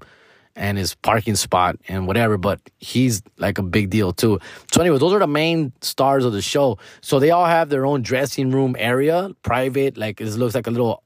and 0.59 0.77
his 0.77 0.93
parking 0.93 1.35
spot 1.35 1.77
and 1.87 2.05
whatever, 2.05 2.37
but 2.37 2.59
he's 2.79 3.23
like 3.37 3.57
a 3.57 3.63
big 3.63 3.89
deal 3.89 4.11
too. 4.11 4.39
So, 4.71 4.81
anyway, 4.81 4.99
those 4.99 5.13
are 5.13 5.19
the 5.19 5.27
main 5.27 5.71
stars 5.81 6.25
of 6.25 6.33
the 6.33 6.41
show. 6.41 6.77
So, 7.01 7.19
they 7.19 7.31
all 7.31 7.45
have 7.45 7.69
their 7.69 7.85
own 7.85 8.01
dressing 8.01 8.51
room 8.51 8.75
area, 8.77 9.31
private, 9.41 9.97
like 9.97 10.21
it 10.21 10.27
looks 10.35 10.53
like 10.53 10.67
a 10.67 10.71
little 10.71 11.03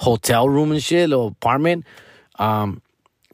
hotel 0.00 0.48
room 0.48 0.72
and 0.72 0.82
shit, 0.82 1.10
little 1.10 1.28
apartment. 1.28 1.84
Um, 2.38 2.82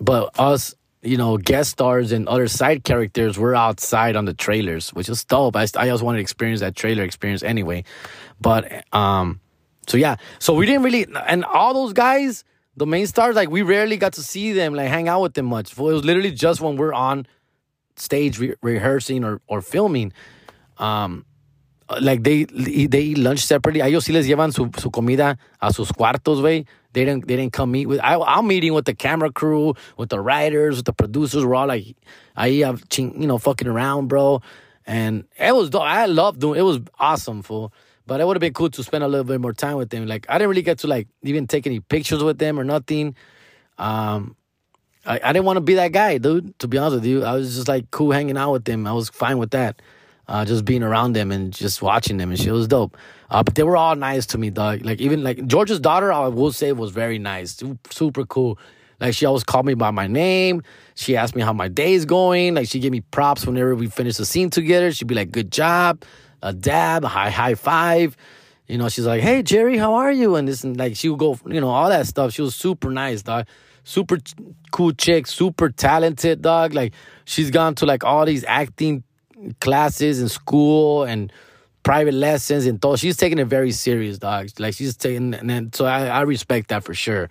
but 0.00 0.38
us, 0.38 0.74
you 1.02 1.16
know, 1.16 1.38
guest 1.38 1.70
stars 1.70 2.12
and 2.12 2.28
other 2.28 2.48
side 2.48 2.84
characters 2.84 3.38
were 3.38 3.54
outside 3.54 4.16
on 4.16 4.24
the 4.24 4.34
trailers, 4.34 4.90
which 4.90 5.08
is 5.08 5.24
dope. 5.24 5.56
I, 5.56 5.66
I 5.76 5.88
always 5.88 6.02
wanted 6.02 6.18
to 6.18 6.22
experience 6.22 6.60
that 6.60 6.74
trailer 6.74 7.04
experience 7.04 7.42
anyway. 7.42 7.84
But, 8.40 8.84
um, 8.92 9.40
so 9.86 9.96
yeah, 9.96 10.16
so 10.38 10.54
we 10.54 10.66
didn't 10.66 10.82
really, 10.82 11.06
and 11.26 11.44
all 11.44 11.74
those 11.74 11.92
guys, 11.92 12.44
the 12.76 12.86
main 12.86 13.06
stars, 13.06 13.36
like 13.36 13.50
we 13.50 13.62
rarely 13.62 13.96
got 13.96 14.14
to 14.14 14.22
see 14.22 14.52
them, 14.52 14.74
like 14.74 14.88
hang 14.88 15.08
out 15.08 15.22
with 15.22 15.34
them 15.34 15.46
much. 15.46 15.72
It 15.72 15.78
was 15.78 16.04
literally 16.04 16.32
just 16.32 16.60
when 16.60 16.76
we're 16.76 16.92
on 16.92 17.26
stage 17.96 18.38
re- 18.38 18.54
rehearsing 18.62 19.24
or, 19.24 19.40
or 19.46 19.60
filming. 19.60 20.12
Um, 20.78 21.24
like 22.00 22.22
they 22.22 22.44
they 22.44 23.00
eat 23.00 23.18
lunch 23.18 23.40
separately. 23.40 23.80
A 23.80 23.86
ellos 23.86 24.06
sí 24.06 24.12
les 24.12 24.26
llevan 24.26 24.52
su, 24.52 24.70
su 24.78 24.90
comida 24.90 25.36
a 25.60 25.72
sus 25.72 25.90
cuartos, 25.90 26.42
way. 26.42 26.64
They 26.92 27.04
didn't 27.04 27.26
they 27.26 27.36
didn't 27.36 27.52
come 27.52 27.72
meet 27.72 27.86
with. 27.86 28.00
I, 28.00 28.18
I'm 28.18 28.46
meeting 28.46 28.74
with 28.74 28.84
the 28.84 28.94
camera 28.94 29.32
crew, 29.32 29.74
with 29.96 30.08
the 30.08 30.20
writers, 30.20 30.76
with 30.76 30.86
the 30.86 30.92
producers. 30.92 31.44
We're 31.44 31.54
all 31.54 31.66
like, 31.66 31.96
I 32.36 32.50
have 32.64 32.84
you 32.96 33.26
know 33.26 33.38
fucking 33.38 33.68
around, 33.68 34.08
bro. 34.08 34.40
And 34.86 35.24
it 35.38 35.54
was 35.54 35.70
I 35.74 36.06
loved 36.06 36.40
doing. 36.40 36.58
It 36.58 36.62
was 36.62 36.80
awesome, 36.98 37.42
fool. 37.42 37.72
But 38.07 38.20
it 38.20 38.26
would 38.26 38.36
have 38.36 38.40
been 38.40 38.53
cool 38.53 38.70
to 38.70 38.82
spend 38.82 39.05
a 39.05 39.09
little 39.09 39.24
bit 39.24 39.40
more 39.40 39.53
time 39.53 39.76
with 39.76 39.90
them. 39.90 40.07
Like 40.07 40.26
I 40.28 40.34
didn't 40.34 40.48
really 40.51 40.62
get 40.62 40.78
to 40.80 40.86
like 40.86 41.09
even 41.22 41.46
take 41.46 41.66
any 41.66 41.80
pictures 41.80 42.22
with 42.22 42.38
them 42.38 42.59
or 42.59 42.64
nothing. 42.64 43.14
Um, 43.78 44.36
I, 45.07 45.20
I 45.22 45.32
didn't 45.32 45.44
want 45.44 45.57
to 45.59 45.62
be 45.62 45.74
that 45.74 45.92
guy, 45.92 46.18
dude. 46.18 46.59
To 46.59 46.68
be 46.68 46.78
honest 46.78 46.96
with 46.96 47.07
you, 47.07 47.24
I 47.24 47.34
was 47.34 47.55
just 47.55 47.68
like 47.68 47.90
cool 47.90 48.12
hanging 48.12 48.36
out 48.36 48.53
with 48.53 48.64
them. 48.64 48.86
I 48.86 48.92
was 48.92 49.09
fine 49.11 49.38
with 49.38 49.51
that 49.53 49.80
uh, 50.30 50.44
just 50.44 50.64
being 50.64 50.84
around 50.84 51.12
them 51.12 51.32
and 51.32 51.53
just 51.53 51.82
watching 51.82 52.16
them 52.16 52.30
and 52.30 52.38
shit 52.38 52.53
was 52.53 52.68
dope. 52.68 52.96
Uh, 53.30 53.42
but 53.42 53.57
they 53.57 53.64
were 53.64 53.76
all 53.76 53.96
nice 53.96 54.26
to 54.26 54.38
me, 54.38 54.48
dog. 54.48 54.84
Like 54.84 55.01
even 55.01 55.24
like 55.24 55.44
George's 55.46 55.80
daughter, 55.80 56.12
I 56.12 56.28
will 56.28 56.53
say 56.53 56.72
was 56.72 56.92
very 56.92 57.18
nice, 57.18 57.61
super 57.90 58.24
cool. 58.24 58.57
Like 59.01 59.14
she 59.14 59.26
always 59.26 59.42
called 59.42 59.66
me 59.66 59.74
by 59.74 59.90
my 59.90 60.07
name. 60.07 60.62
She 60.94 61.16
asked 61.16 61.34
me 61.34 61.42
how 61.42 61.53
my 61.53 61.66
day 61.66 61.94
is 61.94 62.05
going. 62.05 62.55
Like 62.55 62.68
she 62.68 62.78
gave 62.78 62.92
me 62.92 63.01
props 63.01 63.44
whenever 63.44 63.74
we 63.74 63.88
finished 63.88 64.18
the 64.18 64.26
scene 64.26 64.51
together. 64.51 64.92
She'd 64.92 65.09
be 65.09 65.16
like, 65.16 65.32
"Good 65.32 65.51
job," 65.51 66.05
a 66.43 66.53
dab, 66.53 67.05
a 67.05 67.09
high 67.09 67.30
high 67.30 67.55
five. 67.55 68.16
You 68.66 68.78
know, 68.78 68.88
she's 68.88 69.07
like, 69.07 69.22
"Hey 69.22 69.43
Jerry, 69.43 69.78
how 69.78 69.95
are 69.95 70.12
you?" 70.12 70.36
And 70.36 70.47
this 70.47 70.64
and 70.64 70.76
like 70.76 70.97
she 70.97 71.09
would 71.09 71.18
go, 71.18 71.38
you 71.47 71.61
know, 71.61 71.70
all 71.70 71.88
that 71.88 72.07
stuff. 72.07 72.32
She 72.32 72.43
was 72.43 72.55
super 72.55 72.91
nice, 72.91 73.22
dog. 73.22 73.47
Super 73.82 74.18
cool 74.70 74.93
chick, 74.93 75.26
super 75.26 75.70
talented, 75.70 76.43
dog. 76.43 76.74
Like 76.74 76.93
she's 77.24 77.51
gone 77.51 77.74
to 77.76 77.86
like 77.86 78.05
all 78.05 78.24
these 78.26 78.45
acting 78.45 79.03
classes 79.61 80.20
in 80.20 80.28
school 80.28 81.05
and 81.05 81.32
private 81.82 82.14
lessons 82.14 82.66
and 82.66 82.84
all. 82.84 82.97
She's 82.97 83.16
taking 83.16 83.38
it 83.38 83.47
very 83.47 83.72
serious, 83.72 84.18
dog. 84.18 84.49
Like 84.59 84.74
she's 84.74 84.97
taking, 84.97 85.34
and 85.34 85.49
then, 85.49 85.72
so 85.72 85.86
I, 85.86 86.07
I 86.07 86.20
respect 86.22 86.68
that 86.68 86.84
for 86.84 86.95
sure. 86.95 87.28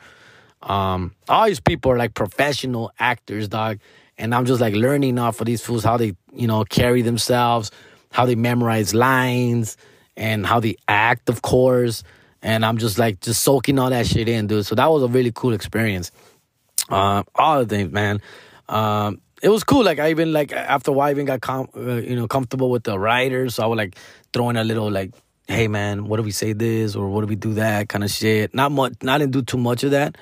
Um, 0.62 1.16
all 1.28 1.46
these 1.46 1.60
people 1.60 1.92
are 1.92 1.98
like 1.98 2.14
professional 2.14 2.92
actors, 3.00 3.48
dog, 3.48 3.80
and 4.18 4.36
I'm 4.36 4.46
just 4.46 4.60
like 4.60 4.74
learning 4.74 5.18
off 5.20 5.40
of 5.40 5.46
these 5.46 5.62
fools 5.62 5.84
how 5.84 5.98
they, 5.98 6.16
you 6.34 6.48
know, 6.48 6.64
carry 6.66 7.02
themselves, 7.02 7.72
how 8.12 8.26
they 8.26 8.36
memorize 8.36 8.94
lines, 8.94 9.78
and 10.16 10.46
how 10.46 10.60
they 10.60 10.76
act, 10.88 11.30
of 11.30 11.42
course. 11.42 12.04
And 12.42 12.66
I'm 12.66 12.78
just 12.78 12.98
like 12.98 13.20
just 13.20 13.44
soaking 13.44 13.80
all 13.80 13.90
that 13.90 14.08
shit 14.08 14.30
in, 14.30 14.48
dude. 14.48 14.66
So 14.66 14.76
that 14.76 14.88
was 14.88 15.04
a 15.04 15.08
really 15.08 15.32
cool 15.34 15.54
experience. 15.54 16.12
Uh, 16.90 17.24
all 17.36 17.60
the 17.60 17.66
things, 17.66 17.92
man. 17.92 18.22
Um, 18.68 19.22
it 19.42 19.50
was 19.50 19.64
cool. 19.64 19.84
Like 19.84 20.00
I 20.00 20.10
even 20.10 20.34
like 20.34 20.52
after 20.52 20.92
a 20.92 20.94
while, 20.94 21.08
I 21.08 21.12
even 21.12 21.26
got 21.26 21.42
com- 21.42 21.70
uh, 21.76 21.96
you 21.96 22.16
know 22.16 22.28
comfortable 22.28 22.70
with 22.70 22.84
the 22.84 23.00
writers. 23.00 23.56
So 23.56 23.64
I 23.64 23.68
would 23.68 23.78
like 23.78 23.98
throw 24.34 24.50
in 24.50 24.58
a 24.58 24.64
little 24.64 24.92
like, 24.92 25.12
hey 25.48 25.68
man, 25.68 26.06
what 26.06 26.18
do 26.18 26.24
we 26.24 26.32
say 26.32 26.54
this 26.54 26.96
or 26.96 27.10
what 27.10 27.22
do 27.22 27.28
we 27.28 27.36
do 27.36 27.54
that 27.56 27.90
kind 27.90 28.04
of 28.04 28.10
shit. 28.10 28.54
Not 28.54 28.72
much. 28.72 28.94
Not 29.02 29.20
didn't 29.20 29.34
do 29.34 29.42
too 29.42 29.58
much 29.58 29.84
of 29.84 29.92
that. 29.92 30.18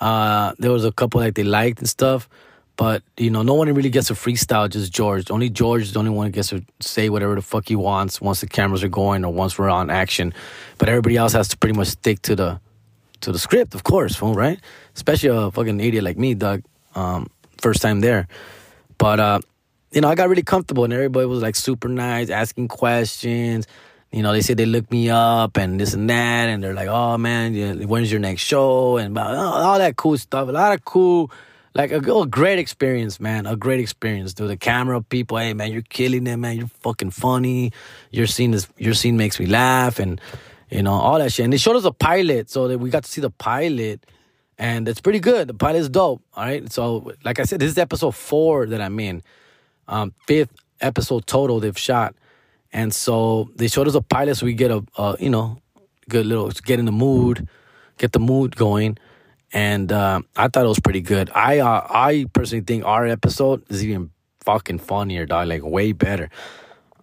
Uh, 0.00 0.52
there 0.58 0.70
was 0.70 0.84
a 0.84 0.92
couple 0.92 1.20
like 1.20 1.34
they 1.34 1.44
liked 1.44 1.78
and 1.78 1.88
stuff, 1.88 2.28
but 2.76 3.02
you 3.16 3.30
know 3.30 3.42
no 3.42 3.54
one 3.54 3.72
really 3.72 3.90
gets 3.90 4.10
a 4.10 4.14
freestyle. 4.14 4.68
Just 4.68 4.92
George. 4.92 5.30
Only 5.30 5.48
George 5.48 5.82
is 5.82 5.92
the 5.92 5.98
only 5.98 6.10
one 6.10 6.26
who 6.26 6.32
gets 6.32 6.48
to 6.50 6.62
say 6.80 7.08
whatever 7.08 7.34
the 7.34 7.42
fuck 7.42 7.68
he 7.68 7.76
wants 7.76 8.20
once 8.20 8.40
the 8.40 8.46
cameras 8.46 8.84
are 8.84 8.88
going 8.88 9.24
or 9.24 9.32
once 9.32 9.58
we're 9.58 9.70
on 9.70 9.90
action. 9.90 10.34
But 10.78 10.88
everybody 10.88 11.16
else 11.16 11.32
has 11.32 11.48
to 11.48 11.56
pretty 11.56 11.76
much 11.76 11.88
stick 11.88 12.22
to 12.22 12.36
the 12.36 12.60
to 13.22 13.32
the 13.32 13.38
script, 13.38 13.74
of 13.74 13.82
course, 13.82 14.20
right? 14.20 14.60
Especially 14.94 15.30
a 15.30 15.50
fucking 15.50 15.80
idiot 15.80 16.04
like 16.04 16.18
me, 16.18 16.34
Doug. 16.34 16.62
Um, 16.94 17.30
first 17.58 17.82
time 17.82 18.00
there. 18.00 18.28
But 18.98 19.20
uh, 19.20 19.40
you 19.92 20.00
know, 20.00 20.08
I 20.08 20.14
got 20.14 20.28
really 20.28 20.42
comfortable, 20.42 20.84
and 20.84 20.92
everybody 20.92 21.26
was 21.26 21.42
like 21.42 21.56
super 21.56 21.88
nice, 21.88 22.30
asking 22.30 22.68
questions. 22.68 23.66
You 24.12 24.22
know, 24.22 24.32
they 24.32 24.40
said 24.40 24.56
they 24.56 24.66
looked 24.66 24.90
me 24.90 25.10
up 25.10 25.56
and 25.56 25.80
this 25.80 25.92
and 25.92 26.08
that, 26.08 26.48
and 26.48 26.62
they're 26.62 26.74
like, 26.74 26.88
"Oh 26.88 27.18
man, 27.18 27.54
when's 27.88 28.10
your 28.10 28.20
next 28.20 28.42
show?" 28.42 28.96
and 28.98 29.16
all 29.18 29.78
that 29.78 29.96
cool 29.96 30.16
stuff. 30.16 30.48
A 30.48 30.52
lot 30.52 30.74
of 30.74 30.84
cool, 30.84 31.30
like 31.76 31.92
a, 31.92 31.98
a 31.98 32.26
great 32.26 32.58
experience, 32.58 33.20
man. 33.20 33.46
A 33.46 33.56
great 33.56 33.80
experience. 33.80 34.34
To 34.34 34.46
the 34.46 34.56
camera 34.56 35.02
people, 35.02 35.38
hey 35.38 35.54
man, 35.54 35.72
you're 35.72 35.82
killing 35.82 36.26
it, 36.26 36.36
man. 36.36 36.56
You're 36.56 36.70
fucking 36.80 37.10
funny. 37.10 37.72
Your 38.10 38.26
scene 38.26 38.54
is 38.54 38.68
your 38.76 38.94
scene 38.94 39.16
makes 39.16 39.38
me 39.38 39.46
laugh, 39.46 39.98
and 39.98 40.20
you 40.70 40.82
know 40.82 40.92
all 40.92 41.18
that 41.18 41.32
shit. 41.32 41.44
And 41.44 41.52
they 41.52 41.58
showed 41.58 41.76
us 41.76 41.84
a 41.84 41.92
pilot, 41.92 42.50
so 42.50 42.68
that 42.68 42.78
we 42.78 42.90
got 42.90 43.04
to 43.04 43.10
see 43.10 43.20
the 43.20 43.30
pilot 43.30 44.04
and 44.58 44.88
it's 44.88 45.00
pretty 45.00 45.20
good. 45.20 45.48
The 45.48 45.54
pilot 45.54 45.78
is 45.78 45.88
dope. 45.88 46.22
All 46.34 46.44
right. 46.44 46.70
So, 46.72 47.12
like 47.24 47.38
I 47.38 47.44
said, 47.44 47.60
this 47.60 47.70
is 47.70 47.78
episode 47.78 48.14
four 48.14 48.66
that 48.66 48.80
I'm 48.80 48.98
in. 49.00 49.22
Um, 49.88 50.14
fifth 50.26 50.50
episode 50.80 51.26
total 51.26 51.60
they've 51.60 51.78
shot, 51.78 52.14
and 52.72 52.92
so 52.92 53.50
they 53.54 53.68
showed 53.68 53.86
us 53.86 53.94
a 53.94 54.00
pilot, 54.00 54.36
so 54.36 54.46
we 54.46 54.54
get 54.54 54.70
a, 54.70 54.82
a 54.98 55.16
you 55.20 55.30
know, 55.30 55.60
good 56.08 56.26
little 56.26 56.50
get 56.50 56.78
in 56.78 56.86
the 56.86 56.92
mood, 56.92 57.48
get 57.98 58.12
the 58.12 58.18
mood 58.18 58.56
going, 58.56 58.98
and 59.52 59.90
uh, 59.92 60.20
I 60.36 60.48
thought 60.48 60.64
it 60.64 60.68
was 60.68 60.80
pretty 60.80 61.00
good. 61.00 61.30
I 61.34 61.58
uh, 61.58 61.86
I 61.88 62.26
personally 62.32 62.64
think 62.64 62.84
our 62.84 63.06
episode 63.06 63.64
is 63.70 63.84
even 63.84 64.10
fucking 64.40 64.78
funnier, 64.78 65.26
dog. 65.26 65.48
Like 65.48 65.62
way 65.62 65.92
better. 65.92 66.30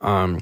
Um, 0.01 0.39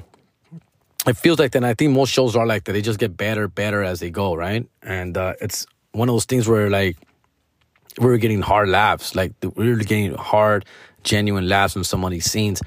it 1.07 1.17
feels 1.17 1.39
like 1.39 1.51
that. 1.51 1.59
And 1.59 1.65
I 1.65 1.73
think 1.73 1.93
most 1.93 2.11
shows 2.11 2.35
are 2.35 2.45
like 2.45 2.65
that. 2.65 2.73
They 2.73 2.81
just 2.81 2.99
get 2.99 3.17
better, 3.17 3.47
better 3.47 3.83
as 3.83 3.99
they 3.99 4.09
go, 4.09 4.35
right? 4.35 4.67
And 4.81 5.17
uh, 5.17 5.33
it's 5.41 5.65
one 5.91 6.09
of 6.09 6.13
those 6.13 6.25
things 6.25 6.47
where 6.47 6.69
like 6.69 6.97
we 7.99 8.05
were 8.05 8.17
getting 8.17 8.41
hard 8.41 8.69
laughs, 8.69 9.15
like 9.15 9.33
we 9.55 9.69
were 9.69 9.77
getting 9.77 10.13
hard, 10.15 10.65
genuine 11.03 11.47
laughs 11.47 11.73
from 11.73 11.83
some 11.83 12.03
of 12.03 12.11
these 12.11 12.29
scenes. 12.29 12.61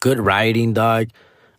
Good 0.00 0.18
writing, 0.18 0.72
dog, 0.72 1.08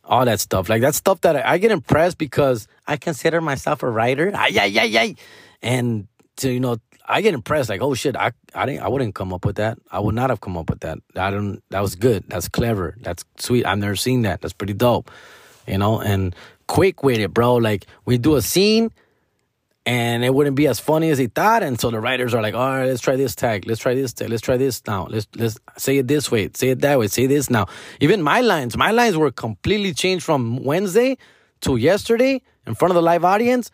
all 0.04 0.26
that 0.26 0.40
stuff. 0.40 0.70
Like 0.70 0.82
that 0.82 0.96
stuff 0.96 1.22
that 1.22 1.36
I, 1.36 1.54
I 1.54 1.58
get 1.58 1.72
impressed 1.72 2.18
because 2.18 2.68
I 2.88 2.98
consider 2.98 3.42
myself 3.42 3.84
a 3.84 3.90
writer. 3.90 4.30
Yeah, 4.50 4.66
yeah, 4.66 4.84
yeah. 4.84 5.14
And 5.62 6.08
to 6.38 6.52
you 6.52 6.60
know, 6.60 6.78
I 7.06 7.22
get 7.22 7.34
impressed. 7.34 7.70
Like, 7.70 7.82
oh 7.82 7.94
shit, 7.94 8.16
I 8.16 8.32
I 8.54 8.66
didn't 8.66 8.82
I 8.84 8.88
wouldn't 8.88 9.16
come 9.16 9.34
up 9.34 9.46
with 9.46 9.58
that. 9.58 9.78
I 9.92 10.00
would 10.00 10.16
not 10.16 10.30
have 10.30 10.42
come 10.42 10.58
up 10.58 10.70
with 10.70 10.82
that. 10.82 11.00
I 11.16 11.32
don't. 11.32 11.62
That 11.70 11.82
was 11.82 11.96
good. 11.96 12.26
That's 12.28 12.48
clever. 12.48 12.96
That's 13.02 13.26
sweet. 13.38 13.66
I've 13.66 13.80
never 13.80 13.96
seen 13.96 14.24
that. 14.24 14.42
That's 14.42 14.54
pretty 14.54 14.74
dope. 14.74 15.12
You 15.68 15.78
know, 15.78 16.00
and 16.00 16.36
quick 16.68 17.04
with 17.04 17.20
it, 17.20 17.34
bro. 17.34 17.56
Like 17.56 17.86
we 18.06 18.18
do 18.18 18.36
a 18.36 18.42
scene 18.42 18.92
and 19.86 20.24
it 20.24 20.34
wouldn't 20.34 20.56
be 20.56 20.68
as 20.68 20.80
funny 20.80 21.10
as 21.10 21.18
he 21.18 21.28
thought. 21.28 21.62
And 21.62 21.80
so 21.80 21.92
the 21.92 22.00
writers 22.00 22.34
are 22.34 22.42
like, 22.42 22.54
all 22.54 22.68
right, 22.68 22.86
let's 22.86 23.02
try 23.02 23.16
this 23.16 23.36
tag. 23.36 23.66
Let's 23.68 23.82
try 23.82 23.94
this 23.94 24.14
tag. 24.14 24.30
Let's 24.30 24.42
try 24.42 24.58
this 24.58 24.82
now. 24.88 25.08
Let's 25.10 25.28
let's 25.36 25.60
say 25.78 25.98
it 25.98 26.08
this 26.08 26.32
way. 26.32 26.50
Say 26.54 26.70
it 26.70 26.80
that 26.82 27.00
way. 27.00 27.08
Say 27.08 27.28
this 27.28 27.50
now. 27.50 27.68
Even 28.00 28.22
my 28.22 28.42
lines, 28.42 28.78
my 28.78 28.92
lines 28.92 29.18
were 29.18 29.32
completely 29.32 29.94
changed 29.94 30.24
from 30.24 30.64
Wednesday 30.64 31.18
to 31.62 31.76
yesterday 31.76 32.42
in 32.66 32.76
front 32.76 32.92
of 32.92 32.96
the 32.96 33.02
live 33.02 33.26
audience. 33.26 33.72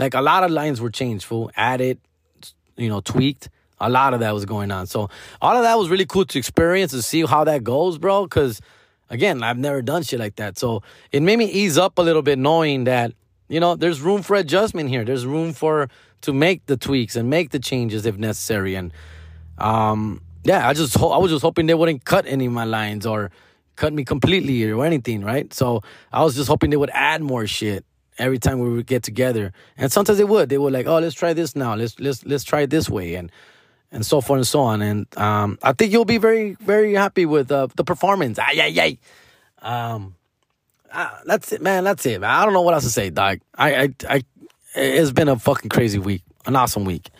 Like 0.00 0.14
a 0.14 0.22
lot 0.22 0.44
of 0.44 0.50
lines 0.50 0.80
were 0.80 0.88
changed, 0.88 1.26
fool. 1.26 1.50
Added, 1.56 1.98
you 2.78 2.88
know, 2.88 3.02
tweaked. 3.02 3.50
A 3.82 3.90
lot 3.90 4.14
of 4.14 4.20
that 4.20 4.32
was 4.32 4.46
going 4.46 4.70
on. 4.70 4.86
So 4.86 5.10
all 5.42 5.56
of 5.56 5.62
that 5.62 5.78
was 5.78 5.90
really 5.90 6.06
cool 6.06 6.24
to 6.24 6.38
experience 6.38 6.94
and 6.94 7.04
see 7.04 7.24
how 7.26 7.44
that 7.44 7.62
goes, 7.62 7.98
bro. 7.98 8.26
Cause 8.26 8.62
again, 9.10 9.42
I've 9.42 9.58
never 9.58 9.82
done 9.82 10.02
shit 10.02 10.18
like 10.18 10.36
that. 10.36 10.58
So 10.58 10.82
it 11.12 11.22
made 11.22 11.38
me 11.38 11.50
ease 11.50 11.76
up 11.76 11.98
a 11.98 12.02
little 12.02 12.22
bit 12.22 12.38
knowing 12.38 12.84
that 12.84 13.12
you 13.48 13.60
know, 13.60 13.74
there's 13.74 14.00
room 14.00 14.22
for 14.22 14.36
adjustment 14.36 14.88
here. 14.88 15.04
There's 15.04 15.26
room 15.26 15.52
for 15.52 15.88
to 16.22 16.32
make 16.32 16.64
the 16.66 16.76
tweaks 16.76 17.16
and 17.16 17.28
make 17.28 17.50
the 17.50 17.58
changes 17.58 18.06
if 18.06 18.16
necessary. 18.16 18.76
And 18.76 18.92
um, 19.58 20.22
yeah, 20.44 20.66
I 20.66 20.72
just 20.72 20.96
ho- 20.96 21.10
I 21.10 21.18
was 21.18 21.30
just 21.30 21.42
hoping 21.42 21.66
they 21.66 21.74
wouldn't 21.74 22.04
cut 22.04 22.24
any 22.26 22.46
of 22.46 22.52
my 22.52 22.64
lines 22.64 23.04
or 23.04 23.30
cut 23.76 23.92
me 23.92 24.04
completely 24.04 24.70
or 24.70 24.84
anything, 24.86 25.22
right? 25.22 25.52
So 25.52 25.82
I 26.12 26.22
was 26.22 26.36
just 26.36 26.48
hoping 26.48 26.70
they 26.70 26.76
would 26.76 26.90
add 26.94 27.22
more 27.22 27.46
shit 27.46 27.84
every 28.18 28.38
time 28.38 28.58
we 28.58 28.70
would 28.70 28.86
get 28.86 29.02
together. 29.02 29.52
And 29.76 29.90
sometimes 29.90 30.18
they 30.18 30.24
would. 30.24 30.48
They 30.48 30.58
would 30.58 30.72
like, 30.72 30.86
oh, 30.86 30.98
let's 30.98 31.14
try 31.14 31.32
this 31.32 31.56
now. 31.56 31.74
Let's 31.74 31.98
let's 32.00 32.24
let's 32.24 32.44
try 32.44 32.62
it 32.62 32.70
this 32.70 32.88
way 32.88 33.14
and 33.14 33.30
and 33.92 34.04
so 34.04 34.20
forth 34.20 34.38
and 34.38 34.46
so 34.46 34.60
on. 34.60 34.82
And 34.82 35.06
um, 35.18 35.58
I 35.62 35.72
think 35.72 35.92
you'll 35.92 36.04
be 36.04 36.18
very 36.18 36.54
very 36.60 36.94
happy 36.94 37.26
with 37.26 37.50
uh, 37.50 37.68
the 37.76 37.84
performance. 37.84 38.38
Ay 38.38 38.60
ay 38.60 38.74
ay. 38.80 38.98
Um, 39.62 40.14
uh, 40.92 41.18
that's 41.24 41.52
it, 41.52 41.62
man. 41.62 41.84
That's 41.84 42.04
it, 42.06 42.20
man. 42.20 42.30
I 42.30 42.44
don't 42.44 42.52
know 42.54 42.62
what 42.62 42.74
else 42.74 42.84
to 42.84 42.90
say, 42.90 43.10
dog. 43.10 43.40
I, 43.56 43.74
I, 43.74 43.94
I, 44.08 44.24
it's 44.74 45.12
been 45.12 45.28
a 45.28 45.38
fucking 45.38 45.68
crazy 45.68 45.98
week, 45.98 46.22
an 46.46 46.56
awesome 46.56 46.84
week, 46.84 47.10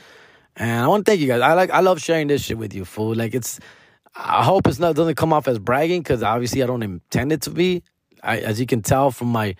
and 0.56 0.84
I 0.84 0.88
want 0.88 1.04
to 1.04 1.10
thank 1.10 1.20
you 1.20 1.28
guys. 1.28 1.40
I 1.40 1.52
like, 1.54 1.70
I 1.70 1.80
love 1.80 2.00
sharing 2.00 2.26
this 2.26 2.42
shit 2.42 2.58
with 2.58 2.74
you, 2.74 2.84
fool. 2.84 3.14
Like, 3.14 3.34
it's, 3.34 3.60
I 4.14 4.42
hope 4.42 4.66
it's 4.66 4.78
not 4.78 4.96
doesn't 4.96 5.14
come 5.14 5.32
off 5.32 5.46
as 5.46 5.58
bragging 5.58 6.02
because 6.02 6.22
obviously 6.22 6.62
I 6.62 6.66
don't 6.66 6.82
intend 6.82 7.32
it 7.32 7.42
to 7.42 7.50
be. 7.50 7.82
I, 8.22 8.38
as 8.38 8.58
you 8.58 8.66
can 8.66 8.82
tell 8.82 9.10
from 9.10 9.28
my, 9.28 9.54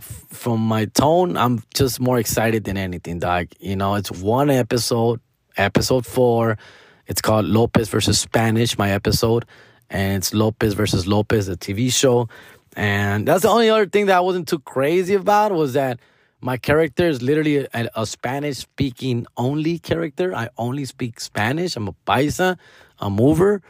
from 0.00 0.60
my 0.60 0.86
tone, 0.86 1.36
I'm 1.36 1.62
just 1.74 2.00
more 2.00 2.18
excited 2.18 2.64
than 2.64 2.76
anything, 2.76 3.18
dog. 3.18 3.48
You 3.58 3.76
know, 3.76 3.94
it's 3.94 4.10
one 4.10 4.50
episode, 4.50 5.20
episode 5.56 6.06
four. 6.06 6.58
It's 7.06 7.20
called 7.20 7.46
Lopez 7.46 7.88
versus 7.88 8.18
Spanish, 8.18 8.76
my 8.76 8.90
episode, 8.90 9.44
and 9.88 10.18
it's 10.18 10.34
Lopez 10.34 10.74
versus 10.74 11.06
Lopez, 11.06 11.48
a 11.48 11.56
TV 11.56 11.92
show. 11.92 12.28
And 12.76 13.26
that's 13.26 13.42
the 13.42 13.48
only 13.48 13.70
other 13.70 13.86
thing 13.86 14.06
that 14.06 14.16
I 14.16 14.20
wasn't 14.20 14.48
too 14.48 14.58
crazy 14.58 15.14
about 15.14 15.52
was 15.52 15.72
that 15.74 15.98
my 16.40 16.58
character 16.58 17.08
is 17.08 17.22
literally 17.22 17.66
a, 17.72 17.88
a 17.94 18.04
Spanish 18.06 18.58
speaking 18.58 19.26
only 19.36 19.78
character. 19.78 20.34
I 20.34 20.50
only 20.58 20.84
speak 20.84 21.20
Spanish. 21.20 21.76
I'm 21.76 21.88
a 21.88 21.94
paisa, 22.06 22.58
a 22.98 23.08
mover, 23.08 23.62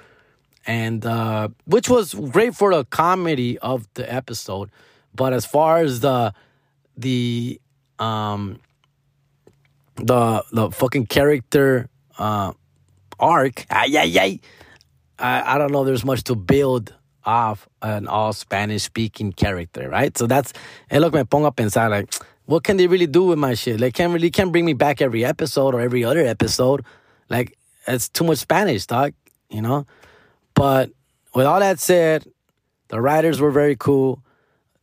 and 0.66 1.06
uh, 1.06 1.48
which 1.66 1.88
was 1.88 2.14
great 2.14 2.56
for 2.56 2.74
the 2.74 2.84
comedy 2.84 3.58
of 3.58 3.86
the 3.94 4.12
episode. 4.12 4.70
But 5.16 5.32
as 5.32 5.46
far 5.46 5.78
as 5.78 6.00
the 6.00 6.32
the 6.96 7.60
um 7.98 8.60
the 9.96 10.44
the 10.52 10.70
fucking 10.70 11.06
character 11.06 11.88
uh 12.18 12.52
arc, 13.18 13.66
ay, 13.70 13.88
ay, 13.96 14.18
ay, 14.20 14.40
I, 15.18 15.54
I 15.54 15.58
don't 15.58 15.72
know. 15.72 15.84
There's 15.84 16.04
much 16.04 16.24
to 16.24 16.34
build 16.34 16.94
off 17.24 17.68
an 17.82 18.06
all 18.06 18.32
Spanish 18.32 18.84
speaking 18.84 19.32
character, 19.32 19.88
right? 19.88 20.16
So 20.16 20.26
that's 20.26 20.52
and 20.90 21.02
look, 21.02 21.14
me 21.14 21.24
pongo 21.24 21.48
a 21.48 21.52
pensar 21.52 21.90
like 21.90 22.14
what 22.46 22.62
can 22.62 22.76
they 22.76 22.86
really 22.86 23.08
do 23.08 23.24
with 23.24 23.38
my 23.38 23.54
shit? 23.54 23.80
They 23.80 23.90
can't 23.90 24.12
really 24.12 24.30
can't 24.30 24.52
bring 24.52 24.64
me 24.64 24.72
back 24.72 25.02
every 25.02 25.24
episode 25.24 25.74
or 25.74 25.80
every 25.80 26.04
other 26.04 26.20
episode. 26.20 26.84
Like 27.28 27.58
it's 27.86 28.08
too 28.08 28.24
much 28.24 28.38
Spanish, 28.38 28.86
dog. 28.86 29.14
You 29.50 29.62
know. 29.62 29.86
But 30.54 30.90
with 31.34 31.46
all 31.46 31.60
that 31.60 31.80
said, 31.80 32.26
the 32.88 33.00
writers 33.00 33.40
were 33.40 33.50
very 33.50 33.76
cool. 33.76 34.22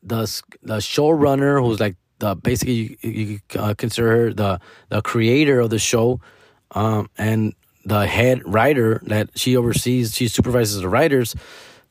The 0.05 0.41
the 0.61 0.77
showrunner, 0.77 1.65
who's 1.65 1.79
like 1.79 1.95
the 2.19 2.35
basically 2.35 2.97
you, 3.01 3.09
you 3.09 3.39
uh, 3.57 3.73
consider 3.77 4.09
her 4.09 4.33
the 4.33 4.59
the 4.89 5.01
creator 5.01 5.59
of 5.59 5.69
the 5.69 5.79
show, 5.79 6.19
um, 6.71 7.09
and 7.17 7.53
the 7.85 8.05
head 8.07 8.41
writer 8.45 9.01
that 9.07 9.29
she 9.35 9.57
oversees, 9.57 10.15
she 10.15 10.27
supervises 10.27 10.81
the 10.81 10.89
writers. 10.89 11.35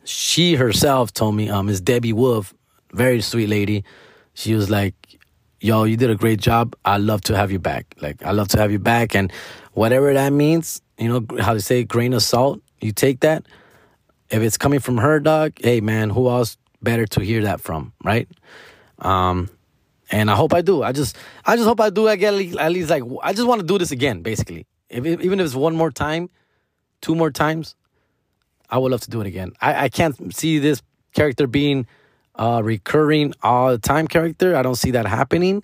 She 0.05 0.55
herself 0.55 1.13
told 1.13 1.35
me, 1.35 1.49
um, 1.49 1.69
is 1.69 1.81
Debby 1.81 2.13
Wolfe, 2.13 2.55
very 2.93 3.21
sweet 3.21 3.49
lady. 3.49 3.85
She 4.35 4.55
was 4.55 4.71
like, 4.71 4.95
yo, 5.61 5.85
you 5.85 5.97
did 5.97 6.11
a 6.11 6.17
great 6.17 6.41
job. 6.41 6.75
I 6.85 6.97
love 6.97 7.21
to 7.23 7.37
have 7.37 7.53
you 7.53 7.59
back. 7.59 7.95
Like, 8.01 8.23
I 8.23 8.33
love 8.33 8.49
to 8.49 8.59
have 8.59 8.73
you 8.73 8.79
back. 8.79 9.15
And 9.15 9.33
whatever 9.73 10.13
that 10.13 10.33
means, 10.33 10.83
you 10.99 11.09
know, 11.09 11.25
how 11.41 11.53
to 11.53 11.61
say 11.61 11.85
grain 11.85 12.15
of 12.15 12.23
salt, 12.23 12.61
you 12.81 12.93
take 12.93 13.21
that. 13.21 13.47
If 14.31 14.43
it's 14.43 14.57
coming 14.57 14.81
from 14.81 14.97
her, 14.97 15.21
dog, 15.21 15.53
hey, 15.61 15.81
man, 15.81 16.11
who 16.11 16.29
else 16.29 16.57
better 16.83 17.07
to 17.07 17.21
hear 17.21 17.43
that 17.43 17.61
from, 17.61 17.93
right? 18.05 18.29
Um, 18.99 19.51
and 20.11 20.31
I 20.31 20.35
hope 20.35 20.53
I 20.53 20.61
do. 20.61 20.83
I 20.83 20.93
just, 20.93 21.17
I 21.45 21.57
just 21.57 21.67
hope 21.67 21.81
I 21.81 21.91
do. 21.91 22.09
I 22.09 22.17
get 22.17 22.35
at 22.57 22.73
least 22.73 22.91
like, 22.91 23.03
I 23.23 23.33
just 23.33 23.47
want 23.47 23.61
to 23.61 23.67
do 23.67 23.79
this 23.79 23.91
again, 23.91 24.23
basically. 24.23 24.67
If, 24.89 25.07
even 25.07 25.41
if 25.41 25.47
it's 25.47 25.55
one 25.55 25.75
more 25.75 25.91
time, 25.91 26.29
two 27.01 27.15
more 27.15 27.31
times, 27.31 27.75
I 28.69 28.79
would 28.79 28.91
love 28.91 29.01
to 29.03 29.11
do 29.11 29.21
it 29.21 29.27
again. 29.27 29.53
I, 29.61 29.85
I 29.85 29.89
can't 29.89 30.35
see 30.35 30.59
this 30.59 30.83
character 31.15 31.47
being 31.47 31.87
uh, 32.35 32.63
recurring 32.65 33.35
all 33.43 33.71
the 33.71 33.79
time 33.79 34.09
character. 34.09 34.57
I 34.57 34.63
don't 34.63 34.77
see 34.77 34.93
that 34.93 35.07
happening. 35.07 35.63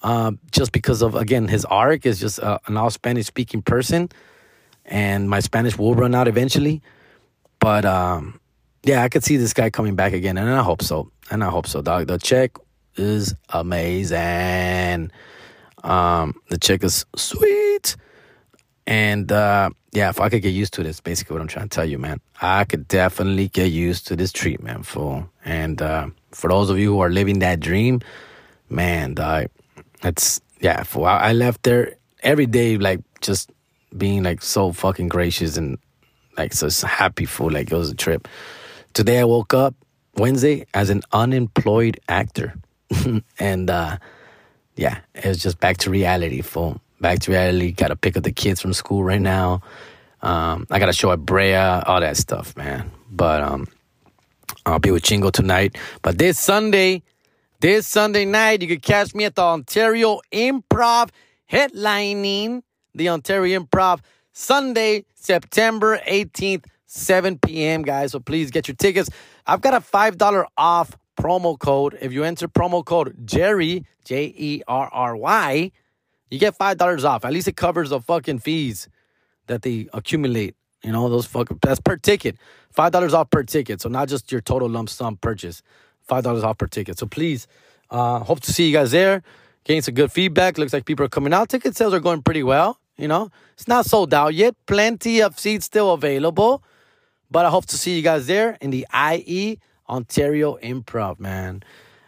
Uh, 0.00 0.32
just 0.52 0.70
because 0.70 1.02
of 1.02 1.16
again 1.16 1.48
his 1.48 1.64
arc 1.64 2.06
is 2.06 2.20
just 2.20 2.38
uh, 2.38 2.60
an 2.66 2.76
all 2.76 2.88
Spanish 2.88 3.26
speaking 3.26 3.62
person, 3.62 4.08
and 4.84 5.28
my 5.28 5.40
Spanish 5.40 5.76
will 5.76 5.96
run 5.96 6.14
out 6.14 6.28
eventually. 6.28 6.82
But 7.58 7.84
um, 7.84 8.38
yeah, 8.88 9.02
I 9.02 9.10
could 9.10 9.22
see 9.22 9.36
this 9.36 9.52
guy 9.52 9.68
coming 9.68 9.96
back 9.96 10.14
again, 10.14 10.38
and 10.38 10.48
I 10.48 10.62
hope 10.62 10.82
so. 10.82 11.12
And 11.30 11.44
I 11.44 11.50
hope 11.50 11.66
so, 11.66 11.82
dog. 11.82 12.06
The 12.06 12.16
check 12.18 12.56
is 12.96 13.34
amazing. 13.50 15.10
Um, 15.84 16.40
the 16.48 16.56
check 16.58 16.82
is 16.82 17.04
sweet, 17.14 17.96
and 18.86 19.30
uh, 19.30 19.68
yeah, 19.92 20.08
if 20.08 20.22
I 20.22 20.30
could 20.30 20.40
get 20.40 20.54
used 20.54 20.72
to 20.74 20.82
this, 20.82 21.00
basically 21.02 21.34
what 21.34 21.42
I'm 21.42 21.48
trying 21.48 21.68
to 21.68 21.74
tell 21.74 21.84
you, 21.84 21.98
man. 21.98 22.18
I 22.40 22.64
could 22.64 22.88
definitely 22.88 23.48
get 23.48 23.70
used 23.70 24.06
to 24.06 24.16
this 24.16 24.32
treatment, 24.32 24.86
fool. 24.86 25.28
And 25.44 25.82
uh, 25.82 26.08
for 26.30 26.48
those 26.48 26.70
of 26.70 26.78
you 26.78 26.94
who 26.94 27.00
are 27.00 27.10
living 27.10 27.40
that 27.40 27.60
dream, 27.60 28.00
man, 28.70 29.14
dog, 29.14 29.48
yeah. 30.60 30.82
Fool. 30.84 31.04
I, 31.04 31.18
I 31.18 31.32
left 31.34 31.62
there 31.64 31.96
every 32.22 32.46
day, 32.46 32.78
like 32.78 33.00
just 33.20 33.50
being 33.94 34.22
like 34.22 34.40
so 34.40 34.72
fucking 34.72 35.08
gracious 35.08 35.58
and 35.58 35.76
like 36.38 36.54
so 36.54 36.70
happy, 36.86 37.26
fool. 37.26 37.50
Like 37.50 37.70
it 37.70 37.76
was 37.76 37.90
a 37.90 37.94
trip. 37.94 38.26
Today 38.94 39.20
I 39.20 39.24
woke 39.24 39.54
up 39.54 39.74
Wednesday 40.16 40.66
as 40.74 40.90
an 40.90 41.02
unemployed 41.12 42.00
actor, 42.08 42.54
and 43.38 43.70
uh, 43.70 43.98
yeah, 44.76 45.00
it 45.14 45.26
was 45.26 45.38
just 45.38 45.60
back 45.60 45.76
to 45.78 45.90
reality, 45.90 46.40
fool 46.40 46.80
back 47.00 47.20
to 47.20 47.32
reality. 47.32 47.72
Got 47.72 47.88
to 47.88 47.96
pick 47.96 48.16
up 48.16 48.22
the 48.22 48.32
kids 48.32 48.60
from 48.60 48.72
school 48.72 49.04
right 49.04 49.20
now. 49.20 49.62
Um, 50.22 50.66
I 50.70 50.78
got 50.78 50.86
to 50.86 50.92
show 50.92 51.12
at 51.12 51.20
Brea, 51.20 51.54
all 51.54 52.00
that 52.00 52.16
stuff, 52.16 52.56
man. 52.56 52.90
But 53.10 53.42
um, 53.42 53.68
I'll 54.66 54.78
be 54.78 54.90
with 54.90 55.02
Chingo 55.02 55.30
tonight. 55.30 55.76
But 56.02 56.18
this 56.18 56.38
Sunday, 56.38 57.02
this 57.60 57.86
Sunday 57.86 58.24
night, 58.24 58.62
you 58.62 58.68
can 58.68 58.80
catch 58.80 59.14
me 59.14 59.24
at 59.24 59.36
the 59.36 59.42
Ontario 59.42 60.20
Improv 60.32 61.10
headlining 61.50 62.62
the 62.94 63.08
Ontario 63.08 63.60
Improv 63.60 64.00
Sunday, 64.32 65.04
September 65.14 65.98
18th, 65.98 66.64
7 66.88 67.38
p.m., 67.38 67.82
guys. 67.82 68.12
So 68.12 68.20
please 68.20 68.50
get 68.50 68.66
your 68.66 68.74
tickets. 68.74 69.10
I've 69.46 69.60
got 69.60 69.74
a 69.74 69.80
$5 69.80 70.44
off 70.56 70.96
promo 71.18 71.58
code. 71.58 71.98
If 72.00 72.12
you 72.12 72.24
enter 72.24 72.48
promo 72.48 72.84
code 72.84 73.14
Jerry, 73.24 73.84
J 74.04 74.32
E 74.36 74.62
R 74.66 74.88
R 74.92 75.16
Y, 75.16 75.70
you 76.30 76.38
get 76.38 76.56
five 76.56 76.78
dollars 76.78 77.04
off. 77.04 77.24
At 77.24 77.32
least 77.32 77.48
it 77.48 77.56
covers 77.56 77.90
the 77.90 78.00
fucking 78.00 78.38
fees 78.38 78.88
that 79.46 79.62
they 79.62 79.88
accumulate. 79.92 80.54
You 80.82 80.92
know, 80.92 81.08
those 81.08 81.26
fucking 81.26 81.58
that's 81.60 81.80
per 81.80 81.96
ticket. 81.96 82.36
Five 82.70 82.92
dollars 82.92 83.14
off 83.14 83.30
per 83.30 83.42
ticket. 83.42 83.80
So 83.80 83.88
not 83.88 84.08
just 84.08 84.30
your 84.30 84.40
total 84.40 84.68
lump 84.68 84.88
sum 84.88 85.16
purchase. 85.16 85.62
Five 86.02 86.24
dollars 86.24 86.44
off 86.44 86.58
per 86.58 86.66
ticket. 86.66 86.98
So 86.98 87.06
please, 87.06 87.46
uh, 87.90 88.20
hope 88.20 88.40
to 88.40 88.52
see 88.52 88.68
you 88.68 88.72
guys 88.72 88.92
there. 88.92 89.22
Getting 89.64 89.82
some 89.82 89.94
good 89.94 90.12
feedback. 90.12 90.56
Looks 90.56 90.72
like 90.72 90.86
people 90.86 91.04
are 91.04 91.10
coming 91.10 91.34
out. 91.34 91.48
Ticket 91.48 91.76
sales 91.76 91.92
are 91.92 92.00
going 92.00 92.22
pretty 92.22 92.42
well. 92.42 92.78
You 92.96 93.08
know, 93.08 93.30
it's 93.54 93.68
not 93.68 93.84
sold 93.86 94.14
out 94.14 94.34
yet. 94.34 94.54
Plenty 94.66 95.20
of 95.20 95.38
seats 95.38 95.66
still 95.66 95.92
available. 95.92 96.62
But 97.30 97.46
I 97.46 97.50
hope 97.50 97.66
to 97.66 97.78
see 97.78 97.96
you 97.96 98.02
guys 98.02 98.26
there 98.26 98.56
in 98.60 98.70
the 98.70 98.86
IE 98.94 99.58
Ontario 99.88 100.56
Improv, 100.62 101.18
man. 101.18 101.62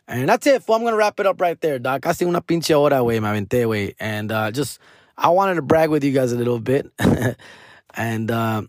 And 0.08 0.28
that's 0.28 0.46
it. 0.46 0.62
I'm 0.68 0.80
going 0.80 0.92
to 0.92 0.96
wrap 0.96 1.20
it 1.20 1.26
up 1.26 1.40
right 1.40 1.60
there, 1.60 1.78
Doc. 1.78 2.02
Casi 2.02 2.24
una 2.24 2.40
pinche 2.40 2.74
hora, 2.74 2.96
güey. 2.96 3.20
Me 3.20 3.28
aventé, 3.28 3.64
güey. 3.64 3.94
And 4.00 4.32
uh, 4.32 4.50
just, 4.50 4.80
I 5.16 5.28
wanted 5.28 5.54
to 5.54 5.62
brag 5.62 5.88
with 5.88 6.02
you 6.02 6.12
guys 6.12 6.32
a 6.32 6.36
little 6.36 6.58
bit. 6.58 6.90
and, 7.94 8.30
uh, 8.30 8.62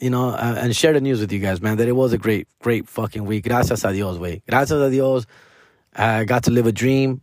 you 0.00 0.08
know, 0.08 0.30
uh, 0.30 0.56
and 0.58 0.74
share 0.74 0.94
the 0.94 1.00
news 1.00 1.20
with 1.20 1.32
you 1.32 1.38
guys, 1.38 1.60
man, 1.60 1.76
that 1.76 1.88
it 1.88 1.92
was 1.92 2.14
a 2.14 2.18
great, 2.18 2.48
great 2.60 2.88
fucking 2.88 3.26
week. 3.26 3.44
Gracias 3.44 3.84
a 3.84 3.92
Dios, 3.92 4.16
güey. 4.16 4.42
Gracias 4.48 4.80
a 4.80 4.90
Dios. 4.90 5.26
I 5.94 6.24
got 6.24 6.44
to 6.44 6.50
live 6.50 6.66
a 6.66 6.72
dream. 6.72 7.20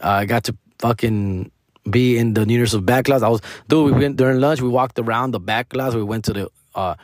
I 0.00 0.24
got 0.24 0.44
to 0.44 0.56
fucking 0.78 1.50
be 1.90 2.16
in 2.18 2.34
the 2.34 2.42
Universal 2.42 2.82
Backlot. 2.82 3.22
I 3.22 3.28
was, 3.28 3.40
dude, 3.66 3.92
we 3.92 3.98
went 3.98 4.16
during 4.16 4.40
lunch, 4.40 4.60
we 4.60 4.68
walked 4.68 4.98
around 5.00 5.32
the 5.32 5.40
Backlot. 5.40 5.94
We 5.94 6.04
went 6.04 6.24
to 6.26 6.32
the, 6.32 6.50
uh, 6.76 6.94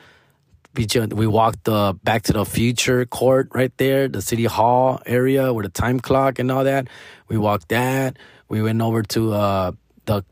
we 0.78 1.26
walked 1.26 1.68
uh, 1.68 1.92
back 2.04 2.22
to 2.22 2.32
the 2.32 2.44
future 2.44 3.04
court 3.04 3.48
right 3.52 3.76
there, 3.78 4.06
the 4.06 4.22
city 4.22 4.44
hall 4.44 5.02
area 5.06 5.52
with 5.52 5.64
the 5.64 5.70
time 5.70 5.98
clock 5.98 6.38
and 6.38 6.50
all 6.50 6.64
that. 6.64 6.88
We 7.28 7.36
walked 7.36 7.68
that. 7.70 8.16
We 8.48 8.62
went 8.62 8.80
over 8.80 9.02
to 9.02 9.32
uh, 9.32 9.72
the 10.06 10.24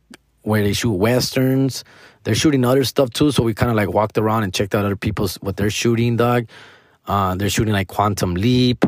where 0.43 0.63
they 0.63 0.73
shoot 0.73 0.93
westerns. 0.93 1.83
They're 2.23 2.37
shooting 2.37 2.65
other 2.65 2.85
stuff 2.85 3.11
too, 3.11 3.33
so 3.33 3.43
we 3.43 3.55
kind 3.55 3.71
of 3.71 3.77
like 3.77 3.93
walked 3.93 4.19
around 4.19 4.45
and 4.45 4.55
checked 4.55 4.75
out 4.75 4.85
other 4.85 4.97
people's 4.97 5.35
what 5.37 5.57
they're 5.57 5.71
shooting. 5.71 6.17
Dog, 6.17 6.49
uh, 7.07 7.35
they're 7.35 7.51
shooting 7.51 7.75
like 7.75 7.89
Quantum 7.89 8.35
Leap. 8.35 8.85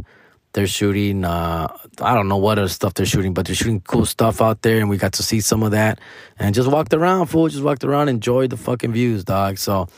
They're 0.53 0.69
shooting 0.69 1.25
uh, 1.25 1.67
I 2.01 2.15
don't 2.15 2.29
know 2.29 2.37
what 2.37 2.59
other 2.59 2.69
stuff 2.69 2.95
they're 2.95 3.05
shooting, 3.05 3.35
but 3.35 3.47
they're 3.47 3.57
shooting 3.57 3.81
cool 3.81 4.07
stuff 4.07 4.41
out 4.41 4.63
there, 4.63 4.79
and 4.79 4.89
we 4.89 4.97
got 4.97 5.15
to 5.15 5.25
see 5.25 5.41
some 5.41 5.65
of 5.65 5.73
that. 5.73 5.99
And 6.39 6.55
just 6.55 6.71
walked 6.71 6.95
around, 6.95 7.27
fool. 7.27 7.49
Just 7.49 7.65
walked 7.65 7.83
around, 7.83 8.09
enjoyed 8.09 8.51
the 8.51 8.57
fucking 8.57 8.93
views, 8.93 9.25
dog. 9.25 9.59
So. 9.59 9.89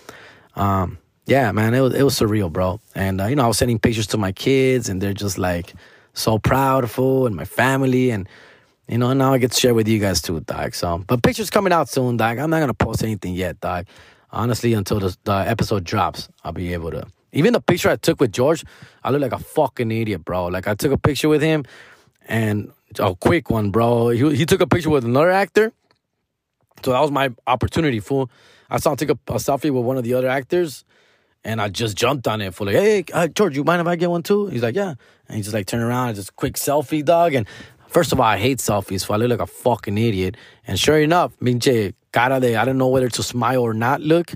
Um, 0.57 0.99
yeah, 1.31 1.53
man, 1.53 1.75
it 1.75 1.81
was 1.81 1.95
it 1.95 2.03
was 2.03 2.19
surreal, 2.19 2.53
bro. 2.53 2.81
And 2.97 3.21
uh, 3.21 3.27
you 3.27 3.37
know, 3.37 3.45
I 3.45 3.47
was 3.47 3.57
sending 3.57 3.79
pictures 3.79 4.09
to 4.09 4.19
my 4.19 4.33
kids, 4.33 4.89
and 4.89 5.01
they're 5.01 5.15
just 5.15 5.39
like 5.39 5.75
so 6.13 6.39
proudful, 6.39 7.29
and 7.29 7.37
my 7.37 7.45
family, 7.45 8.11
and 8.11 8.29
you 8.89 8.99
know, 8.99 9.11
and 9.11 9.19
now 9.21 9.33
I 9.33 9.39
get 9.39 9.53
to 9.53 9.61
share 9.61 9.73
with 9.73 9.87
you 9.87 10.01
guys 10.01 10.21
too, 10.21 10.41
dog. 10.41 10.75
So, 10.75 11.05
but 11.07 11.23
pictures 11.23 11.49
coming 11.49 11.73
out 11.73 11.89
soon, 11.89 12.17
dog. 12.17 12.39
I'm 12.39 12.51
not 12.51 12.59
gonna 12.59 12.75
post 12.75 13.05
anything 13.05 13.35
yet, 13.35 13.61
dog. 13.61 13.87
Honestly, 14.33 14.75
until 14.75 14.99
the, 14.99 15.17
the 15.23 15.33
episode 15.33 15.85
drops, 15.85 16.29
I'll 16.43 16.53
be 16.53 16.73
able 16.73 16.91
to. 16.91 17.07
Even 17.33 17.53
the 17.53 17.61
picture 17.61 17.91
I 17.91 17.97
took 17.97 18.21
with 18.21 18.33
George, 18.33 18.65
I 19.05 19.11
look 19.11 19.23
like 19.23 19.33
a 19.33 19.39
fucking 19.39 19.93
idiot, 19.93 20.25
bro. 20.25 20.47
Like 20.47 20.67
I 20.67 20.75
took 20.75 20.91
a 20.91 20.99
picture 20.99 21.29
with 21.29 21.43
him, 21.43 21.65
and 22.27 22.73
a 22.99 23.15
quick 23.15 23.51
one, 23.51 23.71
bro. 23.71 24.09
He 24.09 24.35
he 24.35 24.47
took 24.47 24.61
a 24.61 24.67
picture 24.67 24.91
with 24.91 25.05
another 25.05 25.31
actor, 25.31 25.73
so 26.85 26.91
that 26.91 27.01
was 27.01 27.13
my 27.13 27.31
opportunity, 27.47 28.01
fool. 28.01 28.29
I 28.69 28.79
saw 28.79 28.91
him 28.91 28.97
take 28.97 29.11
a, 29.11 29.19
a 29.29 29.39
selfie 29.39 29.71
with 29.71 29.85
one 29.85 29.97
of 29.97 30.03
the 30.03 30.15
other 30.15 30.29
actors 30.29 30.85
and 31.45 31.61
I 31.61 31.69
just 31.69 31.97
jumped 31.97 32.29
on 32.29 32.41
it 32.41 32.55
for 32.55 32.67
like, 32.67 32.77
hey, 32.77 33.05
uh, 33.13 33.29
George, 33.29 33.57
you 33.57 33.65
mind 33.65 33.81
if 33.81 33.87
I 33.87 33.97
get 33.97 34.11
one 34.11 34.23
too? 34.23 34.47
He's 34.49 34.63
like, 34.63 34.75
yeah. 34.75 34.95
And 35.29 35.37
he 35.37 35.43
just 35.43 35.55
like 35.55 35.67
turned 35.67 35.83
around, 35.83 36.15
just 36.15 36.37
quick 36.37 36.55
selfie, 36.55 37.05
dog. 37.05 37.35
And 37.35 37.47
first 37.89 38.13
of 38.13 38.21
all, 38.21 38.27
I 38.27 38.37
hate 38.37 38.59
selfies, 38.59 39.07
so 39.07 39.15
I 39.15 39.17
look 39.17 39.31
like 39.31 39.41
a 39.41 39.47
fucking 39.47 39.97
idiot. 39.97 40.37
And 40.67 40.79
sure 40.79 41.01
enough, 41.01 41.33
pinche 41.39 41.95
cara 42.13 42.41
de, 42.41 42.57
I 42.57 42.65
don't 42.65 42.79
know 42.79 42.89
whether 42.89 43.09
to 43.09 43.23
smile 43.23 43.63
or 43.63 43.75
not 43.75 44.01
look. 44.01 44.33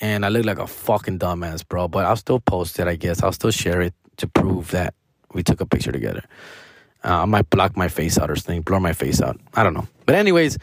And 0.00 0.24
I 0.24 0.28
look 0.28 0.44
like 0.44 0.58
a 0.58 0.66
fucking 0.66 1.18
dumbass, 1.18 1.66
bro. 1.66 1.88
But 1.88 2.04
I'll 2.04 2.16
still 2.16 2.40
post 2.40 2.78
it, 2.78 2.88
I 2.88 2.96
guess. 2.96 3.22
I'll 3.22 3.32
still 3.32 3.50
share 3.50 3.80
it 3.80 3.94
to 4.16 4.26
prove 4.26 4.70
that 4.70 4.94
we 5.32 5.42
took 5.42 5.60
a 5.60 5.66
picture 5.66 5.92
together. 5.92 6.22
Uh, 7.04 7.22
I 7.22 7.24
might 7.26 7.50
block 7.50 7.76
my 7.76 7.88
face 7.88 8.18
out 8.18 8.30
or 8.30 8.36
something, 8.36 8.62
blur 8.62 8.80
my 8.80 8.94
face 8.94 9.20
out. 9.20 9.38
I 9.54 9.62
don't 9.62 9.74
know. 9.74 9.86
But 10.06 10.14
anyways, 10.14 10.58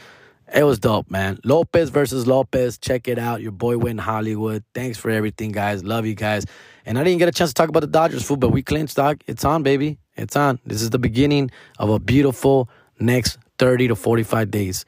it 0.54 0.64
was 0.64 0.80
dope, 0.80 1.10
man. 1.10 1.40
Lopez 1.44 1.90
versus 1.90 2.28
Lopez. 2.28 2.78
Check 2.78 3.08
it 3.08 3.18
out. 3.18 3.42
Your 3.42 3.52
boy 3.52 3.78
went 3.78 4.00
Hollywood. 4.00 4.64
Thanks 4.74 4.98
for 4.98 5.10
everything, 5.10 5.52
guys. 5.52 5.84
Love 5.84 6.06
you 6.06 6.16
guys. 6.16 6.46
And 6.86 6.98
I 6.98 7.04
didn't 7.04 7.20
get 7.20 7.30
a 7.30 7.32
chance 7.32 7.52
to 7.52 7.54
talk 7.54 7.70
about 7.70 7.82
the 7.82 7.88
Dodgers 7.88 8.24
food, 8.24 8.40
but 8.40 8.50
we 8.50 8.62
clinched, 8.62 8.96
dog. 8.96 9.22
It's 9.28 9.46
on, 9.46 9.64
baby. 9.64 10.00
It's 10.16 10.36
on. 10.36 10.60
This 10.66 10.82
is 10.82 10.90
the 10.90 11.00
beginning 11.00 11.52
of 11.80 11.90
a 11.90 12.00
beautiful 12.00 12.70
next 13.00 13.38
30 13.60 13.90
to 13.90 13.96
45 13.96 14.52
days. 14.52 14.86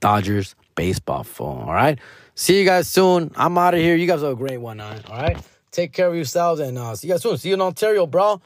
Dodgers 0.00 0.54
baseball 0.74 1.24
full. 1.24 1.46
All 1.66 1.74
right. 1.74 1.98
See 2.34 2.58
you 2.58 2.64
guys 2.64 2.88
soon. 2.88 3.30
I'm 3.36 3.58
out 3.58 3.74
of 3.74 3.80
here. 3.80 3.94
You 3.96 4.06
guys 4.06 4.22
have 4.22 4.32
a 4.32 4.36
great 4.36 4.58
one. 4.58 4.80
All 4.80 4.94
right. 5.10 5.36
Take 5.70 5.92
care 5.92 6.08
of 6.08 6.14
yourselves 6.14 6.60
and 6.60 6.78
uh, 6.78 6.94
see 6.96 7.08
you 7.08 7.14
guys 7.14 7.22
soon. 7.22 7.36
See 7.38 7.48
you 7.48 7.54
in 7.54 7.60
Ontario, 7.60 8.06
bro. 8.06 8.40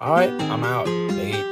All 0.00 0.10
right. 0.10 0.30
I'm 0.30 0.64
out. 0.64 1.51